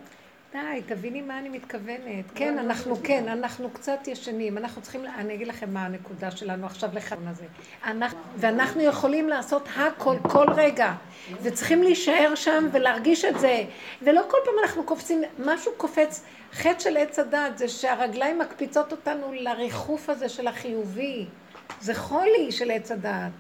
די, 0.53 0.83
תביני 0.87 1.23
מה 1.23 1.39
אני 1.39 1.49
מתכוונת. 1.49 2.25
כן, 2.35 2.59
אנחנו, 2.59 2.97
כן, 3.03 3.29
אנחנו 3.29 3.71
קצת 3.71 3.99
ישנים. 4.07 4.59
אנחנו 4.59 4.83
צריכים, 4.83 5.05
אני 5.07 5.35
אגיד 5.35 5.49
לכם 5.49 5.75
מה 5.75 5.85
הנקודה 5.87 6.31
שלנו 6.31 6.67
עכשיו 6.67 6.91
לחלון 6.93 7.27
הזה. 7.29 7.45
אנחנו, 7.85 8.19
ואנחנו 8.37 8.83
יכולים 8.83 9.29
לעשות 9.29 9.69
הכל, 9.77 10.17
כל 10.23 10.47
רגע. 10.57 10.93
וצריכים 11.43 11.83
להישאר 11.83 12.35
שם 12.35 12.69
ולהרגיש 12.73 13.25
את 13.25 13.39
זה. 13.39 13.65
ולא 14.03 14.23
כל 14.31 14.37
פעם 14.45 14.55
אנחנו 14.63 14.85
קופצים, 14.85 15.23
משהו 15.39 15.73
קופץ. 15.77 16.25
חטא 16.53 16.79
של 16.79 16.97
עץ 16.97 17.19
הדת 17.19 17.59
זה 17.59 17.69
שהרגליים 17.69 18.39
מקפיצות 18.39 18.93
אותנו 18.93 19.33
לריחוף 19.33 20.09
הזה 20.09 20.29
של 20.29 20.47
החיובי. 20.47 21.27
זה 21.81 21.95
חולי 21.95 22.53
של 22.53 22.71
עץ 22.71 22.91
הדת. 22.91 23.33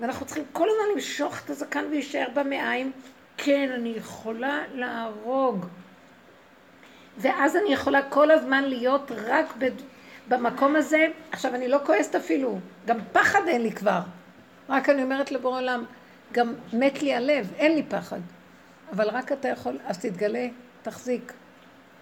ואנחנו 0.00 0.26
צריכים 0.26 0.44
כל 0.52 0.68
הזמן 0.68 0.94
למשוך 0.94 1.44
את 1.44 1.50
הזקן 1.50 1.84
ולהישאר 1.88 2.26
במעיים. 2.34 2.92
כן, 3.36 3.70
אני 3.74 3.88
יכולה 3.96 4.60
להרוג. 4.74 5.66
ואז 7.18 7.56
אני 7.56 7.72
יכולה 7.72 8.02
כל 8.02 8.30
הזמן 8.30 8.64
להיות 8.64 9.10
רק 9.26 9.56
בד... 9.56 9.72
במקום 10.28 10.76
הזה. 10.76 11.06
עכשיו, 11.32 11.54
אני 11.54 11.68
לא 11.68 11.78
כועסת 11.86 12.14
אפילו, 12.14 12.58
גם 12.86 12.98
פחד 13.12 13.40
אין 13.48 13.62
לי 13.62 13.72
כבר. 13.72 14.00
רק 14.68 14.88
אני 14.88 15.02
אומרת 15.02 15.32
לבורא 15.32 15.60
עולם, 15.60 15.84
גם 16.32 16.54
מת 16.72 17.02
לי 17.02 17.14
הלב, 17.14 17.52
אין 17.56 17.74
לי 17.74 17.82
פחד. 17.82 18.20
אבל 18.92 19.08
רק 19.08 19.32
אתה 19.32 19.48
יכול, 19.48 19.78
אז 19.86 19.98
תתגלה, 19.98 20.48
תחזיק. 20.82 21.32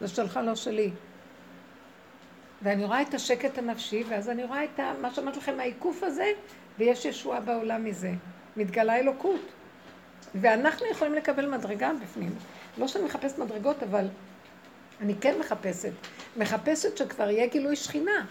זה 0.00 0.08
שלך, 0.08 0.40
לא 0.44 0.54
שלי. 0.54 0.90
ואני 2.62 2.84
רואה 2.84 3.02
את 3.02 3.14
השקט 3.14 3.58
הנפשי, 3.58 4.04
ואז 4.08 4.28
אני 4.28 4.44
רואה 4.44 4.64
את 4.64 4.80
ה, 4.80 4.92
מה 5.00 5.14
שאמרתי 5.14 5.38
לכם, 5.38 5.60
העיקוף 5.60 6.02
הזה, 6.02 6.26
ויש 6.78 7.04
ישועה 7.04 7.40
בעולם 7.40 7.84
מזה. 7.84 8.12
מתגלה 8.56 8.96
אלוקות. 8.96 9.40
ואנחנו 10.34 10.86
יכולים 10.86 11.14
לקבל 11.14 11.56
מדרגה 11.56 11.90
בפנים. 12.02 12.30
לא 12.78 12.88
שאני 12.88 13.04
מחפשת 13.04 13.38
מדרגות, 13.38 13.82
אבל 13.82 14.06
אני 15.00 15.14
כן 15.20 15.38
מחפשת. 15.38 15.92
מחפשת 16.36 16.96
שכבר 16.96 17.30
יהיה 17.30 17.46
גילוי 17.46 17.76
שכינה. 17.76 18.24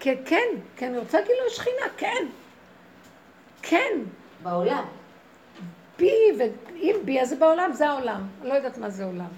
כן, 0.00 0.14
כן, 0.24 0.48
כן, 0.76 0.86
אני 0.88 0.98
רוצה 0.98 1.18
גילוי 1.20 1.50
שכינה, 1.50 1.86
כן. 1.96 2.26
כן. 3.62 3.98
בעולם. 4.42 4.84
בי, 5.98 6.12
ואם 6.38 6.96
בי, 7.04 7.20
אז 7.20 7.28
זה 7.28 7.36
בעולם, 7.36 7.72
זה 7.72 7.88
העולם. 7.88 8.26
אני 8.40 8.48
לא 8.48 8.54
יודעת 8.54 8.78
מה 8.78 8.90
זה 8.90 9.04
עולם. 9.04 9.28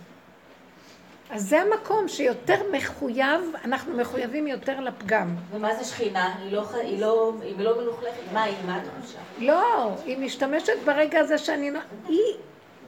אז 1.31 1.49
זה 1.49 1.61
המקום 1.61 2.09
שיותר 2.09 2.63
מחויב, 2.73 3.41
אנחנו 3.65 3.97
מחויבים 3.97 4.47
יותר 4.47 4.81
לפגם. 4.81 5.35
ומה 5.51 5.75
זה 5.75 5.85
שכינה? 5.85 6.35
היא 6.39 6.53
לא, 6.53 6.65
היא 6.75 7.01
לא, 7.01 7.33
היא 7.43 7.59
לא 7.59 7.81
מלוכלכת. 7.81 8.21
מה 8.33 8.43
היא? 8.43 8.57
מה 8.67 8.77
התחושה? 8.77 9.19
לא, 9.39 9.91
היא 10.05 10.19
משתמשת 10.19 10.73
ברגע 10.85 11.21
הזה 11.21 11.39
שאני... 11.39 11.71
היא, 12.09 12.19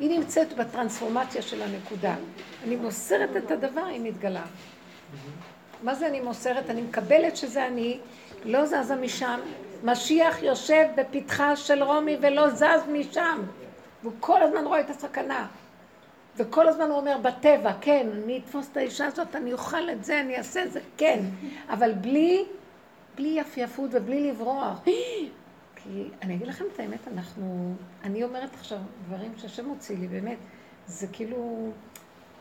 היא 0.00 0.18
נמצאת 0.18 0.52
בטרנספורמציה 0.52 1.42
של 1.42 1.62
הנקודה. 1.62 2.14
אני 2.64 2.76
מוסרת 2.76 3.36
את 3.36 3.50
הדבר, 3.50 3.84
היא 3.84 4.00
מתגלה. 4.00 4.44
מה 5.82 5.94
זה 5.94 6.06
אני 6.06 6.20
מוסרת? 6.20 6.70
אני 6.70 6.82
מקבלת 6.82 7.36
שזה 7.36 7.66
אני, 7.66 7.98
לא 8.44 8.66
זזה 8.66 8.96
משם. 8.96 9.40
משיח 9.84 10.42
יושב 10.42 10.86
בפתחה 10.96 11.56
של 11.56 11.82
רומי 11.82 12.16
ולא 12.20 12.50
זז 12.50 12.88
משם. 12.92 13.42
והוא 14.02 14.12
כל 14.20 14.42
הזמן 14.42 14.64
רואה 14.64 14.80
את 14.80 14.90
הסכנה. 14.90 15.46
וכל 16.36 16.68
הזמן 16.68 16.88
הוא 16.90 16.96
אומר, 16.96 17.16
בטבע, 17.22 17.72
כן, 17.80 18.08
אני 18.24 18.38
אתפוס 18.38 18.68
את 18.72 18.76
האישה 18.76 19.06
הזאת, 19.06 19.36
אני 19.36 19.52
אוכל 19.52 19.90
את 19.90 20.04
זה, 20.04 20.20
אני 20.20 20.36
אעשה 20.36 20.64
את 20.64 20.72
זה, 20.72 20.80
כן. 20.96 21.20
אבל 21.70 21.92
בלי, 21.92 22.44
בלי 23.14 23.28
יפייפות 23.28 23.90
ובלי 23.92 24.30
לברוח. 24.30 24.80
כי 25.84 26.08
אני 26.22 26.34
אגיד 26.34 26.48
לכם 26.48 26.64
את 26.74 26.80
האמת, 26.80 27.08
אנחנו, 27.08 27.74
אני 28.04 28.24
אומרת 28.24 28.54
עכשיו 28.54 28.78
דברים 29.06 29.32
שהשם 29.36 29.66
הוציא 29.66 29.98
לי, 29.98 30.08
באמת, 30.08 30.38
זה 30.86 31.06
כאילו, 31.12 31.70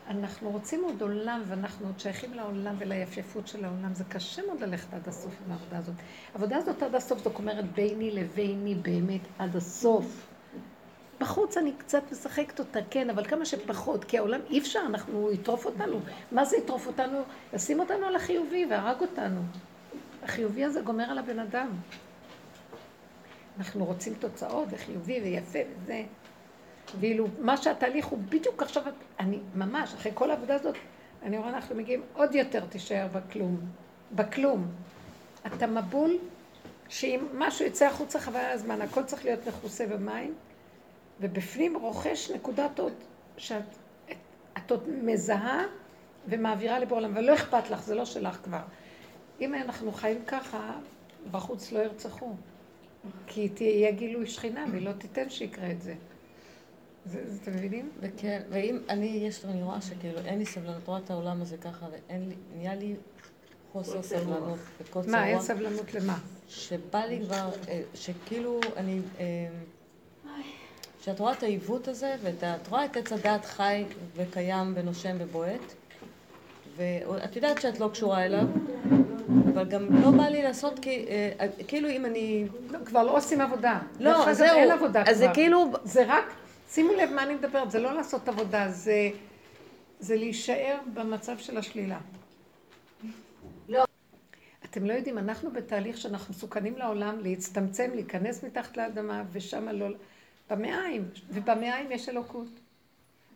אנחנו 0.07 0.51
רוצים 0.51 0.83
עוד 0.83 1.01
עולם, 1.01 1.41
ואנחנו 1.47 1.87
עוד 1.87 1.99
שייכים 1.99 2.33
לעולם 2.33 2.75
וליפייפות 2.77 3.47
של 3.47 3.65
העולם, 3.65 3.93
זה 3.93 4.03
קשה 4.03 4.41
מאוד 4.47 4.61
ללכת 4.61 4.93
עד 4.93 5.07
הסוף 5.07 5.33
עם 5.45 5.51
העבודה 5.51 5.77
הזאת. 5.77 5.95
העבודה 6.33 6.57
הזאת 6.57 6.83
עד 6.83 6.95
הסוף, 6.95 7.23
זאת 7.23 7.35
אומרת, 7.35 7.71
ביני 7.71 8.11
לביני 8.11 8.75
באמת 8.75 9.21
עד 9.39 9.55
הסוף. 9.55 10.27
בחוץ 11.19 11.57
אני 11.57 11.71
קצת 11.77 12.03
משחקת 12.11 12.59
אותה, 12.59 12.79
כן, 12.89 13.09
אבל 13.09 13.25
כמה 13.25 13.45
שפחות, 13.45 14.03
כי 14.03 14.17
העולם 14.17 14.39
אי 14.49 14.59
אפשר, 14.59 14.79
אנחנו, 14.85 15.13
הוא 15.13 15.31
יטרוף 15.31 15.65
אותנו. 15.65 15.99
מה 16.31 16.45
זה 16.45 16.57
יטרוף 16.57 16.87
אותנו? 16.87 17.21
ישים 17.53 17.79
אותנו 17.79 18.05
על 18.05 18.15
החיובי 18.15 18.65
והרג 18.69 19.01
אותנו. 19.01 19.41
החיובי 20.23 20.63
הזה 20.63 20.81
גומר 20.81 21.03
על 21.03 21.17
הבן 21.17 21.39
אדם. 21.39 21.67
אנחנו 23.57 23.85
רוצים 23.85 24.13
תוצאות, 24.13 24.67
וחיובי 24.71 25.21
ויפה 25.21 25.59
וזה. 25.83 26.03
ואילו 26.99 27.27
מה 27.39 27.57
שהתהליך 27.57 28.05
הוא 28.05 28.19
בדיוק 28.29 28.63
עכשיו, 28.63 28.83
אני 29.19 29.39
ממש, 29.55 29.93
אחרי 29.93 30.11
כל 30.15 30.31
העבודה 30.31 30.55
הזאת, 30.55 30.75
אני 31.23 31.37
רואה, 31.37 31.49
אנחנו 31.49 31.75
מגיעים 31.75 32.01
עוד 32.13 32.35
יותר 32.35 32.65
תישאר 32.65 33.07
בכלום. 33.11 33.59
בכלום. 34.11 34.67
אתה 35.45 35.67
מבול 35.67 36.17
שאם 36.89 37.25
משהו 37.33 37.65
יצא 37.65 37.85
החוצה 37.85 38.19
חבל 38.19 38.39
הזמן, 38.39 38.81
הכל 38.81 39.03
צריך 39.03 39.25
להיות 39.25 39.47
מכוסה 39.47 39.85
במים, 39.85 40.33
ובפנים 41.21 41.77
רוכש 41.77 42.31
נקודת 42.31 42.79
עוד 42.79 42.93
שאת 43.37 43.63
את 44.57 44.71
עוד 44.71 44.89
מזהה 44.89 45.63
ומעבירה 46.27 46.79
לבור 46.79 46.97
עולם, 46.97 47.11
ולא 47.15 47.33
אכפת 47.33 47.69
לך, 47.69 47.83
זה 47.83 47.95
לא 47.95 48.05
שלך 48.05 48.37
כבר. 48.43 48.61
אם 49.41 49.55
אנחנו 49.55 49.91
חיים 49.91 50.25
ככה, 50.27 50.71
בחוץ 51.31 51.71
לא 51.71 51.79
ירצחו. 51.79 52.33
כי 53.27 53.49
תהיה 53.49 53.91
גילוי 53.91 54.27
שכינה, 54.27 54.65
והיא 54.71 54.85
לא 54.85 54.91
תיתן 54.91 55.29
שיקרה 55.29 55.71
את 55.71 55.81
זה. 55.81 55.93
זה, 57.05 57.23
אתם 57.41 57.51
מבינים? 57.51 57.89
וכן, 57.99 58.41
ואם 58.49 58.77
אני, 58.89 59.05
יש, 59.05 59.45
אני 59.45 59.63
רואה 59.63 59.81
שכאילו 59.81 60.19
אין 60.19 60.39
לי 60.39 60.45
סבלנות, 60.45 60.87
רואה 60.87 60.99
את 60.99 61.09
העולם 61.09 61.41
הזה 61.41 61.57
ככה, 61.57 61.85
ואין 61.91 62.29
לי, 62.29 62.35
נהיה 62.55 62.75
לי 62.75 62.95
חוסר 63.71 64.01
סבלנות 64.01 64.59
וקוצר 64.81 65.11
מה, 65.11 65.27
אין 65.27 65.41
סבלנות 65.41 65.93
למה? 65.93 66.17
שבא 66.47 66.99
לי 66.99 67.19
כבר, 67.25 67.49
אה, 67.67 67.81
שכאילו 67.93 68.59
אני, 68.77 69.01
אה, 69.19 69.47
שאת 71.01 71.19
רואה 71.19 71.33
את 71.33 71.43
העיוות 71.43 71.87
הזה, 71.87 72.15
ואת 72.21 72.67
רואה 72.67 72.85
את 72.85 72.97
עץ 72.97 73.11
הדעת 73.11 73.45
חי 73.45 73.85
וקיים 74.15 74.73
ונושם 74.75 75.15
ובועט, 75.19 75.73
ואת 76.75 77.35
יודעת 77.35 77.61
שאת 77.61 77.79
לא 77.79 77.89
קשורה 77.93 78.25
אליו, 78.25 78.47
אבל 79.53 79.65
גם 79.65 80.01
לא 80.01 80.11
בא 80.11 80.23
לי 80.23 80.43
לעשות, 80.43 80.79
כי, 80.79 81.05
אה, 81.39 81.47
כאילו 81.67 81.89
אם 81.89 82.05
אני... 82.05 82.45
לא, 82.71 82.79
כבר 82.85 83.03
לא 83.03 83.17
עושים 83.17 83.41
עבודה. 83.41 83.79
לא, 83.99 84.33
זהו. 84.33 84.57
אין 84.57 84.71
עבודה 84.71 85.03
אז 85.07 85.17
זה 85.17 85.27
כאילו... 85.33 85.71
זה 85.83 86.03
רק, 86.07 86.33
שימו 86.69 86.93
לב 86.93 87.09
מה 87.09 87.23
אני 87.23 87.35
מדברת, 87.35 87.71
זה 87.71 87.79
לא 87.79 87.93
לעשות 87.93 88.27
עבודה, 88.29 88.69
זה, 88.69 89.09
זה 89.99 90.15
להישאר 90.15 90.77
במצב 90.93 91.37
של 91.37 91.57
השלילה. 91.57 91.99
לא. 93.69 93.83
אתם 94.65 94.85
לא 94.85 94.93
יודעים, 94.93 95.17
אנחנו 95.17 95.51
בתהליך 95.51 95.97
שאנחנו 95.97 96.33
מסוכנים 96.33 96.77
לעולם, 96.77 97.19
להצטמצם, 97.19 97.91
להיכנס 97.93 98.43
מתחת 98.43 98.77
לאדמה, 98.77 99.23
ושם 99.31 99.69
לא... 99.69 99.87
במעיים, 100.49 101.09
ובמעיים 101.29 101.91
יש 101.91 102.09
אלוקות. 102.09 102.47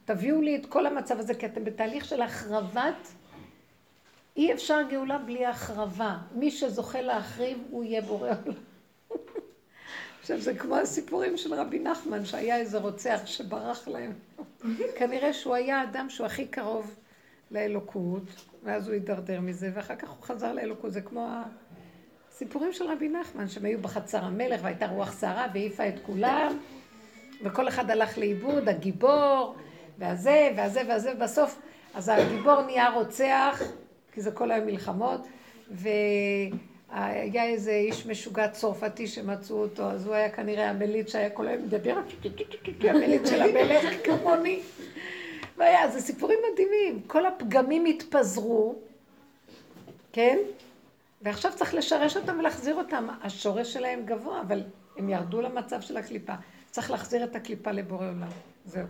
תביאו 0.06 0.42
לי 0.42 0.56
את 0.56 0.66
כל 0.66 0.86
המצב 0.86 1.20
הזה, 1.20 1.34
כי 1.34 1.46
אתם 1.46 1.64
בתהליך 1.64 2.06
של 2.06 2.22
החרבת 2.22 3.08
אי 4.38 4.54
אפשר 4.54 4.82
גאולה 4.90 5.18
בלי 5.18 5.46
החרבה. 5.46 6.18
מי 6.36 6.52
שזוכה 6.52 7.02
להחריב, 7.02 7.58
הוא 7.70 7.84
יהיה 7.84 8.02
בורא 8.02 8.30
עולם. 8.30 8.58
עכשיו, 10.22 10.40
זה 10.42 10.54
כמו 10.56 10.76
הסיפורים 10.76 11.38
של 11.38 11.54
רבי 11.54 11.80
נחמן, 11.80 12.26
שהיה 12.26 12.58
איזה 12.58 12.78
רוצח 12.78 13.20
שברח 13.26 13.88
להם. 13.88 14.14
כנראה 14.98 15.34
שהוא 15.34 15.56
היה 15.56 15.82
האדם 15.82 16.10
שהוא 16.10 16.26
הכי 16.26 16.48
קרוב 16.48 16.96
לאלוקות, 17.52 18.24
ואז 18.64 18.88
הוא 18.88 18.94
הידרדר 18.94 19.42
מזה, 19.42 19.72
ואחר 19.74 19.96
כך 19.96 20.10
הוא 20.10 20.24
חזר 20.24 20.54
לאלוקות. 20.54 20.92
זה 20.92 21.02
כמו 21.02 21.30
הסיפורים 22.32 22.74
של 22.74 22.86
רבי 22.86 23.10
נחמן, 23.10 23.48
שהם 23.48 23.66
היו 23.66 23.80
בחצר 23.80 24.24
המלך, 24.24 24.62
והייתה 24.64 24.88
רוח 24.88 25.12
סערה 25.12 25.48
והעיפה 25.54 25.88
את 25.88 25.96
כולם, 26.06 26.58
וכל 27.44 27.68
אחד 27.68 27.92
הלך 27.92 28.18
לאיבוד, 28.18 28.70
הגיבור, 28.70 29.56
והזה, 29.98 30.52
והזה, 30.58 30.82
והזה, 30.88 31.14
ובסוף, 31.16 31.62
אז 31.94 32.10
הגיבור 32.10 32.62
נהיה 32.62 32.90
רוצח, 32.90 33.62
כי 34.18 34.22
זה 34.22 34.32
כל 34.32 34.52
היום 34.52 34.66
מלחמות, 34.66 35.28
והיה 35.72 37.44
איזה 37.44 37.72
איש 37.72 38.06
משוגע 38.06 38.48
צרפתי 38.48 39.08
שמצאו 39.08 39.56
אותו, 39.56 39.84
אז 39.84 40.08
הוא 40.08 40.14
היה 40.14 40.30
כנראה 40.30 40.70
המליץ 40.70 41.12
שהיה 41.12 41.30
כל 41.30 41.48
היום 41.48 41.64
מדבר, 41.64 41.98
המליץ 42.82 43.30
של 43.30 43.42
המלך 43.42 43.86
כמוני. 44.04 44.62
והיה, 45.58 45.88
זה 45.90 46.02
סיפורים 46.02 46.40
מדהימים, 46.52 47.02
כל 47.08 47.26
הפגמים 47.26 47.86
התפזרו, 47.86 48.76
כן? 50.14 50.38
ועכשיו 51.22 51.52
צריך 51.56 51.74
לשרש 51.74 52.18
אותם 52.18 52.40
ולהחזיר 52.40 52.76
אותם. 52.76 53.08
השורש 53.22 53.74
שלהם 53.74 54.06
גבוה, 54.06 54.42
אבל 54.42 54.64
הם 54.98 55.10
ירדו 55.10 55.42
למצב 55.42 55.82
של 55.82 55.98
הקליפה. 55.98 56.34
צריך 56.72 56.92
להחזיר 56.92 57.24
את 57.24 57.36
הקליפה 57.36 57.72
לבורא 57.72 58.08
עולם. 58.08 58.30
זהו. 58.66 58.88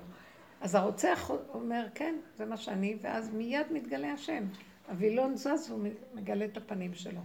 אז 0.61 0.75
הרוצח 0.75 1.31
אומר, 1.53 1.85
כן, 1.95 2.15
זה 2.37 2.45
מה 2.45 2.57
שאני, 2.57 2.97
ואז 3.01 3.33
מיד 3.33 3.65
מתגלה 3.71 4.13
השם. 4.13 4.43
הווילון 4.87 5.35
זז 5.37 5.69
והוא 5.69 5.87
מגלה 6.13 6.45
את 6.45 6.57
הפנים 6.57 6.93
שלו. 6.93 7.21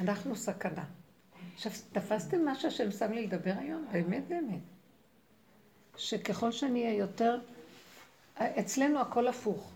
אנחנו 0.00 0.36
סכנה. 0.36 0.84
עכשיו, 1.54 1.72
תפסתם 1.92 2.44
מה 2.44 2.54
שהשם 2.54 2.90
שם 2.90 3.12
לי 3.12 3.26
לדבר 3.26 3.54
היום? 3.58 3.86
באמת 3.92 4.28
באמת. 4.28 4.60
שככל 5.96 6.52
שאני 6.52 6.84
אהיה 6.84 6.94
יותר, 6.98 7.40
אצלנו 8.38 9.00
הכל 9.00 9.28
הפוך. 9.28 9.70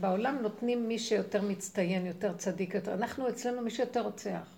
בעולם 0.00 0.38
נותנים 0.42 0.88
מי 0.88 0.98
שיותר 0.98 1.42
מצטיין, 1.42 2.06
יותר 2.06 2.36
צדיק, 2.36 2.74
יותר. 2.74 2.94
אנחנו 2.94 3.28
אצלנו 3.28 3.62
מי 3.62 3.70
שיותר 3.70 4.02
רוצח. 4.02 4.48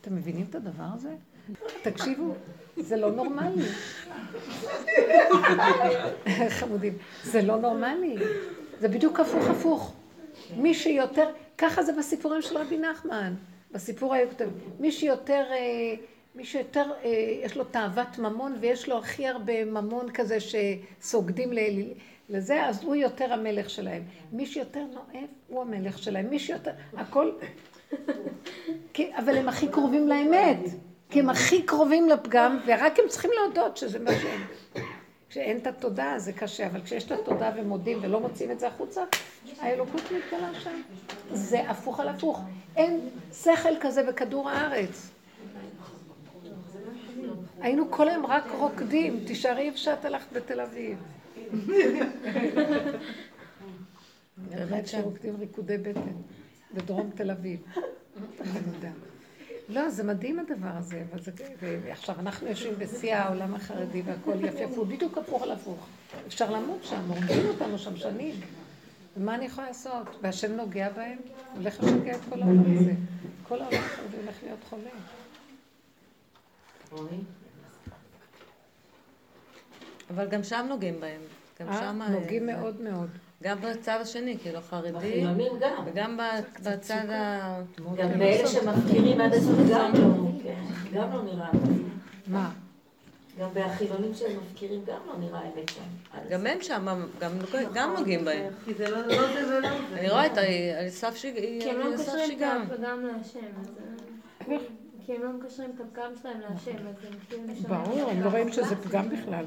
אתם 0.00 0.16
מבינים 0.16 0.46
את 0.50 0.54
הדבר 0.54 0.86
הזה? 0.94 1.16
תקשיבו, 1.82 2.34
זה 2.76 2.96
לא 2.96 3.10
נורמלי. 3.10 3.62
חמודים. 6.48 6.98
זה 7.24 7.42
לא 7.42 7.56
נורמלי. 7.56 8.16
זה 8.80 8.88
בדיוק 8.88 9.20
הפוך 9.20 9.50
הפוך. 9.50 9.94
מי 10.56 10.74
שיותר, 10.74 11.28
ככה 11.58 11.82
זה 11.82 11.92
בסיפורים 11.92 12.42
של 12.42 12.58
רבי 12.58 12.78
נחמן. 12.78 13.34
בסיפור 13.72 14.14
היותר, 14.14 14.48
מי 14.80 14.92
שיותר, 14.92 15.44
אה, 15.50 15.94
מי 16.34 16.44
שיותר, 16.44 16.90
אה, 17.04 17.08
יש 17.42 17.56
לו 17.56 17.64
תאוות 17.64 18.18
ממון 18.18 18.56
ויש 18.60 18.88
לו 18.88 18.98
הכי 18.98 19.26
הרבה 19.26 19.64
ממון 19.64 20.10
כזה 20.10 20.38
שסוגדים 20.40 21.50
לזה, 22.28 22.66
אז 22.66 22.84
הוא 22.84 22.94
יותר 22.94 23.32
המלך 23.32 23.70
שלהם. 23.70 24.02
מי 24.32 24.46
שיותר 24.46 24.84
נואף, 24.92 25.28
הוא 25.48 25.62
המלך 25.62 25.98
שלהם. 25.98 26.30
מי 26.30 26.38
שיותר, 26.38 26.70
הכל... 26.96 27.30
אבל 28.98 29.36
הם 29.36 29.48
הכי 29.48 29.68
קרובים 29.68 30.08
לאמת. 30.08 30.58
כי 31.12 31.20
הם 31.20 31.30
הכי 31.30 31.62
קרובים 31.62 32.08
לפגם, 32.08 32.58
ורק 32.66 32.98
הם 32.98 33.04
צריכים 33.08 33.30
להודות 33.34 33.76
שזה 33.76 33.98
מה 33.98 34.10
שהם. 34.22 34.42
כשאין 35.28 35.56
את 35.56 35.66
התודעה 35.66 36.18
זה 36.18 36.32
קשה, 36.32 36.66
אבל 36.66 36.82
כשיש 36.82 37.04
את 37.04 37.10
התודעה 37.10 37.50
ומודים 37.56 37.98
ולא 38.02 38.20
מוצאים 38.20 38.50
את 38.50 38.60
זה 38.60 38.68
החוצה, 38.68 39.02
האלוקות 39.58 40.02
מתגלה 40.02 40.60
שם. 40.60 40.80
זה 41.32 41.70
הפוך 41.70 42.00
על 42.00 42.08
הפוך. 42.08 42.40
אין 42.76 43.00
שכל 43.32 43.80
כזה 43.80 44.02
בכדור 44.02 44.50
הארץ. 44.50 45.10
היינו 47.60 47.90
כל 47.90 48.08
היום 48.08 48.26
רק 48.26 48.44
רוקדים, 48.58 49.24
תישארי 49.26 49.66
איפה 49.66 49.78
שאת 49.78 50.04
הלכת 50.04 50.32
בתל 50.32 50.60
אביב. 50.60 50.98
באמת 54.36 54.86
שרוקדים 54.86 55.36
ריקודי 55.40 55.78
בטן 55.78 56.00
בדרום 56.74 57.10
תל 57.14 57.30
אביב. 57.30 57.60
לא 59.72 59.90
זה 59.90 60.04
מדהים 60.04 60.38
הדבר 60.38 60.70
הזה. 60.78 61.02
וזה, 61.14 61.32
ועכשיו, 61.84 62.14
אנחנו 62.18 62.48
יושבים 62.48 62.74
בשיא 62.78 63.14
העולם 63.14 63.54
החרדי 63.54 64.02
והכל 64.02 64.44
יפה, 64.44 64.66
והוא 64.72 64.86
בדיוק 64.86 65.18
הפוך 65.18 65.42
על 65.42 65.50
הפוך. 65.50 65.86
אפשר 66.26 66.50
למות 66.50 66.84
שם, 66.84 67.02
הורגים 67.08 67.46
אותנו 67.48 67.78
שם 67.78 67.96
שנים. 67.96 68.34
ומה 69.16 69.34
אני 69.34 69.44
יכולה 69.44 69.66
לעשות? 69.66 70.06
והשם 70.22 70.52
נוגע 70.52 70.90
בהם, 70.90 71.18
הולך 71.54 71.80
לשגע 71.82 72.14
את 72.14 72.20
כל 72.30 72.42
העולם 72.42 72.78
הזה. 72.78 72.92
כל 73.48 73.62
העולם 73.62 73.78
החרדי 73.84 74.16
הולך 74.16 74.42
להיות 74.42 74.58
חולה. 74.68 74.90
אבל 80.10 80.28
גם 80.28 80.42
שם 80.42 80.66
נוגעים 80.68 81.00
בהם. 81.00 81.20
גם 81.60 81.68
אה? 81.68 81.80
שם... 81.80 82.02
נוגעים 82.02 82.46
מאוד 82.46 82.80
מאוד. 82.80 83.10
גם 83.42 83.58
בצד 83.60 83.98
השני, 84.00 84.36
כאילו 84.42 84.58
גם. 85.60 85.82
וגם 85.86 86.16
ב- 86.16 86.68
בצד 86.68 87.10
ה... 87.10 87.60
גם 87.96 88.18
באלה 88.18 88.48
שמפקירים 88.48 89.20
עד 89.20 89.34
הסוף 89.34 89.56
גם 89.70 89.92
לא, 89.94 90.28
כן, 90.42 90.64
גם 90.92 91.12
לא 91.12 91.22
נראה. 91.22 91.48
מה? 92.26 92.50
גם 93.40 93.48
בהחילונים 93.54 94.14
שהם 94.14 94.36
מפקירים 94.50 94.80
גם 94.86 94.98
לא 95.06 95.18
נראה 95.18 95.38
האמת 95.40 95.68
שם. 95.68 95.82
גם 96.30 96.46
הם 96.46 96.58
שם, 96.62 96.86
גם 97.20 97.30
נוגע- 97.38 97.68
גם 97.74 97.94
נוגעים 97.98 98.24
בהם. 98.24 98.52
כי 98.64 98.74
זה 98.74 98.90
לא 98.90 99.06
לא 99.06 99.32
זה 99.32 99.58
ולא 99.58 99.68
זה. 99.90 99.98
אני 100.00 100.10
רואה 100.10 100.26
את 100.26 100.38
ה- 100.38 100.78
על 100.80 100.88
סף 100.90 101.16
שיג... 101.16 101.34
כי 101.34 101.70
הם 101.70 101.78
לא 101.78 101.90
מקשרים 101.94 102.20
את 102.24 102.26
שיגעון. 102.26 102.62
הפגם 102.62 103.06
להשם, 103.06 103.38
אז... 103.60 103.70
אה, 104.50 104.56
כי 105.06 105.12
הם 105.14 105.22
לא 105.22 105.28
מקשרים 105.32 105.70
את 105.76 105.80
הפגם 105.80 106.10
שלהם 106.22 106.40
להשם, 106.40 106.86
אז 106.88 106.94
הם 107.04 107.12
כאילו. 107.28 107.68
ברור, 107.68 108.10
הם 108.10 108.22
לא 108.22 108.28
רואים 108.30 108.52
שזה 108.52 108.76
פגם 108.76 109.08
בכלל. 109.10 109.44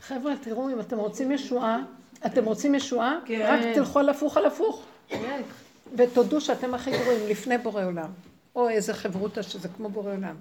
חבר'ה, 0.00 0.32
תראו, 0.42 0.70
אם 0.70 0.80
אתם 0.80 0.98
רוצים 0.98 1.32
ישועה, 1.32 1.78
אתם 2.26 2.44
רוצים 2.44 2.74
ישועה? 2.74 3.18
כן. 3.24 3.46
רק 3.48 3.74
תלכו 3.74 3.98
על 3.98 4.08
הפוך 4.08 4.36
על 4.36 4.46
הפוך. 4.46 4.82
ותודו 5.96 6.40
שאתם 6.40 6.74
הכי 6.74 6.90
גרועים 6.90 7.28
לפני 7.28 7.58
בורא 7.58 7.84
עולם. 7.84 8.10
או 8.56 8.68
איזה 8.68 8.94
חברותא 8.94 9.42
שזה 9.42 9.68
כמו 9.68 9.88
בורא 9.88 10.12
עולם. 10.12 10.36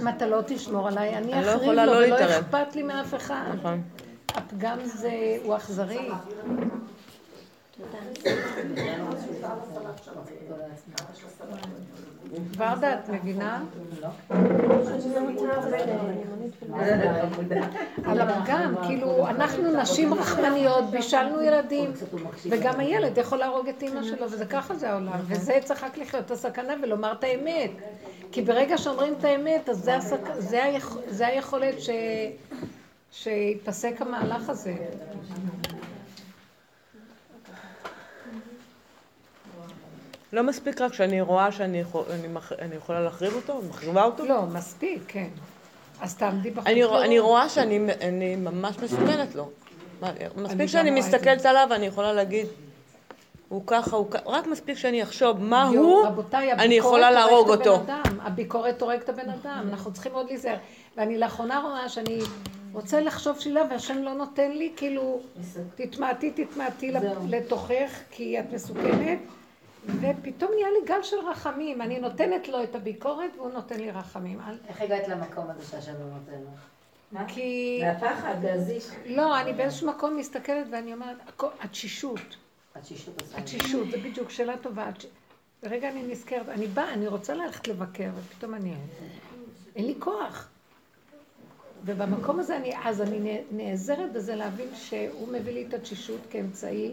אם 0.00 0.08
אתה 0.08 0.26
לא 0.26 0.40
תשמור 0.46 0.88
עליי, 0.88 1.16
אני 1.16 1.32
לא 1.32 1.54
אחריב 1.54 1.70
לו, 1.70 1.74
לא 1.74 1.92
ולא. 1.92 2.38
אכפת 2.38 2.76
לי 2.76 2.82
מאף 2.82 3.14
אחד. 3.14 3.44
נכון. 3.58 3.82
הפגם 4.28 4.78
זה, 4.84 5.36
הוא 5.42 5.56
אכזרי. 5.56 6.08
ורדה, 12.56 12.94
את 12.94 13.08
מבינה? 13.08 13.62
על 18.04 18.20
הפגם, 18.20 18.74
כאילו, 18.86 19.28
אנחנו 19.28 19.80
נשים 19.82 20.14
רחמניות, 20.14 20.84
בישלנו 20.90 21.42
ילדים, 21.42 21.92
וגם 22.50 22.80
הילד 22.80 23.18
יכול 23.18 23.38
להרוג 23.38 23.68
את 23.68 23.82
אימא 23.82 24.02
שלו, 24.02 24.30
וזה 24.30 24.46
ככה 24.46 24.74
זה 24.74 24.90
העולם, 24.90 25.20
וזה 25.26 25.58
צריך 25.64 25.84
רק 25.84 25.98
לחיות 25.98 26.24
את 26.24 26.30
הסכנה 26.30 26.72
ולומר 26.82 27.12
את 27.12 27.24
האמת. 27.24 27.70
כי 28.32 28.42
ברגע 28.42 28.78
שאומרים 28.78 29.14
את 29.18 29.24
האמת, 29.24 29.68
אז 29.68 29.90
זה, 31.08 31.26
היכולת 31.26 31.80
ש... 31.80 31.90
שיפסק 33.12 33.94
המהלך 34.00 34.50
הזה. 34.50 34.74
לא 40.34 40.42
מספיק 40.42 40.80
רק 40.80 40.92
שאני 40.94 41.20
רואה 41.20 41.52
שאני 41.52 41.80
יכול- 41.80 42.04
אני 42.10 42.28
מח- 42.28 42.52
אני 42.52 42.76
יכולה 42.76 43.00
להחריב 43.00 43.34
אותו, 43.34 43.60
מחריבה 43.68 44.04
אותו? 44.04 44.24
לא, 44.24 44.42
מספיק, 44.42 45.02
כן. 45.08 45.28
אז 46.00 46.16
תעמדי 46.16 46.50
בחוץ. 46.50 46.66
אני, 46.66 46.84
רוא- 46.84 46.90
לראות. 46.92 47.04
אני 47.04 47.18
רואה 47.18 47.48
שאני 47.48 47.80
אני 48.00 48.36
ממש 48.36 48.76
מסוכנת 48.82 49.34
לו. 49.34 49.50
מספיק 50.36 50.66
שאני 50.66 50.90
מסתכלת 50.90 51.46
עליו 51.46 51.66
ואני 51.70 51.86
יכולה 51.86 52.12
להגיד, 52.12 52.46
הוא 53.48 53.62
ככה, 53.66 53.96
הוא 53.96 54.10
ככה, 54.10 54.22
רק 54.26 54.46
מספיק 54.46 54.78
שאני 54.78 55.02
אחשוב 55.02 55.40
מה 55.40 55.70
יו, 55.74 55.82
הוא, 55.82 56.06
רבותיי, 56.06 56.52
אני 56.52 56.74
יכולה 56.74 57.10
להרוג 57.10 57.50
אותו. 57.50 57.76
אדם. 57.76 58.02
הביקורת 58.22 58.82
הורגת 58.82 59.04
את 59.04 59.08
הבן 59.08 59.30
אדם, 59.30 59.66
אנחנו 59.70 59.92
צריכים 59.92 60.12
מאוד 60.12 60.26
להיזהר. 60.26 60.56
ואני 60.96 61.18
לאחרונה 61.18 61.60
רואה 61.60 61.88
שאני 61.88 62.18
רוצה 62.72 63.00
לחשוב 63.00 63.40
שלילה 63.40 63.62
והשם 63.70 64.02
לא 64.02 64.14
נותן 64.14 64.50
לי, 64.50 64.72
כאילו, 64.76 65.20
תתמעטי, 65.74 66.30
תתמעטי 66.30 66.92
לתוכך, 67.28 67.90
כי 68.10 68.38
את 68.40 68.44
מסוכנת, 68.52 69.18
ופתאום 69.86 70.50
נהיה 70.54 70.68
לי 70.70 70.86
גל 70.86 71.02
של 71.02 71.16
רחמים. 71.16 71.82
אני 71.82 72.00
נותנת 72.00 72.48
לו 72.48 72.62
את 72.62 72.74
הביקורת 72.74 73.30
והוא 73.36 73.50
נותן 73.50 73.80
לי 73.80 73.90
רחמים. 73.90 74.40
איך 74.68 74.80
הגעת 74.80 75.08
למקום 75.08 75.50
הזה 75.50 75.66
שהשם 75.70 75.92
לא 75.92 76.06
נותן 76.18 76.52
לך? 76.52 76.60
כי... 77.28 77.80
מהפחד, 77.84 78.34
להזיק. 78.42 78.82
לא, 79.06 79.40
אני 79.40 79.52
באיזשהו 79.52 79.88
מקום 79.88 80.16
מסתכלת 80.16 80.66
ואני 80.70 80.92
אומרת, 80.92 81.16
התשישות. 81.60 82.36
התשישות 82.74 83.22
עושה. 83.22 83.38
התשישות, 83.38 83.90
זה 83.90 83.96
בדיוק 83.96 84.30
שאלה 84.30 84.56
טובה. 84.56 84.90
רגע 85.62 85.88
אני 85.88 86.02
נזכרת, 86.02 86.48
אני 86.48 86.66
באה, 86.66 86.92
אני 86.92 87.06
רוצה 87.06 87.34
ללכת 87.34 87.68
לבקר, 87.68 88.10
ופתאום 88.16 88.54
אני... 88.54 88.74
אין 89.76 89.86
לי 89.86 89.94
כוח. 89.98 90.48
ובמקום 91.84 92.40
הזה 92.40 92.56
אני, 92.56 92.72
אז 92.84 93.00
אני 93.00 93.42
נעזרת 93.50 94.12
בזה 94.12 94.34
להבין 94.34 94.68
שהוא 94.74 95.28
מביא 95.28 95.52
לי 95.52 95.66
את 95.68 95.74
התשישות 95.74 96.20
כאמצעי, 96.30 96.92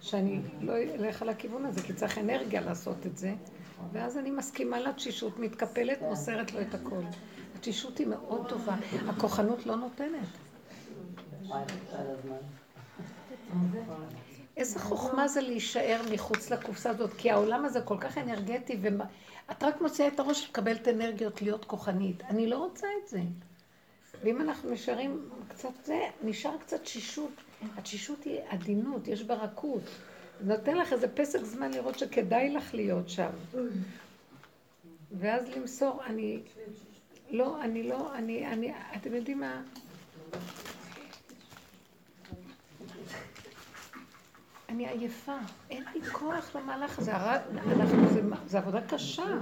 שאני 0.00 0.40
לא 0.60 0.76
אלך 0.76 1.22
על 1.22 1.28
הכיוון 1.28 1.64
הזה, 1.64 1.82
כי 1.82 1.92
צריך 1.92 2.18
אנרגיה 2.18 2.60
לעשות 2.60 3.06
את 3.06 3.18
זה, 3.18 3.34
ואז 3.92 4.18
אני 4.18 4.30
מסכימה 4.30 4.80
לתשישות, 4.80 5.38
מתקפלת, 5.38 6.02
מוסרת 6.02 6.52
לו 6.52 6.60
את 6.60 6.74
הכל. 6.74 7.02
התשישות 7.56 7.98
היא 7.98 8.06
מאוד 8.06 8.48
טובה, 8.48 8.76
הכוחנות 9.08 9.66
לא 9.66 9.76
נותנת. 9.76 10.28
איזה 14.56 14.78
חוכמה 14.78 15.28
זה 15.28 15.40
להישאר 15.40 16.00
מחוץ 16.12 16.50
לקופסה 16.50 16.90
הזאת, 16.90 17.12
כי 17.18 17.30
העולם 17.30 17.64
הזה 17.64 17.80
כל 17.80 17.96
כך 18.00 18.18
אנרגטי, 18.18 18.78
ואת 18.82 19.62
רק 19.62 19.80
מוציאה 19.80 20.08
את 20.08 20.20
הראש 20.20 20.46
ומקבלת 20.46 20.88
אנרגיות 20.88 21.42
להיות 21.42 21.64
כוחנית. 21.64 22.22
אני 22.22 22.46
לא 22.46 22.58
רוצה 22.58 22.86
את 23.02 23.08
זה. 23.08 23.20
ואם 24.22 24.40
אנחנו 24.40 24.70
נשארים 24.70 25.28
קצת 25.48 25.68
זה, 25.84 26.00
נשאר 26.22 26.58
קצת 26.58 26.82
תשישות. 26.82 27.30
התשישות 27.76 28.24
היא 28.24 28.40
עדינות, 28.48 29.08
יש 29.08 29.22
בה 29.22 29.34
רכות. 29.34 29.82
נותן 30.40 30.76
לך 30.76 30.92
איזה 30.92 31.08
פסק 31.08 31.44
זמן 31.44 31.70
לראות 31.70 31.98
שכדאי 31.98 32.54
לך 32.54 32.74
להיות 32.74 33.08
שם. 33.08 33.30
ואז 35.18 35.48
למסור, 35.56 36.02
אני... 36.06 36.40
לא, 37.30 37.62
אני 37.62 37.82
לא, 37.82 38.14
אני, 38.14 38.46
אני, 38.46 38.72
אתם 38.96 39.14
יודעים 39.14 39.40
מה? 39.40 39.62
אני 44.68 44.88
עייפה, 44.88 45.36
אין 45.70 45.84
לי 45.94 46.04
כוח 46.04 46.56
למהלך 46.56 46.98
הזה, 46.98 47.16
הרד, 47.16 47.40
אנחנו, 47.52 48.08
זה, 48.08 48.20
זה 48.46 48.58
עבודה 48.58 48.80
קשה. 48.86 49.38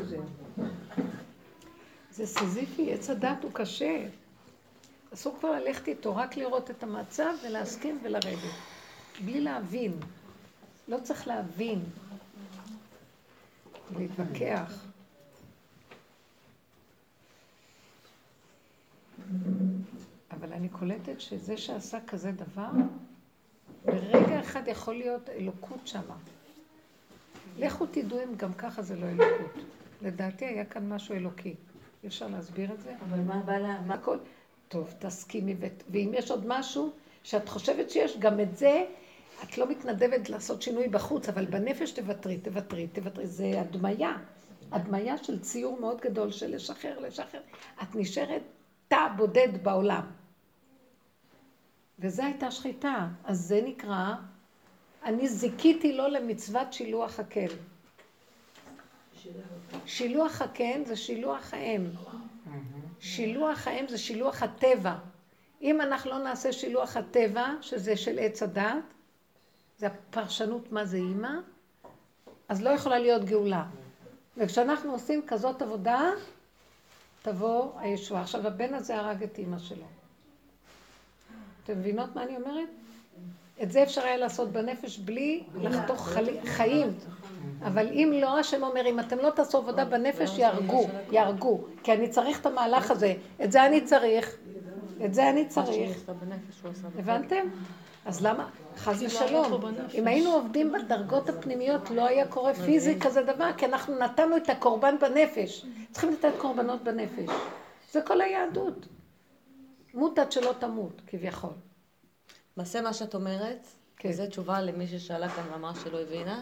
זה 2.11 2.27
סיזיפי, 2.27 2.93
עץ 2.93 3.11
הדת 3.11 3.43
הוא 3.43 3.51
קשה. 3.55 4.07
אסור 5.15 5.37
כבר 5.39 5.51
ללכת 5.51 5.89
איתו, 5.89 6.17
רק 6.17 6.37
לראות 6.37 6.71
את 6.71 6.83
המצב 6.83 7.33
ולהסכים 7.47 7.99
ולרדת. 8.03 8.55
בלי 9.25 9.41
להבין. 9.41 9.93
לא 10.89 10.99
צריך 11.03 11.29
להבין. 11.29 11.85
להתווכח. 13.99 14.85
אבל 20.31 20.53
אני 20.53 20.69
קולטת 20.69 21.21
שזה 21.21 21.57
שעשה 21.57 21.99
כזה 22.07 22.33
דבר, 22.33 22.71
ברגע 23.85 24.41
אחד 24.41 24.63
יכול 24.69 24.95
להיות 24.95 25.29
אלוקות 25.29 25.87
שמה. 25.87 26.17
לכו 27.59 27.87
תדעו 27.87 28.23
אם 28.25 28.35
גם 28.37 28.55
ככה 28.55 28.83
זה 28.83 28.97
לא 28.97 29.07
אלוקות. 29.07 29.65
לדעתי 30.03 30.45
היה 30.45 30.65
כאן 30.65 30.89
משהו 30.89 31.15
אלוקי. 31.15 31.55
אי 32.03 32.09
אפשר 32.09 32.29
להסביר 32.29 32.73
את 32.73 32.81
זה? 32.81 32.95
אבל 33.09 33.21
מה 33.21 33.43
בא 33.43 33.59
לה... 33.59 33.81
טוב, 34.69 34.95
תסכימי, 34.99 35.55
ו... 35.61 35.67
ואם 35.91 36.11
יש 36.15 36.31
עוד 36.31 36.45
משהו 36.47 36.91
שאת 37.25 37.49
חושבת 37.49 37.91
שיש, 37.91 38.17
גם 38.19 38.41
את 38.41 38.57
זה, 38.57 38.85
את 39.43 39.59
לא 39.59 39.69
מתנדבת 39.71 40.31
לעשות 40.31 40.63
שינוי 40.63 40.89
בחוץ, 40.89 41.29
אבל 41.29 41.45
בנפש 41.45 41.91
תוותרי, 41.91 42.39
תוותרי, 42.39 42.87
תוותרי. 42.87 43.27
זה 43.27 43.61
הדמיה. 43.61 44.17
הדמיה 44.73 45.19
של 45.19 45.41
ציור 45.41 45.81
מאוד 45.81 46.01
גדול 46.01 46.33
של 46.33 46.55
לשחרר, 46.55 46.99
לשחרר. 46.99 47.41
את 47.83 47.95
נשארת 47.95 48.43
תא 48.89 49.09
בודד 49.17 49.49
בעולם. 49.63 50.07
וזו 51.99 52.23
הייתה 52.23 52.51
שחיטה. 52.51 53.09
אז 53.25 53.41
זה 53.41 53.61
נקרא, 53.65 54.15
אני 55.05 55.29
זיכיתי 55.29 55.93
לו 55.93 56.09
למצוות 56.09 56.73
שילוח 56.73 57.21
הקן. 57.21 57.47
שילוח 59.87 60.43
הקן 60.43 60.85
זה 60.85 60.97
שילוח 60.97 61.55
האם. 61.55 61.87
שילוח 63.01 63.69
האם 63.69 63.89
זה 63.89 63.99
שילוח 63.99 64.43
הטבע. 64.43 64.95
אם 65.63 65.81
אנחנו 65.81 66.11
לא 66.11 66.19
נעשה 66.19 66.53
שילוח 66.53 66.97
הטבע, 66.97 67.47
שזה 67.61 67.97
של 67.97 68.19
עץ 68.19 68.43
הדת, 68.43 68.75
זה 69.79 69.87
הפרשנות 69.87 70.73
מה 70.73 70.85
זה 70.85 70.97
אימא, 70.97 71.33
אז 72.49 72.63
לא 72.63 72.71
יכולה 72.71 72.99
להיות 72.99 73.25
גאולה. 73.25 73.65
וכשאנחנו 74.37 74.93
עושים 74.93 75.23
כזאת 75.27 75.63
עבודה, 75.63 76.11
תבוא 77.23 77.73
הישועה. 77.81 78.23
עכשיו, 78.23 78.47
הבן 78.47 78.75
הזה 78.75 78.97
הרג 78.97 79.23
את 79.23 79.39
אימא 79.39 79.59
שלו. 79.59 79.87
אתם 81.65 81.79
מבינות 81.79 82.15
מה 82.15 82.23
אני 82.23 82.37
אומרת? 82.37 82.69
את 83.63 83.73
זה 83.73 83.83
אפשר 83.83 84.01
היה 84.01 84.17
לעשות 84.17 84.53
בנפש 84.53 84.99
בלי 84.99 85.45
לחתוך 85.55 86.09
חיים. 86.45 86.89
אבל 87.63 87.87
אם 87.89 88.13
לא, 88.21 88.39
השם 88.39 88.63
אומר, 88.63 88.87
אם 88.87 89.01
אתם 89.01 89.19
לא 89.19 89.31
תעשו 89.31 89.59
עבודה 89.59 89.85
בנפש, 89.85 90.39
יהרגו, 90.39 90.87
יהרגו. 91.11 91.61
כי 91.83 91.93
אני 91.93 92.09
צריך 92.09 92.41
את 92.41 92.47
המהלך 92.47 92.91
הזה. 92.91 93.15
את 93.45 93.53
זה 93.53 93.67
אני 93.67 93.81
צריך. 93.81 94.37
את 95.05 95.15
זה 95.15 95.31
אני 95.31 95.47
צריך. 95.47 96.11
הבנתם? 96.99 97.49
אז 98.05 98.27
למה? 98.27 98.49
חס 98.77 99.03
ושלום. 99.03 99.61
אם 99.95 100.07
היינו 100.07 100.31
עובדים 100.31 100.73
בדרגות 100.73 101.29
הפנימיות, 101.29 101.91
לא 101.91 102.07
היה 102.07 102.27
קורה 102.29 102.55
פיזי 102.55 103.01
כזה 103.01 103.23
דבר, 103.23 103.51
כי 103.57 103.67
אנחנו 103.67 103.99
נתנו 103.99 104.37
את 104.37 104.49
הקורבן 104.49 104.95
בנפש. 105.01 105.67
צריכים 105.93 106.13
לתת 106.13 106.33
קורבנות 106.39 106.83
בנפש. 106.83 107.31
זה 107.93 108.03
כל 108.03 108.21
היהדות. 108.21 108.87
מות 109.95 110.19
עד 110.19 110.33
שלא 110.33 110.55
תמות, 110.59 111.03
כביכול. 111.07 111.51
מעשה 112.57 112.81
מה 112.81 112.93
שאת 112.93 113.15
אומרת, 113.15 113.67
כן. 113.99 114.09
וזו 114.09 114.27
תשובה 114.27 114.61
למי 114.61 114.87
ששאלה 114.87 115.29
כאן 115.29 115.43
ואמרה 115.53 115.73
שלא 115.85 116.01
הבינה, 116.01 116.41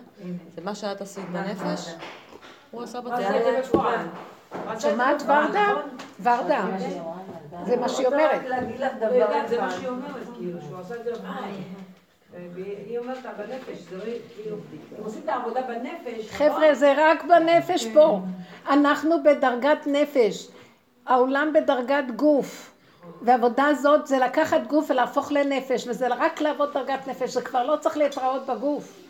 זה 0.54 0.60
מה 0.60 0.74
שאת 0.74 1.00
עשית 1.00 1.24
בנפש, 1.30 1.94
הוא 2.70 2.82
עשה 2.82 3.00
בטבע. 3.00 3.50
את 4.72 4.80
שומעת 4.80 5.22
ורדה? 5.22 5.74
ורדה. 6.22 6.64
זה 7.66 7.76
מה 7.76 7.88
שהיא 7.88 8.06
אומרת. 8.06 8.40
זה 9.48 9.60
מה. 9.60 9.70
שהיא 9.70 9.88
אומרת, 9.88 10.26
כאילו, 10.38 10.58
שהוא 10.62 10.80
עשה 10.80 10.94
את 10.96 11.04
זה 11.04 11.12
והיא 12.54 12.98
אומרת 12.98 13.18
בנפש, 13.38 13.78
זה 13.90 13.96
לא, 13.96 14.02
כאילו, 14.36 14.56
הם 14.98 15.04
עושים 15.04 15.20
את 15.24 15.28
העבודה 15.28 15.60
בנפש. 15.62 16.30
חבר'ה, 16.30 16.74
זה 16.74 16.94
רק 16.96 17.24
בנפש 17.24 17.86
פה. 17.94 18.20
אנחנו 18.70 19.22
בדרגת 19.22 19.86
נפש. 19.86 20.48
העולם 21.06 21.52
בדרגת 21.54 22.04
גוף. 22.16 22.75
והעבודה 23.22 23.66
הזאת 23.66 24.06
זה 24.06 24.18
לקחת 24.18 24.66
גוף 24.66 24.90
ולהפוך 24.90 25.32
לנפש, 25.32 25.88
וזה 25.88 26.06
רק 26.08 26.40
לעבוד 26.40 26.72
דרגת 26.72 27.08
נפש, 27.08 27.30
זה 27.30 27.42
כבר 27.42 27.66
לא 27.66 27.76
צריך 27.76 27.96
להתראות 27.96 28.46
בגוף. 28.46 29.02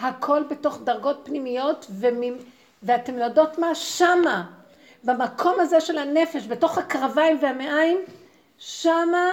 הכל 0.00 0.42
בתוך 0.50 0.78
דרגות 0.84 1.20
פנימיות, 1.24 1.86
ומ... 1.90 2.20
ואתם 2.82 3.18
יודעות 3.18 3.58
מה? 3.58 3.74
שמה, 3.74 4.44
במקום 5.04 5.60
הזה 5.60 5.80
של 5.80 5.98
הנפש, 5.98 6.46
בתוך 6.46 6.78
הקרביים 6.78 7.38
והמעיים, 7.42 7.98
שמה 8.58 9.28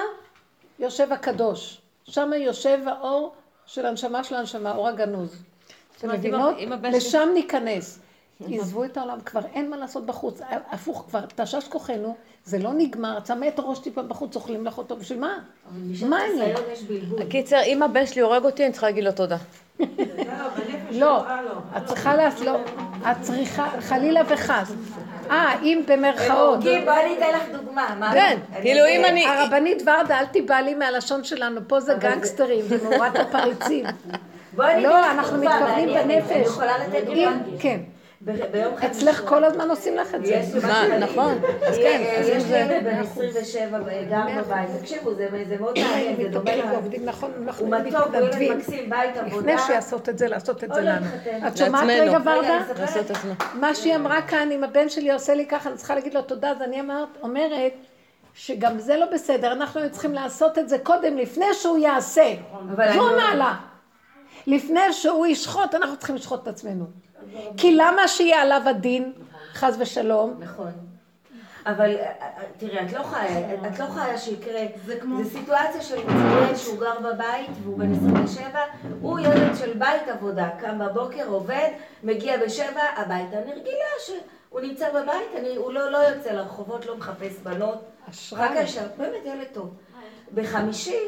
יושב 0.79 1.11
הקדוש. 1.11 1.81
שמה 2.03 2.37
יושב 2.37 2.79
האור 2.85 3.33
של 3.65 3.85
הנשמה 3.85 4.23
של 4.23 4.35
הנשמה, 4.35 4.75
אור 4.75 4.87
הגנוז. 4.87 5.35
אתם 5.97 6.11
מבינות? 6.11 6.55
לשם 6.83 7.29
ניכנס. 7.33 7.99
עזבו 8.51 8.83
את 8.83 8.97
העולם, 8.97 9.21
כבר 9.21 9.39
אין 9.53 9.69
מה 9.69 9.77
לעשות 9.77 10.05
בחוץ. 10.05 10.41
הפוך, 10.71 11.05
כבר 11.09 11.19
תשש 11.35 11.67
כוחנו, 11.67 12.15
זה 12.45 12.59
לא 12.59 12.69
נגמר, 12.73 13.17
שמה 13.27 13.47
את 13.47 13.59
הראש 13.59 13.79
טיפה 13.79 14.01
בחוץ, 14.01 14.35
אוכלים 14.35 14.65
לך 14.65 14.77
אותו, 14.77 14.95
בשביל 14.95 15.19
מה? 15.19 15.37
מה 16.09 16.23
אין 16.25 16.39
לי? 16.39 16.53
הקיצר, 17.23 17.61
אם 17.65 17.83
הבן 17.83 18.05
שלי 18.05 18.21
הורג 18.21 18.43
אותי, 18.45 18.63
אני 18.65 18.71
צריכה 18.71 18.87
להגיד 18.87 19.03
לו 19.03 19.11
תודה. 19.11 19.37
לא, 19.79 19.85
לא, 20.29 20.47
בנפש 20.49 20.95
לא. 20.99 21.19
את 21.77 21.85
צריכה 21.85 22.15
לעשות, 22.15 22.45
לא, 22.45 22.57
את 23.11 23.17
צריכה, 23.21 23.69
חלילה 23.79 24.21
וחס. 24.29 24.71
אה, 25.31 25.59
אם 25.61 25.81
במרכאות. 25.87 26.39
הורגים, 26.63 26.85
בואי 26.85 27.05
אני 27.05 27.17
אתן 27.17 27.37
לך 27.37 27.59
דוגמה. 27.61 27.95
מה- 27.99 28.11
כן, 28.13 28.37
אני- 28.53 28.61
כאילו 28.61 28.85
אם 28.85 29.05
אני... 29.05 29.25
הרבנית 29.25 29.81
ורדה, 29.85 30.19
אל 30.19 30.25
תיבהלי 30.25 30.75
מהלשון 30.75 31.23
שלנו, 31.23 31.61
פה 31.67 31.79
זה 31.79 31.93
גנגסטרים 31.99 32.65
ומאורת 32.69 33.15
הפריצים. 33.15 33.85
לא, 34.57 35.11
אנחנו 35.11 35.37
מתכוונים 35.37 35.89
ואני- 35.89 35.99
אני 36.01 36.21
בנפש. 36.21 36.47
יכולה 36.47 36.77
לתת 36.77 37.03
דוגמה. 37.05 37.37
כן. 37.59 37.79
ב- 38.25 38.51
ביום 38.51 38.75
חמישי. 38.77 38.91
אצלך 38.91 39.21
כל 39.29 39.43
הזמן 39.43 39.69
עושים 39.69 39.95
לך 39.95 40.15
את 40.15 40.25
זה. 40.25 40.41
נכון, 40.99 41.33
אז 41.67 41.75
כן, 41.77 42.01
יש 42.21 42.43
ילד 42.49 42.83
בן 42.83 42.95
27 42.99 43.79
גר 44.09 44.21
בבית, 44.37 44.69
תקשיבו, 44.81 45.13
זה 45.13 45.27
מאוד 45.59 45.79
מעניין, 45.79 46.15
זה 46.15 46.29
דומה. 46.29 46.51
ועובדים 46.71 47.05
נכון, 47.05 47.31
אנחנו 47.45 47.65
הוא 47.65 47.75
מתוק, 47.75 48.15
הוא 48.15 48.41
ילד. 48.41 48.57
מקסים, 48.57 48.89
בית 48.89 49.17
עבודה. 49.17 49.37
לפני 49.51 49.57
שיעשות 49.67 50.09
את 50.09 50.17
זה, 50.17 50.27
לעשות 50.27 50.63
את 50.63 50.73
זה 50.73 50.81
לא 50.81 50.89
לנו. 50.91 51.05
את 51.47 51.57
שומעת. 51.57 51.83
רגע 51.87 52.17
ורדה? 52.25 52.59
מה 53.53 53.75
שהיא 53.75 53.95
אמרה 53.95 54.21
כאן, 54.21 54.49
אם 54.51 54.63
הבן 54.63 54.89
שלי 54.89 55.11
עושה 55.11 55.33
לי 55.33 55.45
ככה, 55.45 55.69
אני 55.69 55.77
צריכה 55.77 55.95
להגיד 55.95 56.13
לו 56.13 56.21
תודה, 56.21 56.49
אז 56.51 56.61
אני 56.61 56.81
אומרת 57.21 57.73
שגם 58.33 58.79
זה 58.79 58.97
לא 58.97 59.05
בסדר, 59.13 59.51
אנחנו 59.51 59.79
היינו 59.79 59.93
צריכים 59.93 60.13
לעשות 60.13 60.57
את 60.57 60.69
זה 60.69 60.77
קודם, 60.79 61.17
לפני 61.17 61.45
שהוא 61.53 61.77
יעשה. 61.77 62.33
זו 62.93 63.09
המעלה. 63.09 63.53
לפני 64.47 64.93
שהוא 64.93 65.25
ישחוט, 65.25 65.75
אנחנו 65.75 65.97
צריכים 65.97 66.15
לשחוט 66.15 66.43
את 66.43 66.47
עצמנו. 66.47 66.85
כי 67.57 67.75
למה 67.75 68.07
שיהיה 68.07 68.41
עליו 68.41 68.61
הדין, 68.65 69.13
חס 69.53 69.75
ושלום? 69.79 70.35
נכון. 70.39 70.71
אבל 71.65 71.95
אה, 71.95 72.11
אה, 72.21 72.43
תראי, 72.57 72.79
את 72.85 72.93
לא 72.93 73.03
חיה, 73.03 73.67
את 73.67 73.79
לא 73.79 73.85
חיה 73.85 74.17
שיקרה, 74.17 74.61
זה 74.85 74.99
סיטואציה 75.31 75.81
של 75.81 75.97
ילד 75.97 76.55
שהוא 76.55 76.79
גר 76.79 76.99
בבית 76.99 77.49
והוא 77.63 77.77
בן 77.77 77.93
27, 77.93 78.59
הוא 79.01 79.19
ילד 79.19 79.55
של 79.59 79.73
בית 79.73 80.07
עבודה, 80.07 80.49
קם 80.59 80.79
בבוקר, 80.79 81.27
עובד, 81.27 81.69
מגיע 82.03 82.37
בשבע 82.45 82.81
הביתה, 82.95 83.37
אני 83.37 83.51
רגילה 83.51 83.85
שהוא 84.05 84.61
נמצא 84.61 84.89
בבית, 84.89 85.27
אני, 85.37 85.55
הוא 85.55 85.73
לא, 85.73 85.91
לא 85.91 85.97
יוצא 85.97 86.31
לרחובות, 86.31 86.85
לא 86.85 86.97
מחפש 86.97 87.37
בנות, 87.43 87.83
אשראי. 88.09 88.41
רק 88.41 88.51
ישר, 88.55 88.85
באמת 88.97 89.25
ילד 89.25 89.47
טוב. 89.53 89.73
בחמישי, 90.33 90.99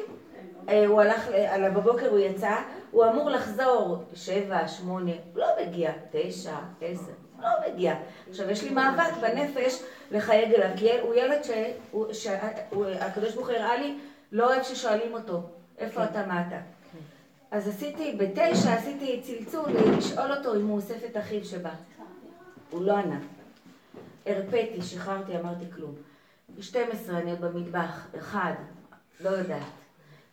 הוא 0.88 1.02
הלך, 1.02 1.28
בבוקר 1.76 2.10
הוא 2.10 2.20
יצא, 2.20 2.56
הוא 2.92 3.06
אמור 3.06 3.30
לחזור 3.30 4.04
שבע, 4.14 4.68
שמונה, 4.68 5.12
לא 5.36 5.48
מגיע, 5.62 5.92
תשע, 6.12 6.56
עשר, 6.82 7.12
לא 7.42 7.50
מגיע. 7.68 7.96
עכשיו, 8.30 8.50
יש 8.50 8.64
לי 8.64 8.70
מאבק 8.70 9.14
בנפש 9.22 9.82
לחייג 10.12 10.54
אליו, 10.54 10.70
כי 10.78 11.00
הוא 11.00 11.14
ילד 11.16 11.42
שהוא- 11.44 12.14
שהוא- 12.14 12.86
הקדוש 13.00 13.34
ברוך 13.36 13.48
הוא 13.48 13.56
הראה 13.56 13.76
לי, 13.78 13.98
לא 14.32 14.48
אוהב 14.54 14.64
ששואלים 14.64 15.14
אותו, 15.14 15.42
איפה 15.78 16.04
אתה, 16.04 16.26
מה 16.26 16.48
אתה. 16.48 16.58
אז 17.52 17.68
עשיתי, 17.68 18.16
בתשע 18.18 18.74
עשיתי 18.74 19.22
צלצול 19.22 19.70
לשאול 19.98 20.32
אותו 20.32 20.56
אם 20.56 20.68
הוא 20.68 20.76
אוסף 20.76 21.04
את 21.12 21.18
אחיו 21.18 21.46
שבא. 21.46 21.70
הוא 22.70 22.86
לא 22.86 22.94
ענה. 22.98 23.20
הרפאתי, 24.26 24.82
שחררתי, 24.82 25.38
אמרתי 25.38 25.66
כלום. 25.76 25.96
ב-12 26.56 26.76
אני 27.10 27.32
עוד 27.32 27.42
במטבח, 27.42 28.08
אחד, 28.18 28.54
לא 29.20 29.30
יודעת. 29.30 29.62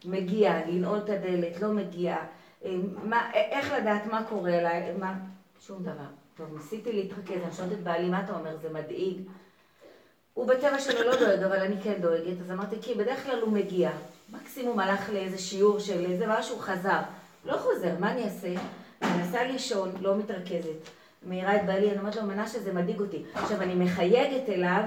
מגיע, 0.05 0.67
לנעול 0.67 0.99
את 0.99 1.09
הדלת, 1.09 1.61
לא 1.61 1.69
מגיע. 1.69 2.17
אה, 2.65 2.77
מה, 3.05 3.31
איך 3.35 3.73
לדעת 3.73 4.07
מה 4.07 4.25
קורה 4.29 4.59
אליי, 4.59 4.93
מה, 4.99 5.15
שום 5.67 5.83
דבר. 5.83 6.11
טוב, 6.37 6.47
ניסיתי 6.57 6.93
להתרכז, 6.93 7.43
אני 7.45 7.53
שואלת 7.53 7.73
את 7.73 7.83
בעלי, 7.83 8.09
מה 8.09 8.25
אתה 8.25 8.33
אומר, 8.39 8.57
זה 8.63 8.69
מדאיג. 8.71 9.21
הוא 10.35 10.47
בטבע 10.47 10.79
שלו 10.79 11.03
לא 11.03 11.17
דואג, 11.17 11.43
אבל 11.43 11.61
אני 11.61 11.77
כן 11.83 11.95
דואגת, 12.01 12.41
אז 12.45 12.51
אמרתי, 12.51 12.77
כי 12.83 12.95
בדרך 12.95 13.25
כלל 13.25 13.41
הוא 13.41 13.53
מגיע. 13.53 13.91
מקסימום 14.33 14.79
הלך 14.79 15.11
לאיזה 15.11 15.39
שיעור 15.39 15.79
של 15.79 16.05
איזה 16.05 16.27
משהו, 16.29 16.59
חזר. 16.59 17.01
לא 17.45 17.57
חוזר, 17.57 17.95
מה 17.99 18.13
אני 18.13 18.25
אעשה? 18.25 18.49
מנסה 19.03 19.45
לישון, 19.45 19.93
לא 20.01 20.17
מתרכזת. 20.17 20.89
מעירה 21.27 21.57
את 21.57 21.67
בעלי, 21.67 21.91
אני 21.91 21.99
אומרת 21.99 22.17
לו, 22.17 22.23
מנשה, 22.23 22.61
זה 22.61 22.73
מדאיג 22.73 23.01
אותי. 23.01 23.23
עכשיו, 23.35 23.63
אני 23.63 23.75
מחייגת 23.75 24.49
אליו, 24.49 24.83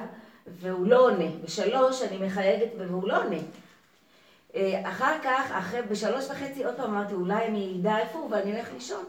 והוא 0.48 0.88
לא 0.88 1.06
עונה. 1.06 1.26
בשלוש 1.44 2.02
אני 2.02 2.28
מחייגת 2.28 2.70
והוא 2.78 3.08
לא 3.08 3.24
עונה. 3.24 3.38
אה, 4.56 4.90
אחר 4.90 5.16
כך, 5.24 5.52
אחרי, 5.52 5.82
בשלוש 5.82 6.30
וחצי, 6.30 6.64
עוד 6.64 6.76
פעם 6.76 6.96
אמרתי, 6.98 7.14
אולי 7.14 7.48
אני 7.48 7.78
אדע 7.82 7.98
איפה 7.98 8.20
הוא 8.20 8.32
ואני 8.32 8.58
אלך 8.58 8.74
לישון. 8.74 9.04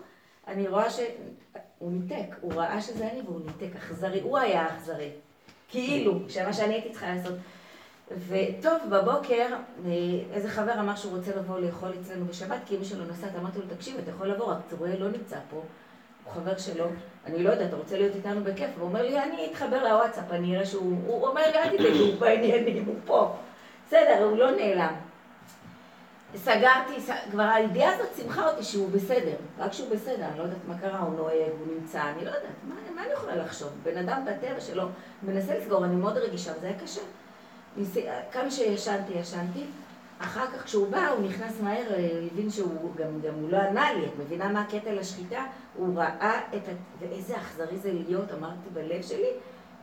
אני 0.49 0.69
רואה 0.69 0.91
שהוא 0.91 1.93
ניתק, 1.93 2.37
הוא 2.41 2.53
ראה 2.55 2.81
שזה 2.81 3.11
אני 3.13 3.21
והוא 3.21 3.41
ניתק, 3.47 3.77
אכזרי, 3.77 4.21
הוא 4.21 4.39
היה 4.39 4.63
האכזרי. 4.63 5.11
כאילו, 5.69 6.21
שמה 6.29 6.53
שאני 6.53 6.75
הייתי 6.75 6.91
צריכה 6.91 7.15
לעשות. 7.15 7.35
וטוב, 8.29 8.79
בבוקר, 8.91 9.47
אה, 9.87 9.91
איזה 10.33 10.49
חבר 10.49 10.81
אמר 10.81 10.97
שהוא 10.97 11.17
רוצה 11.17 11.37
לבוא 11.37 11.61
לאכול 11.61 11.93
אצלנו 12.01 12.25
בשבת, 12.25 12.59
כי 12.67 12.77
אמא 12.77 12.85
שלו 12.85 13.05
נוסעת, 13.05 13.37
אמרתי 13.41 13.59
לו, 13.59 13.65
תקשיב, 13.77 13.99
אתה 13.99 14.11
יכול 14.11 14.29
לבוא, 14.29 14.47
רק 14.47 14.59
צוריאל 14.71 15.01
לא 15.01 15.09
נמצא 15.09 15.37
פה. 15.51 15.63
הוא 16.25 16.33
חבר 16.33 16.59
שלו, 16.59 16.85
אני 17.27 17.43
לא 17.43 17.51
יודעת, 17.51 17.69
אתה 17.69 17.77
רוצה 17.77 17.99
להיות 17.99 18.15
איתנו 18.15 18.45
בכיף? 18.45 18.71
והוא 18.77 18.89
אומר 18.89 19.03
לי, 19.03 19.23
אני 19.23 19.49
אתחבר 19.51 19.85
לוואטסאפ, 19.85 20.31
אני 20.31 20.57
אראה 20.57 20.67
שהוא... 20.67 20.97
הוא 21.07 21.27
אומר 21.27 21.41
לי, 21.41 21.59
אל 21.59 21.77
תדאגי, 21.77 21.99
הוא 21.99 22.21
בעניינים, 22.21 22.85
הוא 22.85 22.95
פה. 23.05 23.37
בסדר, 23.87 24.25
הוא 24.25 24.39
לא 24.39 24.51
נעלם. 24.51 24.95
סגרתי, 26.37 26.95
כבר 27.31 27.43
הידיעה 27.43 27.95
הזאת 27.95 28.09
שימחה 28.17 28.51
אותי 28.51 28.65
שהוא 28.65 28.91
בסדר, 28.91 29.37
רק 29.59 29.73
שהוא 29.73 29.91
בסדר, 29.91 30.25
אני 30.25 30.39
לא 30.39 30.43
יודעת 30.43 30.59
מה 30.69 30.79
קרה, 30.79 30.99
הוא 30.99 31.17
נוהג, 31.17 31.51
הוא 31.59 31.75
נמצא, 31.75 32.03
אני 32.03 32.25
לא 32.25 32.31
יודעת, 32.31 32.53
מה, 32.69 32.75
מה 32.95 33.03
אני 33.03 33.13
יכולה 33.13 33.37
לחשוב? 33.37 33.69
בן 33.83 33.97
אדם 33.97 34.25
בטבע 34.25 34.61
שלו 34.61 34.85
מנסה 35.23 35.59
לסגור, 35.59 35.85
אני 35.85 35.97
מאוד 35.97 36.17
רגישה, 36.17 36.53
וזה 36.57 36.67
היה 36.67 36.79
קשה. 36.79 37.01
כמה 38.33 38.51
שישנתי, 38.51 39.13
ישנתי. 39.13 39.65
אחר 40.19 40.47
כך 40.47 40.65
כשהוא 40.65 40.89
בא, 40.89 41.09
הוא 41.09 41.29
נכנס 41.29 41.61
מהר, 41.61 41.95
אה, 41.95 42.21
הבין 42.33 42.51
שהוא, 42.51 42.95
גם, 42.97 43.21
גם 43.21 43.35
הוא 43.35 43.51
לא 43.51 43.57
ענה 43.57 43.93
לי, 43.93 44.07
את 44.07 44.13
מבינה 44.19 44.49
מה 44.49 44.61
הקטע 44.61 44.93
לשחיטה? 44.93 45.45
הוא 45.75 45.99
ראה 45.99 46.41
את 46.57 46.69
ה... 46.69 46.73
ואיזה 46.99 47.37
אכזרי 47.37 47.79
זה 47.79 47.93
להיות, 47.93 48.33
אמרתי 48.33 48.69
בלב 48.73 49.03
שלי, 49.03 49.31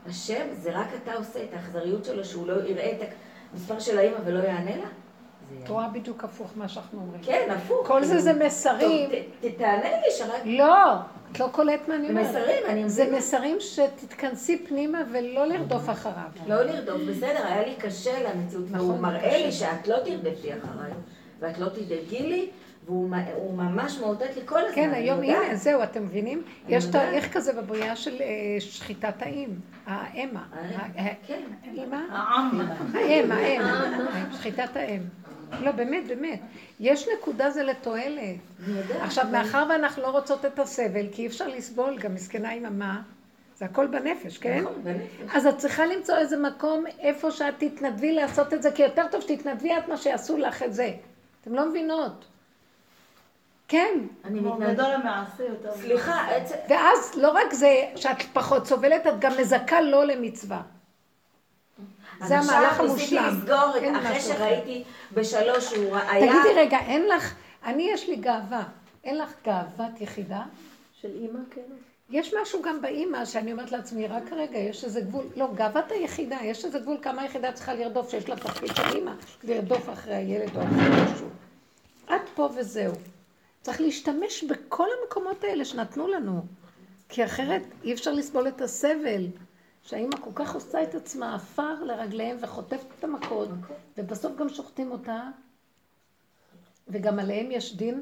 השם, 0.10 0.48
זה 0.54 0.72
רק 0.80 0.88
אתה 1.04 1.14
עושה 1.14 1.44
את 1.44 1.54
האכזריות 1.54 2.06
שלו, 2.06 2.26
שהוא 2.26 2.48
לא 2.48 2.54
יראה 2.54 2.92
את 2.92 3.08
המספר 3.54 3.80
של 3.80 3.98
האימא 3.98 4.18
ולא 4.26 4.40
יענה 4.40 4.78
לה? 4.78 4.88
את 5.64 5.70
רואה 5.70 5.88
בדיוק 5.90 6.24
הפוך 6.24 6.52
מה 6.56 6.68
שאנחנו 6.68 7.00
אומרים. 7.00 7.22
כן, 7.24 7.48
הפוך. 7.58 7.88
כל 7.88 8.04
זה 8.04 8.20
זה 8.22 8.34
מסרים. 8.46 9.10
תענה 9.58 9.84
לי 9.84 10.12
שרק... 10.18 10.42
לא, 10.46 10.94
את 11.32 11.40
לא 11.40 11.50
קולט 11.52 11.88
מה 11.88 11.96
אני 11.96 12.04
זה 12.08 12.10
אומרת. 12.12 12.26
מסרים, 12.30 12.64
אני 12.70 12.90
זה. 12.90 13.12
מסרים 13.18 13.58
שתתכנסי 13.60 14.66
פנימה 14.68 14.98
ולא 15.12 15.46
לרדוף 15.48 15.90
אחריו. 15.90 16.30
לא 16.48 16.64
לרדוף, 16.64 17.02
בסדר, 17.10 17.46
היה 17.48 17.62
לי 17.68 17.76
קשה 17.76 18.12
למציאות, 18.30 18.66
נכון, 18.72 19.02
מראה 19.02 19.20
קשה. 19.30 19.46
לי 19.46 19.52
שאת 19.52 19.88
לא 19.88 19.96
תרדפי 20.06 20.50
אחריי, 20.54 20.92
ואת 21.40 21.60
לא 21.60 21.70
תדאגי 21.70 22.20
לי, 22.20 22.50
והוא 22.86 23.10
הוא 23.36 23.54
ממש 23.58 24.00
מאותת 24.00 24.36
לי 24.36 24.42
כל 24.46 24.60
הזמן. 24.60 24.76
כן, 24.76 24.92
היום. 24.94 25.20
הנה, 25.24 25.56
זהו, 25.56 25.84
אתם 25.84 26.04
מבינים? 26.04 26.44
יש. 26.70 26.86
תהליך 26.86 27.34
כזה 27.34 27.54
בבריאה 27.54 27.96
של 27.96 28.16
אה, 28.22 28.28
שחיטת 28.60 29.14
האם, 29.22 29.50
האמה. 29.86 30.44
ה- 30.98 31.08
כן. 31.28 31.42
אימא? 31.74 31.98
האם, 32.94 33.32
האם, 33.32 33.62
שחיטת 34.34 34.76
האם. 34.78 35.02
לא, 35.62 35.72
באמת, 35.72 36.08
באמת. 36.08 36.40
יש 36.80 37.08
נקודה 37.18 37.50
זה 37.50 37.64
לתועלת. 37.64 38.36
עכשיו, 39.02 39.26
מאחר 39.32 39.66
ואנחנו 39.70 40.04
לא 40.04 40.08
רוצות 40.08 40.46
את 40.46 40.60
הסבל, 40.60 41.06
כי 41.12 41.22
אי 41.22 41.28
אפשר 41.28 41.48
לסבול, 41.48 41.98
גם 42.00 42.16
מסכנה 42.16 42.52
עם 42.52 42.66
המה, 42.66 43.02
זה 43.58 43.66
הכל 43.66 43.88
בנפש, 43.88 44.38
כן? 44.38 44.60
נכון, 44.62 44.84
בנפש. 44.84 45.36
אז 45.36 45.48
את 45.48 45.58
צריכה 45.58 45.86
למצוא 45.86 46.18
איזה 46.18 46.38
מקום 46.38 46.84
איפה 47.00 47.32
שאת 47.32 47.54
תתנדבי 47.58 48.12
לעשות 48.12 48.54
את 48.54 48.64
זה, 48.64 48.72
כי 48.72 48.84
יותר 48.84 49.06
טוב 49.12 49.22
שתתנדבי 49.22 49.78
את 49.78 49.88
מה 49.88 49.98
שיעשו 49.98 50.38
לך 50.38 50.64
את 50.64 50.74
זה. 50.74 50.94
אתם 51.42 51.54
לא 51.54 51.70
מבינות. 51.70 52.26
כן. 53.68 54.00
אני 54.26 54.40
מתנדבת. 54.40 54.74
גדול 54.74 54.86
המעשה 54.86 55.44
יותר. 55.44 55.72
סליחה, 55.76 56.28
עצם... 56.36 56.56
ואז 56.70 57.12
לא 57.18 57.32
רק 57.32 57.54
זה 57.54 57.82
שאת 57.96 58.22
פחות 58.34 58.68
סובלת, 58.68 59.08
את 59.08 59.14
גם 59.20 59.32
מזכה 59.40 59.82
לא 59.82 60.06
למצווה. 60.06 60.62
זה 62.28 62.38
המהלך 62.38 62.72
עכשיו 62.72 62.94
ניסיתי 62.94 63.18
המושלם. 63.18 63.40
לסגור 63.40 63.78
את, 63.78 64.06
אחרי. 64.06 64.20
שראיתי 64.20 64.84
בשלוש 65.14 65.66
שהוא 65.66 65.98
היה... 65.98 66.34
תגידי 66.34 66.60
רגע, 66.60 66.80
אין 66.80 67.08
לך, 67.08 67.34
אני 67.66 67.90
יש 67.92 68.10
לי 68.10 68.16
גאווה. 68.16 68.64
אין 69.04 69.18
לך 69.18 69.34
גאוות 69.46 70.02
יחידה? 70.02 70.44
של 71.02 71.10
אימא, 71.16 71.40
כן. 71.52 71.62
יש 72.10 72.34
משהו 72.42 72.62
גם 72.62 72.82
באימא 72.82 73.26
שאני 73.26 73.52
אומרת 73.52 73.72
לעצמי, 73.72 74.08
רק 74.08 74.24
רגע, 74.32 74.58
יש 74.58 74.84
איזה 74.84 75.02
גבול, 75.02 75.26
לא, 75.36 75.50
גאוות 75.56 75.92
היחידה, 75.92 76.38
יש 76.44 76.66
איזה 76.66 76.80
גבול 76.80 76.98
כמה 77.02 77.22
היחידה 77.22 77.52
צריכה 77.52 77.74
לרדוף, 77.74 78.12
שיש 78.12 78.30
לה 78.30 78.36
תפקיד 78.36 78.76
של 78.76 78.96
אימא, 78.96 79.12
לרדוף 79.44 79.90
אחרי 79.90 80.16
הילד 80.16 80.56
או 80.56 80.62
אחרי 80.62 81.04
משהו. 81.04 81.28
עד 82.08 82.22
פה 82.36 82.50
וזהו. 82.58 82.94
צריך 83.62 83.82
להשתמש 83.82 84.44
בכל 84.44 84.88
המקומות 85.02 85.44
האלה 85.44 85.66
שנתנו 85.66 86.08
לנו, 86.08 86.42
כי 87.10 87.26
אחרת 87.26 87.62
אי 87.84 87.94
אפשר 87.94 88.12
לסבול 88.12 88.48
את 88.48 88.62
הסבל, 88.62 89.28
שהאימא 89.84 90.16
כל 90.22 90.30
כך 90.36 90.56
עושה 90.56 90.84
את 90.84 90.96
עצמה 90.96 91.36
עפר 91.36 91.84
לרגליהם 91.84 92.38
וחוטפת 92.40 92.86
את 93.00 93.04
המכות, 93.04 93.50
ובסוף 93.98 94.36
גם 94.38 94.50
שוחטים 94.50 94.92
אותה, 94.92 95.22
וגם 96.88 97.20
עליהם 97.20 97.52
יש 97.52 97.76
דין. 97.76 98.02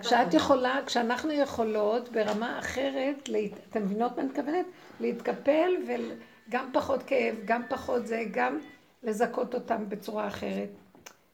כשאת. 0.00 0.34
יכולה, 0.34 0.80
כשאנחנו 0.86 1.32
יכולות 1.32 2.08
ברמה 2.08 2.58
אחרת, 2.58 3.28
להת... 3.28 3.50
אתן 3.70 3.82
מבינות 3.82 4.16
מה 4.16 4.22
אני 4.22 4.28
מתכוונת? 4.28 4.66
להתקפל 5.00 5.72
וגם 5.88 6.70
פחות 6.72 7.02
כאב, 7.02 7.34
גם 7.44 7.62
פחות 7.68 8.06
זה, 8.06 8.24
גם 8.30 8.58
לזכות 9.02 9.54
אותם 9.54 9.88
בצורה 9.88 10.28
אחרת. 10.28 10.68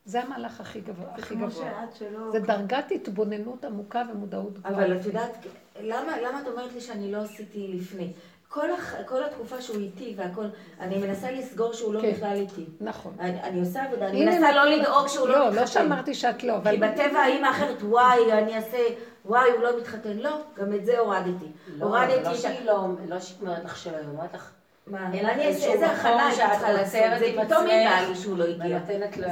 זה 0.04 0.22
המהלך 0.22 0.60
הכי 0.60 0.80
גבוה. 0.80 1.06
זה 1.16 1.22
הכי 1.22 1.34
כמו 1.34 1.46
גבוה. 1.46 1.64
שעד 1.64 1.94
שלא... 1.94 2.30
זה 2.32 2.40
דרגת 2.40 2.90
התבוננות 2.90 3.64
עמוקה 3.64 4.02
ומודעות 4.12 4.58
גבוהה. 4.58 4.74
אבל 4.74 5.00
את 5.00 5.06
יודעת, 5.06 5.46
למה, 5.80 6.20
למה 6.20 6.40
את 6.40 6.46
אומרת 6.46 6.72
לי 6.72 6.80
שאני 6.80 7.12
לא 7.12 7.18
עשיתי 7.18 7.68
לפני? 7.68 8.12
כל, 8.52 8.70
הח, 8.70 8.94
כל 9.06 9.24
התקופה 9.24 9.60
שהוא 9.60 9.76
איתי 9.76 10.14
והכל, 10.16 10.44
אני 10.80 10.98
מנסה 10.98 11.30
לסגור 11.30 11.72
שהוא 11.72 11.94
לא 11.94 12.00
כן. 12.00 12.12
בכלל 12.12 12.34
איתי. 12.34 12.64
נכון. 12.80 13.16
אני, 13.20 13.42
אני 13.42 13.60
עושה 13.60 13.84
עבודה, 13.84 14.08
אני 14.08 14.24
מנסה 14.24 14.52
לא 14.52 14.64
לדאוג 14.64 15.08
שהוא 15.08 15.28
לא, 15.28 15.34
לא, 15.34 15.44
מתחתן. 15.46 15.60
לא 15.60 15.66
שאמרתי 15.66 16.14
שאת 16.14 16.44
לא, 16.44 16.56
אבל... 16.56 16.70
כי 16.70 16.76
בטבע 16.76 17.18
האימא 17.18 17.50
אחרת, 17.50 17.82
וואי, 17.82 18.32
אני 18.32 18.56
אעשה, 18.56 18.78
וואי, 19.24 19.50
הוא 19.50 19.62
לא 19.62 19.78
מתחתן. 19.80 20.16
לא, 20.18 20.40
גם 20.56 20.74
את 20.74 20.84
זה 20.84 20.98
הורדתי. 20.98 21.46
לא, 21.76 21.84
הורדתי 21.86 22.24
לא 22.24 22.34
שהיא 22.34 22.64
לא, 22.64 22.86
לא 23.08 23.20
שהיא 23.20 23.38
אומרת 23.40 23.64
לך 23.64 23.76
שלא, 23.76 23.96
היא 23.96 24.08
אומרת 24.08 24.34
לך, 24.34 24.50
מה, 24.90 24.98
לך 25.12 25.28
אני 25.28 25.46
אעשה, 25.46 25.72
איזה 25.72 25.86
הכנה 25.86 26.32
שאת 26.34 26.50
צריכה 26.50 26.72
לעשות? 26.72 27.00
זה 27.18 27.26
עם 27.26 27.44
פתאום 27.46 27.64
נראה 27.64 28.08
לי 28.08 28.16
שהוא 28.16 28.38
לא 28.38 28.44
הגיע. 28.44 28.78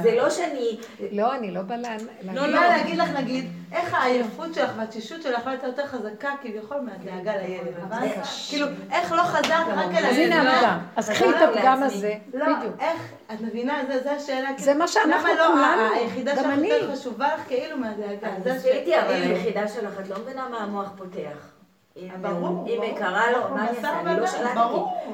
זה 0.02 0.14
לא 0.16 0.30
שאני... 0.30 0.78
לא, 1.12 1.34
אני 1.34 1.50
לא 1.50 1.62
באה 1.62 1.76
לה... 1.76 1.96
לא, 2.22 2.46
לא, 2.46 2.61
להגיד 2.61 2.96
לך 2.96 3.09
נגיד, 3.09 3.48
איך 3.72 3.94
העייפות 3.94 4.54
שלך 4.54 4.70
והתשישות 4.76 5.22
שלך 5.22 5.46
לא 5.46 5.50
הייתה 5.50 5.66
יותר 5.66 5.86
חזקה 5.86 6.30
כביכול 6.42 6.76
מהדאגה 6.80 7.36
לילד, 7.36 7.68
הבנת? 7.82 8.12
כאילו, 8.48 8.66
איך 8.92 9.12
לא 9.12 9.22
חזרת 9.22 9.66
רק 9.76 9.94
אל 9.94 10.06
אז 10.06 10.16
הילד? 10.16 10.32
הנה 10.32 10.44
לא- 10.44 10.50
הפגם. 10.50 10.78
אז 10.96 11.11
קחי 11.11 11.30
את 11.30 11.34
הפגם. 11.42 11.82
הזה, 11.82 12.14
לא, 12.34 12.46
בדיוק. 12.59 12.74
איך, 12.80 13.02
את 13.32 13.40
מבינה, 13.40 13.82
זה 14.02 14.12
השאלה, 14.12 14.48
זה 14.56 14.64
כאילו, 14.64 14.78
מה 14.78 14.88
שאנחנו 14.88 15.28
למה 15.28 15.34
לא 15.34 15.46
כולנו, 15.52 15.94
היחידה 15.94 16.32
גם 16.34 16.38
שלך 16.44 16.46
אני. 16.52 16.68
יותר 16.68 16.92
חשובה 16.92 17.28
לך 17.34 17.40
כאילו 17.48 17.76
מהדאגה, 17.78 18.28
זה 18.44 18.52
אז 18.52 18.62
השאלה, 18.62 19.00
אבל 19.00 19.09
כאילו. 19.09 19.34
היחידה 19.36 19.68
שלך, 19.68 20.00
את 20.00 20.09
לא 20.09 20.16
מבינה 20.18 20.48
מה 20.48 20.59
המוח 20.59 20.92
פותח. 20.96 21.57
אם- 21.97 22.09
ברור, 22.22 22.66
אם. 22.68 22.95
קרה 22.99 23.32
לו, 23.32 23.39
מה 23.55 23.68
אני 23.68 23.76
אעשה? 23.78 24.01
אני 24.01 24.20
לא 24.20 24.26
שלטתי. 24.26 24.59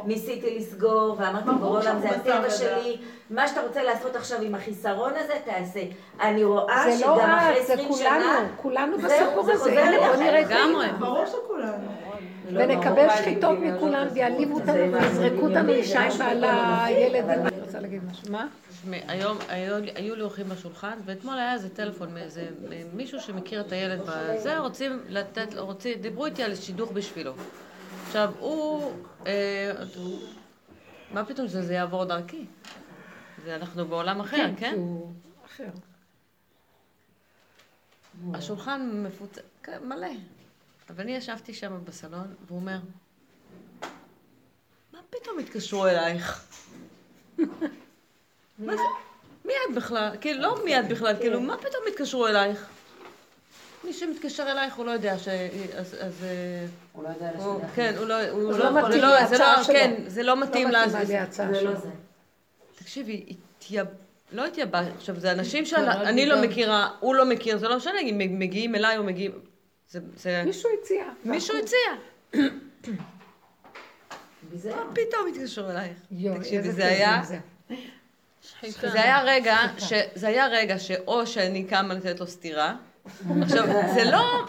ניסיתי 0.04 0.58
לסגור, 0.58 1.16
ואמרתי, 1.18 1.44
ברור 1.44 1.58
בורא 1.58 1.80
עולם, 1.80 2.00
זה 2.00 2.10
הטבע 2.10 2.50
שלי. 2.50 2.96
מה 3.30 3.48
שאתה 3.48 3.60
רוצה 3.60 3.82
לעשות 3.82 4.16
עכשיו 4.16 4.42
עם 4.42 4.54
החיסרון 4.54 5.12
הזה, 5.16 5.32
תעשה. 5.44 5.80
אני 6.20 6.44
רואה 6.44 6.84
זה 6.84 7.06
לא 7.06 7.16
שגם 7.16 7.30
אחרי 7.30 7.60
את, 7.60 7.66
זה 7.66 7.72
20 7.72 7.88
כולנו, 7.88 8.20
שנה... 8.24 8.46
כולנו 8.56 8.98
זהו, 8.98 9.08
בסיפור 9.10 9.44
זה 9.44 9.52
הזה. 9.52 9.70
בוא 9.70 10.16
נראה 10.24 10.40
את 10.40 10.46
לגמרי. 10.46 10.86
ברור 10.98 11.26
שכולנו. 11.26 11.72
לא, 12.50 12.60
ונקבל 12.64 13.06
לא, 13.06 13.16
שחיטות 13.16 13.58
לא, 13.60 13.66
מכולם, 13.74 14.06
ויעליבו 14.12 14.54
אותנו 14.54 14.72
זה 14.72 14.90
ויזרקו 14.92 15.46
אותנו 15.46 15.72
אישה 15.72 16.00
עם 16.00 16.10
זה 16.10 16.18
בעלה, 16.24 16.86
ילד. 16.90 17.28
אני 17.30 17.60
רוצה 17.60 17.80
להגיד 17.80 18.00
משהו. 18.10 18.32
מה? 18.32 18.46
היום 18.92 19.38
היו, 19.48 20.14
לי 20.14 20.22
אורחים 20.22 20.48
בשולחן, 20.48 20.98
ואתמול 21.04 21.38
היה 21.38 21.52
איזה 21.52 21.74
טלפון 21.74 22.14
מאיזה 22.14 22.48
מישהו 22.92 23.20
שמכיר 23.20 23.60
את 23.60 23.72
הילד 23.72 24.00
בזה, 24.00 24.58
רוצים 24.58 25.00
לתת, 25.08 25.54
רוצים, 25.56 26.00
דיברו 26.00 26.26
איתי 26.26 26.42
על 26.42 26.54
שידוך 26.54 26.92
בשבילו. 26.92 27.34
עכשיו, 28.06 28.32
הוא, 28.38 28.92
אה, 29.26 29.72
מה 31.10 31.24
פתאום 31.24 31.48
שזה 31.48 31.74
יעבור 31.74 32.04
דרכי? 32.04 32.44
זה 33.44 33.56
אנחנו 33.56 33.86
בעולם 33.86 34.20
אחר, 34.20 34.50
כן? 34.58 34.78
אחר. 35.46 35.68
השולחן 38.34 39.02
מפוצץ, 39.06 39.42
כן, 39.62 39.78
מלא. 39.84 40.08
אבל 40.90 41.04
אני 41.04 41.16
ישבתי 41.16 41.54
שם 41.54 41.84
בסלון, 41.84 42.34
והוא 42.46 42.58
אומר, 42.58 42.78
מה 44.92 44.98
פתאום 45.10 45.38
התקשרו 45.38 45.86
אלייך? 45.86 46.46
מה 48.58 48.76
זה? 48.76 48.82
מיד 49.44 49.76
בכלל, 49.76 50.10
כאילו, 50.20 50.42
לא 50.42 50.64
מיד 50.64 50.88
בכלל, 50.88 51.14
כאילו, 51.20 51.40
מה 51.40 51.56
פתאום 51.56 51.82
התקשרו 51.88 52.26
אלייך? 52.26 52.66
מי 53.84 53.92
שמתקשר 53.92 54.50
אלייך 54.52 54.74
הוא 54.74 54.86
לא 54.86 54.90
יודע 54.90 55.18
ש... 55.18 55.28
אז... 55.78 55.94
אה, 56.24 56.66
הוא 56.92 57.04
לא 57.04 57.08
יודע 57.08 57.30
לשלח. 57.34 57.70
כן, 57.74 57.94
הוא 57.98 58.06
לא... 58.06 58.28
הוא 58.30 58.52
זה 58.52 58.58
לא 58.58 58.64
לא 58.64 58.82
מתאים 58.82 59.02
לא- 59.02 59.26
זה 59.26 59.38
להצעה 59.38 59.56
לא- 59.56 59.62
שלו. 59.62 59.74
כן, 59.74 59.94
זה 60.06 60.22
לא 60.22 60.40
מתאים 60.40 60.70
לה... 60.70 60.84
שלו. 61.32 61.70
לא 61.70 61.74
זה. 61.74 61.88
תקשיבי, 62.74 63.26
התייב... 63.58 63.86
לא 64.32 64.46
התייבש, 64.46 64.86
עכשיו 64.96 65.20
זה 65.20 65.32
אנשים 65.32 65.60
לי 65.60 65.66
שאני 65.66 66.26
לא. 66.26 66.42
מכירה, 66.42 66.88
הוא 67.00 67.14
לא 67.14 67.24
מכיר, 67.24 67.58
זה 67.58 67.68
לא 67.68 67.76
משנה 67.76 68.00
אם 68.00 68.38
מגיעים 68.38 68.74
אליי 68.74 68.98
או 68.98 69.04
מגיעים... 69.04 69.32
זה... 70.16 70.42
מישהו 70.46 70.70
הציע. 70.82 71.04
מישהו 71.24 71.56
הציע. 71.58 71.78
מה 74.64 74.84
פתאום 74.94 75.28
התקשרו 75.34 75.70
אלייך? 75.70 75.96
תקשיבי, 76.38 76.72
זה 76.72 76.86
היה... 76.86 77.22
זה. 78.62 78.90
זה 78.90 79.02
היה 79.02 79.22
רגע, 79.24 79.56
ש... 79.78 79.92
זה 80.14 80.28
היה 80.28 80.46
רגע 80.46 80.78
שאו 80.78 81.26
שאני 81.26 81.64
קמה 81.64 81.94
לתת 81.94 82.20
לו 82.20 82.26
סטירה, 82.26 82.74
עכשיו, 83.42 83.64
זה 83.94 84.04
לא... 84.04 84.44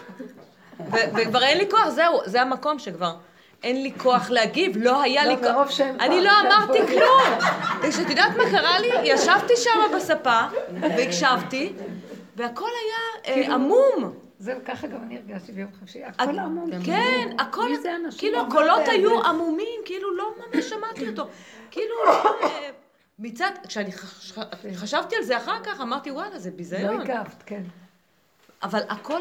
ו- 0.92 1.16
וכבר 1.16 1.42
אין 1.42 1.58
לי 1.58 1.70
כוח, 1.70 1.88
זהו, 1.88 2.20
זה 2.24 2.42
המקום 2.42 2.78
שכבר 2.78 3.14
אין 3.62 3.82
לי 3.82 3.92
כוח 3.98 4.30
להגיב, 4.30 4.76
לא 4.76 5.02
היה 5.02 5.24
לא, 5.24 5.30
לי 5.30 5.36
כוח. 5.36 5.46
מרוב 5.50 5.70
שהם 5.70 6.00
אני 6.00 6.20
לא 6.24 6.30
אמרתי 6.40 6.78
כלום. 6.86 7.48
וכשאת 7.82 8.10
יודעת 8.10 8.36
מה 8.36 8.44
קרה 8.50 8.78
לי? 8.78 8.88
ישבתי 9.02 9.56
שם 9.56 9.96
בספה, 9.96 10.40
והקשבתי, 10.80 11.72
והכל 12.36 12.64
היה 12.84 13.34
כאילו- 13.34 13.48
אה, 13.48 13.54
עמום. 13.54 14.12
זהו, 14.38 14.58
ככה 14.64 14.86
גם 14.86 14.98
אני 15.02 15.18
הרגשתי 15.18 15.52
ביום 15.52 15.70
חמישי. 15.80 16.04
הכל 16.04 16.38
עמום. 16.38 16.70
כן, 16.84 17.28
הכל, 17.38 17.76
זה 17.82 17.92
האנשים? 17.92 18.18
כאילו 18.18 18.40
הקולות? 18.40 18.88
היו 18.88 19.20
עמומים, 19.24 19.80
כאילו 19.84 20.16
לא 20.16 20.24
ממש 20.54 20.64
שמעתי 20.64 21.08
אותו. 21.08 21.28
כאילו, 21.70 21.94
אה, 22.06 22.70
מצד, 23.18 23.50
כשאני 23.68 23.92
חש- 23.92 24.32
חשבתי 24.74 25.16
על 25.16 25.22
זה 25.22 25.36
אחר 25.36 25.62
כך, 25.64 25.80
אמרתי, 25.80 26.10
וואלה, 26.10 26.38
זה 26.38 26.50
לא 26.50 26.56
ביזיון. 26.56 27.00
הגבת, 27.00 27.42
כן. 27.46 27.62
אבל 28.62 28.80
הכל, 28.88 29.20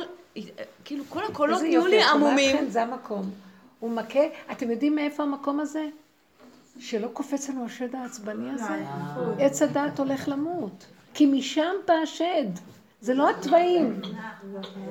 כאילו 0.85 1.03
כל 1.09 1.23
הקולות 1.25 1.61
נהיו 1.61 1.85
לי 1.87 2.03
עמומים. 2.03 2.69
זה 2.69 2.81
המקום. 2.83 3.31
הוא 3.79 3.91
מכה, 3.91 4.19
אתם 4.51 4.71
יודעים 4.71 4.95
מאיפה 4.95 5.23
המקום 5.23 5.59
הזה? 5.59 5.85
שלא 6.79 7.07
קופץ 7.07 7.49
לנו 7.49 7.65
השד 7.65 7.95
העצבני 7.95 8.51
הזה? 8.51 8.85
עץ 9.39 9.61
הדעת 9.61 9.99
הולך 9.99 10.27
למות. 10.29 10.85
כי 11.13 11.25
משם 11.25 11.71
בא 11.87 11.93
השד. 11.93 12.45
זה 13.01 13.13
לא 13.13 13.29
התוואים. 13.29 14.01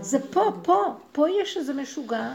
זה 0.01 0.19
פה, 0.33 0.53
פה. 0.63 0.97
פה 1.13 1.27
יש 1.43 1.57
איזה 1.57 1.75
משוגע, 1.75 2.33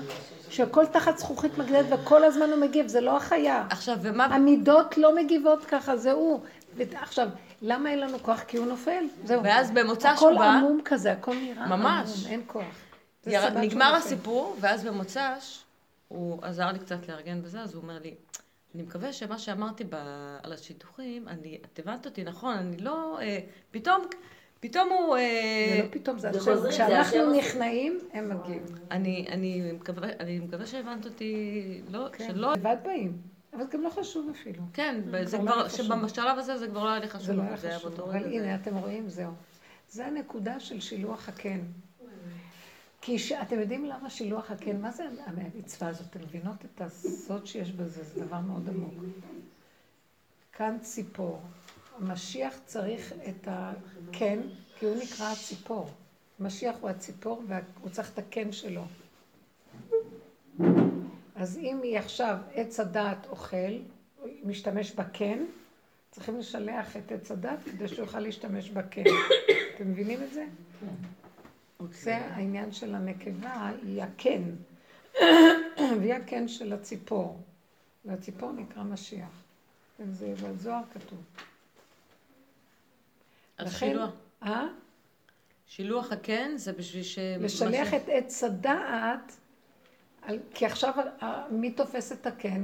שהכל 0.50 0.86
תחת 0.86 1.18
זכוכית 1.18 1.58
מגדלת 1.58 1.86
וכל 1.90 2.24
הזמן 2.24 2.50
הוא 2.50 2.56
מגיב, 2.56 2.88
זה 2.88 3.02
לא 3.02 3.18
החיה. 3.18 3.66
עכשיו, 3.70 3.98
ומה... 4.02 4.26
המידות 4.26 4.98
לא 4.98 5.16
מגיבות 5.16 5.66
ככה, 5.66 5.98
זה 5.98 6.12
הוא. 6.12 6.40
עכשיו, 6.94 7.28
למה 7.62 7.90
אין 7.92 8.00
לנו 8.00 8.20
כוח? 8.20 8.40
כי 8.48 8.58
הוא 8.58 8.66
נופל. 8.68 9.04
זהו. 9.24 9.44
ואז 9.44 9.72
במוצ"ש 9.72 10.06
הכל 10.06 10.32
הוא 10.32 10.40
בא, 10.40 10.52
עמום 10.52 10.82
כזה, 10.86 11.12
הכל 11.12 11.36
נראה 11.36 11.68
ממש. 11.68 12.10
עמום, 12.20 12.32
אין 12.32 12.42
כוח. 12.48 12.64
יר- 13.28 13.50
נגמר 13.50 13.86
נופל. 13.92 13.98
הסיפור, 13.98 14.56
ואז 14.60 14.84
במוצ"ש, 14.86 15.64
הוא 16.08 16.40
עזר 16.42 16.72
לי 16.72 16.80
קצת 16.80 17.08
לארגן 17.10 17.42
בזה, 17.42 17.62
אז 17.62 17.74
הוא 17.74 17.82
אומר 17.84 18.00
לי, 18.04 18.16
אני 18.76 18.84
מקווה 18.84 19.14
שמה 19.14 19.38
שאמרתי 19.38 19.84
ב... 19.84 19.96
על 20.44 20.54
השידוכים, 20.54 21.28
אני, 21.28 21.58
את 21.74 21.80
הבנת 21.80 22.06
אותי 22.06 22.24
נכון, 22.24 22.56
אני 22.58 22.78
לא... 22.78 23.20
אה, 23.22 23.40
פתאום, 23.72 24.02
פתאום 24.60 24.90
הוא... 24.90 25.18
אה, 25.18 25.76
זה 25.78 25.84
לא 25.84 25.88
פתאום, 25.92 26.20
זה 26.20 26.30
השם 26.30 26.70
כשאנחנו. 26.70 27.34
נכנעים, 27.34 28.00
הם 28.14 28.30
מגיעים. 28.40 28.64
אני, 28.92 29.26
אני, 29.30 29.72
מקווה, 29.72 30.08
אני 30.20 30.40
מקווה 30.40 30.66
שהבנת 30.66 31.06
אותי, 31.06 31.34
לא, 31.90 32.08
כן, 32.14 32.28
שלא... 32.28 32.54
לבד 32.54 32.76
באים. 32.84 33.18
אבל 33.54 33.64
זה 33.64 33.72
גם 33.78 33.84
לא 33.84 33.90
חשוב 33.90 34.30
אפילו. 34.30 34.64
כן, 34.74 35.02
זה 35.24 35.38
כבר 35.38 35.58
לא 35.58 35.70
כבר. 35.70 35.84
שבשלב 35.84 36.38
הזה 36.38 36.58
זה 36.58 36.68
כבר 36.68 36.84
לא 36.84 36.90
היה 36.90 37.00
לי 37.00 37.10
חשוב. 37.10 37.26
זה 37.26 37.34
לא 37.34 37.42
היה 37.42 37.58
חשוב, 37.58 38.00
אבל 38.00 38.26
הנה, 38.26 38.56
אתם 38.56 38.76
רואים, 38.78 39.10
זהו. 39.10 39.32
זה 39.90 40.06
הנקודה 40.06 40.60
של 40.60 40.80
שילוח 40.80 41.30
הקן. 41.30 41.60
כי 43.02 43.20
ש... 43.20 43.32
אתם 43.32 43.60
יודעים 43.60 43.86
למה 43.86 44.10
שילוח 44.10 44.52
הקן, 44.52 44.82
מה 44.82 44.92
זה 44.92 45.04
המצווה 45.26 45.88
הזאת? 45.88 46.08
אתם 46.10 46.20
מבינות 46.20 46.66
את 46.66 46.82
הסוד 46.82 47.48
שיש 47.48 47.72
בזה, 47.72 48.04
זה 48.04 48.26
דבר 48.26 48.40
מאוד 48.40 48.70
עמוק. 48.70 48.94
כאן 50.54 50.78
ציפור. 50.82 51.42
המשיח 51.98 52.54
צריך 52.66 53.14
את 53.30 53.48
הקן, 53.48 54.40
כי 54.80 54.86
הוא 54.86 54.96
נקרא 54.96 55.32
הציפור. 55.32 55.90
המשיח 56.40 56.76
הוא 56.82 56.90
הציפור 56.90 57.44
והוא 57.48 57.90
צריך 57.90 58.14
את 58.14 58.20
הקן 58.20 58.52
שלו. 58.52 58.84
אז 61.40 61.58
אם 61.58 61.80
היא 61.84 62.00
עכשיו 62.00 62.38
עץ 62.54 62.80
הדעת 62.80 63.28
אוכל, 63.30 63.72
משתמש 64.44 64.92
בקן, 64.92 65.46
צריכים 66.12 66.40
לשלח 66.40 66.98
את 66.98 67.12
עץ 67.12 67.32
הדת 67.32 67.60
כדי 67.66 67.88
שהוא 67.88 68.00
יוכל 68.00 68.20
להשתמש 68.20 68.70
בקן. 68.70 69.04
אתם 69.76 69.92
מבינים 69.92 70.24
את 70.24 70.34
זה? 70.34 70.46
זה 71.92 72.16
העניין 72.16 72.72
של 72.72 72.96
הנקבה, 72.96 73.72
היא 73.84 74.04
הקן. 74.04 74.44
והיא 76.00 76.14
הקן 76.14 76.48
של 76.48 76.74
הציפור. 76.74 77.42
והציפור 78.06 78.52
נקרא 78.52 78.84
משיח. 78.84 79.44
כן, 79.98 80.12
זה 80.12 80.34
בזוהר 80.44 80.84
כתוב. 80.94 81.20
אז 83.58 83.78
שילוח. 83.78 84.12
אה? 84.44 84.68
שילוח 85.68 86.12
הקן 86.12 86.58
זה 86.58 86.74
בשביל 86.74 87.04
ש... 87.04 87.20
לשלח 87.40 87.94
את 87.94 88.04
עץ 88.08 88.44
הדעת, 88.44 89.38
כי 90.54 90.66
עכשיו 90.66 90.94
מי 91.52 91.72
תופס 91.72 92.12
את 92.12 92.28
הקן? 92.28 92.64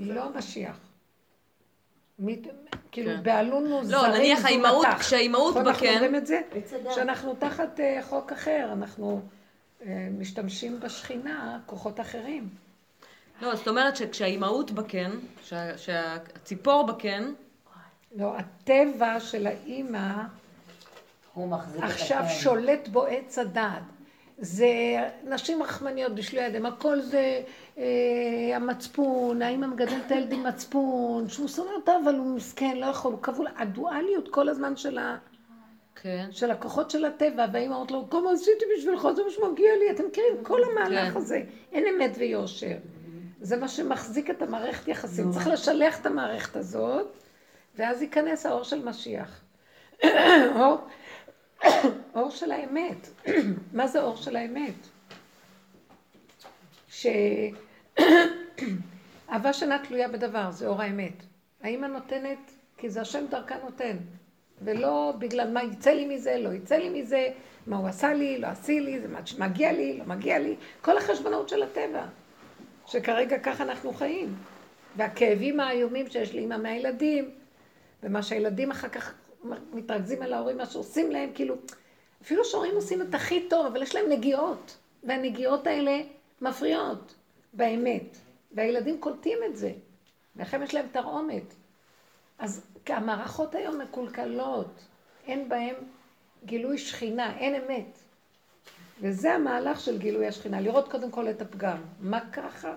לא 0.00 0.24
המשיח. 0.24 0.78
מי, 2.18 2.42
כאילו 2.92 3.10
כן. 3.16 3.22
בעלון 3.22 3.64
לא, 3.64 3.70
מוזרים 3.80 4.12
נניח 4.12 4.44
האימהות. 4.44 4.86
כשהאימהות 5.00 5.50
נכון, 5.56 5.66
אנחנו 5.66 5.86
בקן, 5.86 5.94
אומרים 5.94 6.14
את 6.14 6.26
זה? 6.26 6.40
שאנחנו 6.94 7.34
תחת 7.38 7.80
אה, 7.80 7.98
חוק 8.02 8.32
אחר, 8.32 8.68
אנחנו 8.72 9.20
אה, 9.86 10.08
משתמשים 10.18 10.80
בשכינה, 10.80 11.58
כוחות 11.66 12.00
אחרים. 12.00 12.48
לא, 13.42 13.54
זאת 13.54 13.68
אומרת 13.68 13.96
שכשהאימהות 13.96 14.70
בקן, 14.70 15.10
שה- 15.42 15.78
שהציפור 15.78 16.86
בקן, 16.86 17.32
לא, 18.16 18.34
הטבע 18.36 19.20
של 19.20 19.46
האימא 19.46 20.12
הוא 21.34 21.48
מחזיק 21.48 21.84
את 21.84 21.90
עכשיו. 21.90 22.24
שולט 22.28 22.88
בו 22.88 23.04
עץ 23.06 23.38
הדעת. 23.38 23.82
זה 24.38 24.68
נשים 25.24 25.62
רחמניות 25.62 26.14
בשביל 26.14 26.40
הידם, 26.40 26.66
הכל 26.66 27.00
זה 27.00 27.42
אה, 27.78 28.56
המצפון, 28.56 29.42
האמא 29.42 29.66
מגדלת 29.66 30.06
את 30.06 30.10
הילד 30.10 30.32
עם 30.32 30.46
מצפון, 30.46 31.28
שהוא 31.28 31.48
שונא 31.48 31.70
אותה 31.70 31.92
אבל 32.04 32.14
הוא 32.14 32.36
מסכן, 32.36 32.76
לא 32.76 32.86
יכול, 32.86 33.12
הוא 33.12 33.22
כבול, 33.22 33.46
הדואליות 33.56 34.28
כל 34.28 34.48
הזמן 34.48 34.76
של, 34.76 34.98
ה, 34.98 35.16
כן, 36.02 36.28
של 36.30 36.50
הכוחות 36.50 36.90
של 36.90 37.04
הטבע, 37.04 37.46
והאמא 37.52 37.74
אומרת 37.74 37.90
לו, 37.90 38.10
כמה 38.10 38.32
עשיתי 38.32 38.64
בשבילך, 38.76 39.08
זה 39.16 39.22
מה 39.24 39.30
שמגיע 39.30 39.70
לי, 39.78 39.90
אתם 39.90 40.04
מכירים, 40.08 40.36
כל 40.42 40.60
המהלך 40.64 41.12
כן. 41.12 41.18
הזה, 41.18 41.42
אין 41.72 41.84
אמת 41.94 42.10
ויושר. 42.18 42.76
זה 43.40 43.56
מה 43.56 43.68
שמחזיק 43.68 44.30
את 44.30 44.42
המערכת 44.42 44.88
יחסים, 44.88 45.30
צריך 45.30 45.46
לשלח 45.46 46.00
את 46.00 46.06
המערכת 46.06 46.56
הזאת, 46.56 47.06
ואז 47.76 48.02
ייכנס 48.02 48.46
האור 48.46 48.62
של 48.62 48.84
משיח. 48.84 49.40
אור, 52.14 52.30
של 52.30 52.52
האמת. 52.52 53.08
מה 53.72 53.86
זה 53.86 54.02
אור 54.02 54.16
של 54.16 54.36
האמת? 54.36 54.74
שאהבה 56.88 58.02
שאינה 59.52 59.78
תלויה 59.88 60.08
בדבר, 60.08 60.50
זה 60.50 60.66
אור 60.66 60.82
האמת. 60.82 61.22
האמא 61.62 61.86
נותנת, 61.86 62.38
כי 62.78 62.90
זה 62.90 63.00
השם 63.00 63.24
דרכה 63.30 63.54
נותן. 63.64 63.96
ולא 64.62 65.14
בגלל 65.18 65.50
מה 65.52 65.62
יצא 65.62 65.90
לי 65.90 66.16
מזה, 66.16 66.36
לא 66.38 66.52
יצא 66.52 66.76
לי 66.76 67.02
מזה, 67.02 67.28
מה 67.66 67.76
הוא 67.76 67.88
עשה 67.88 68.14
לי, 68.14 68.38
לא 68.38 68.46
עשי 68.46 68.80
לי, 68.80 69.00
זה 69.00 69.08
מה 69.08 69.26
שמגיע 69.26 69.72
לי, 69.72 69.98
לא 69.98 70.04
מגיע 70.04 70.38
לי. 70.38 70.56
כל 70.80 70.98
החשבונות 70.98 71.48
של 71.48 71.62
הטבע. 71.62 72.06
שכרגע 72.86 73.38
ככה 73.38 73.64
אנחנו 73.64 73.92
חיים. 73.92 74.34
והכאבים 74.96 75.60
האיומים 75.60 76.10
שיש 76.10 76.34
לאמא 76.34 76.56
מהילדים, 76.56 77.30
ומה 78.02 78.22
שהילדים 78.22 78.70
אחר 78.70 78.88
כך 78.88 79.14
מתרכזים 79.72 80.22
על 80.22 80.32
ההורים, 80.32 80.56
מה 80.56 80.66
שעושים 80.66 81.10
להם, 81.10 81.30
כאילו, 81.34 81.54
אפילו 82.22 82.44
שההורים 82.44 82.74
עושים 82.74 83.02
את 83.02 83.14
הכי 83.14 83.48
טוב, 83.48 83.66
אבל 83.66 83.82
יש 83.82 83.94
להם 83.94 84.10
נגיעות, 84.10 84.76
והנגיעות 85.04 85.66
האלה 85.66 86.00
מפריעות, 86.40 87.14
באמת. 87.52 88.16
והילדים 88.52 89.00
קולטים 89.00 89.38
את 89.46 89.56
זה, 89.56 89.72
ולכן 90.36 90.62
יש 90.62 90.74
להם 90.74 90.86
תרעומת. 90.92 91.54
אז 92.38 92.66
המערכות 92.86 93.54
היום 93.54 93.80
מקולקלות, 93.80 94.84
אין 95.26 95.48
בהן 95.48 95.74
גילוי 96.44 96.78
שכינה, 96.78 97.38
אין 97.38 97.54
אמת. 97.54 97.98
וזה 99.00 99.34
המהלך 99.34 99.80
של 99.80 99.98
גילוי 99.98 100.26
השכינה, 100.26 100.60
לראות 100.60 100.90
קודם 100.90 101.10
כל 101.10 101.30
את 101.30 101.42
הפגם. 101.42 101.78
מה 102.00 102.30
ככה? 102.32 102.74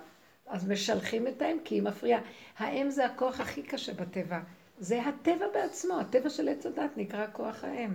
אז 0.48 0.70
משלחים 0.70 1.28
את 1.28 1.42
האם 1.42 1.58
כי 1.64 1.76
היא 1.76 1.84
מפריעה. 1.84 2.22
האם 2.58 2.90
זה 2.90 3.06
הכוח 3.06 3.40
הכי 3.40 3.64
קשה 3.64 3.94
בטבע. 3.94 4.40
זה 4.82 5.02
הטבע 5.02 5.46
בעצמו, 5.54 6.00
הטבע 6.00 6.30
של 6.30 6.50
עץ 6.50 6.66
הדת 6.66 6.90
נקרא 6.98 7.26
כוח 7.32 7.64
האם. 7.64 7.94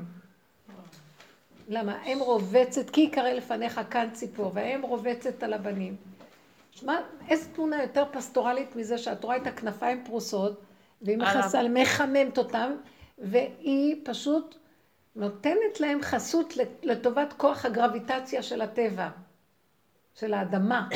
למה? 1.68 1.92
האם 1.92 2.18
רובצת, 2.18 2.90
כי 2.90 3.00
יקרא 3.00 3.28
לפניך 3.28 3.80
כאן 3.90 4.08
ציפור, 4.12 4.50
והאם 4.54 4.82
רובצת 4.82 5.42
על 5.42 5.52
הבנים. 5.52 5.96
שמע, 6.70 6.96
איזה 7.28 7.54
תמונה 7.54 7.82
יותר 7.82 8.04
פסטורלית 8.12 8.76
מזה 8.76 8.98
שאת 8.98 9.24
רואה 9.24 9.36
את 9.36 9.46
הכנפיים 9.46 10.04
פרוסות, 10.04 10.60
והיא. 11.02 11.18
מכסה, 11.18 11.68
מחממת 11.68 12.38
אותם, 12.38 12.72
והיא 13.18 13.96
פשוט 14.04 14.56
נותנת 15.16 15.80
להם 15.80 16.02
חסות 16.02 16.54
לטובת 16.82 17.32
כוח 17.36 17.64
הגרביטציה 17.64 18.42
של 18.42 18.62
הטבע, 18.62 19.08
של 20.14 20.34
האדמה. 20.34 20.88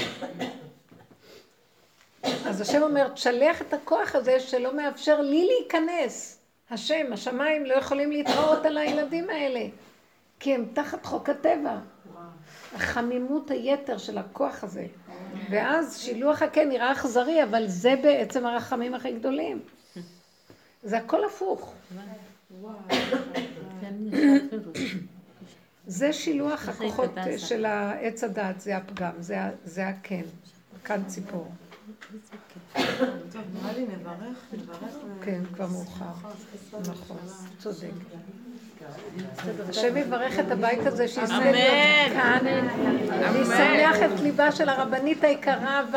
אז 2.22 2.60
השם 2.60 2.82
אומר, 2.82 3.08
תשלח 3.08 3.62
את 3.62 3.74
הכוח 3.74 4.14
הזה 4.14 4.40
שלא 4.40 4.76
מאפשר 4.76 5.20
לי 5.20 5.46
להיכנס. 5.46 6.38
השם, 6.70 7.12
השמיים 7.12 7.66
לא 7.66 7.74
יכולים 7.74 8.12
להתראות 8.12 8.66
על 8.66 8.78
הילדים 8.78 9.30
האלה, 9.30 9.66
כי 10.40 10.54
הם 10.54 10.64
תחת 10.72 11.06
חוק 11.06 11.28
הטבע. 11.28 11.78
החמימות 12.74 13.50
היתר 13.50 13.98
של 13.98 14.18
הכוח 14.18 14.64
הזה. 14.64 14.86
ואז 15.50 15.98
שילוח 16.00 16.42
הקן 16.42 16.68
נראה 16.68 16.92
אכזרי, 16.92 17.42
אבל 17.42 17.66
זה 17.66 17.94
בעצם 18.02 18.46
הרחמים 18.46 18.94
הכי 18.94 19.12
גדולים. 19.12 19.60
זה 20.82 20.98
הכל 20.98 21.24
הפוך. 21.24 21.74
זה 25.86 26.12
שילוח 26.12 26.68
הכוחות 26.68 27.10
של 27.36 27.64
העץ 27.64 28.24
הדת, 28.24 28.60
זה 28.60 28.76
הפגם, 28.76 29.12
זה 29.18 29.36
זה 29.64 29.88
הקן, 29.88 30.22
כאן 30.84 31.04
ציפור. 31.06 31.52
טוב, 33.32 33.42
נראה 33.54 33.72
לי 33.72 33.86
נברך, 33.86 34.36
נברך. 34.52 34.78
ו- 34.80 35.24
כן, 35.24 35.40
כבר 35.54 35.66
מאוחר. 35.66 36.04
נכון, 36.80 37.16
צודק. 37.58 37.88
השם 39.68 39.96
יברך 39.96 40.38
את 40.38 40.50
הבית 40.50 40.86
הזה, 40.86 41.08
שיזכה 41.08 41.50
להיות 41.50 42.12
כאן, 42.12 42.44
וישמח 43.34 43.96
את 44.04 44.20
ליבה 44.20 44.52
של 44.52 44.68
הרבנית 44.68 45.24
היקרה 45.24 45.82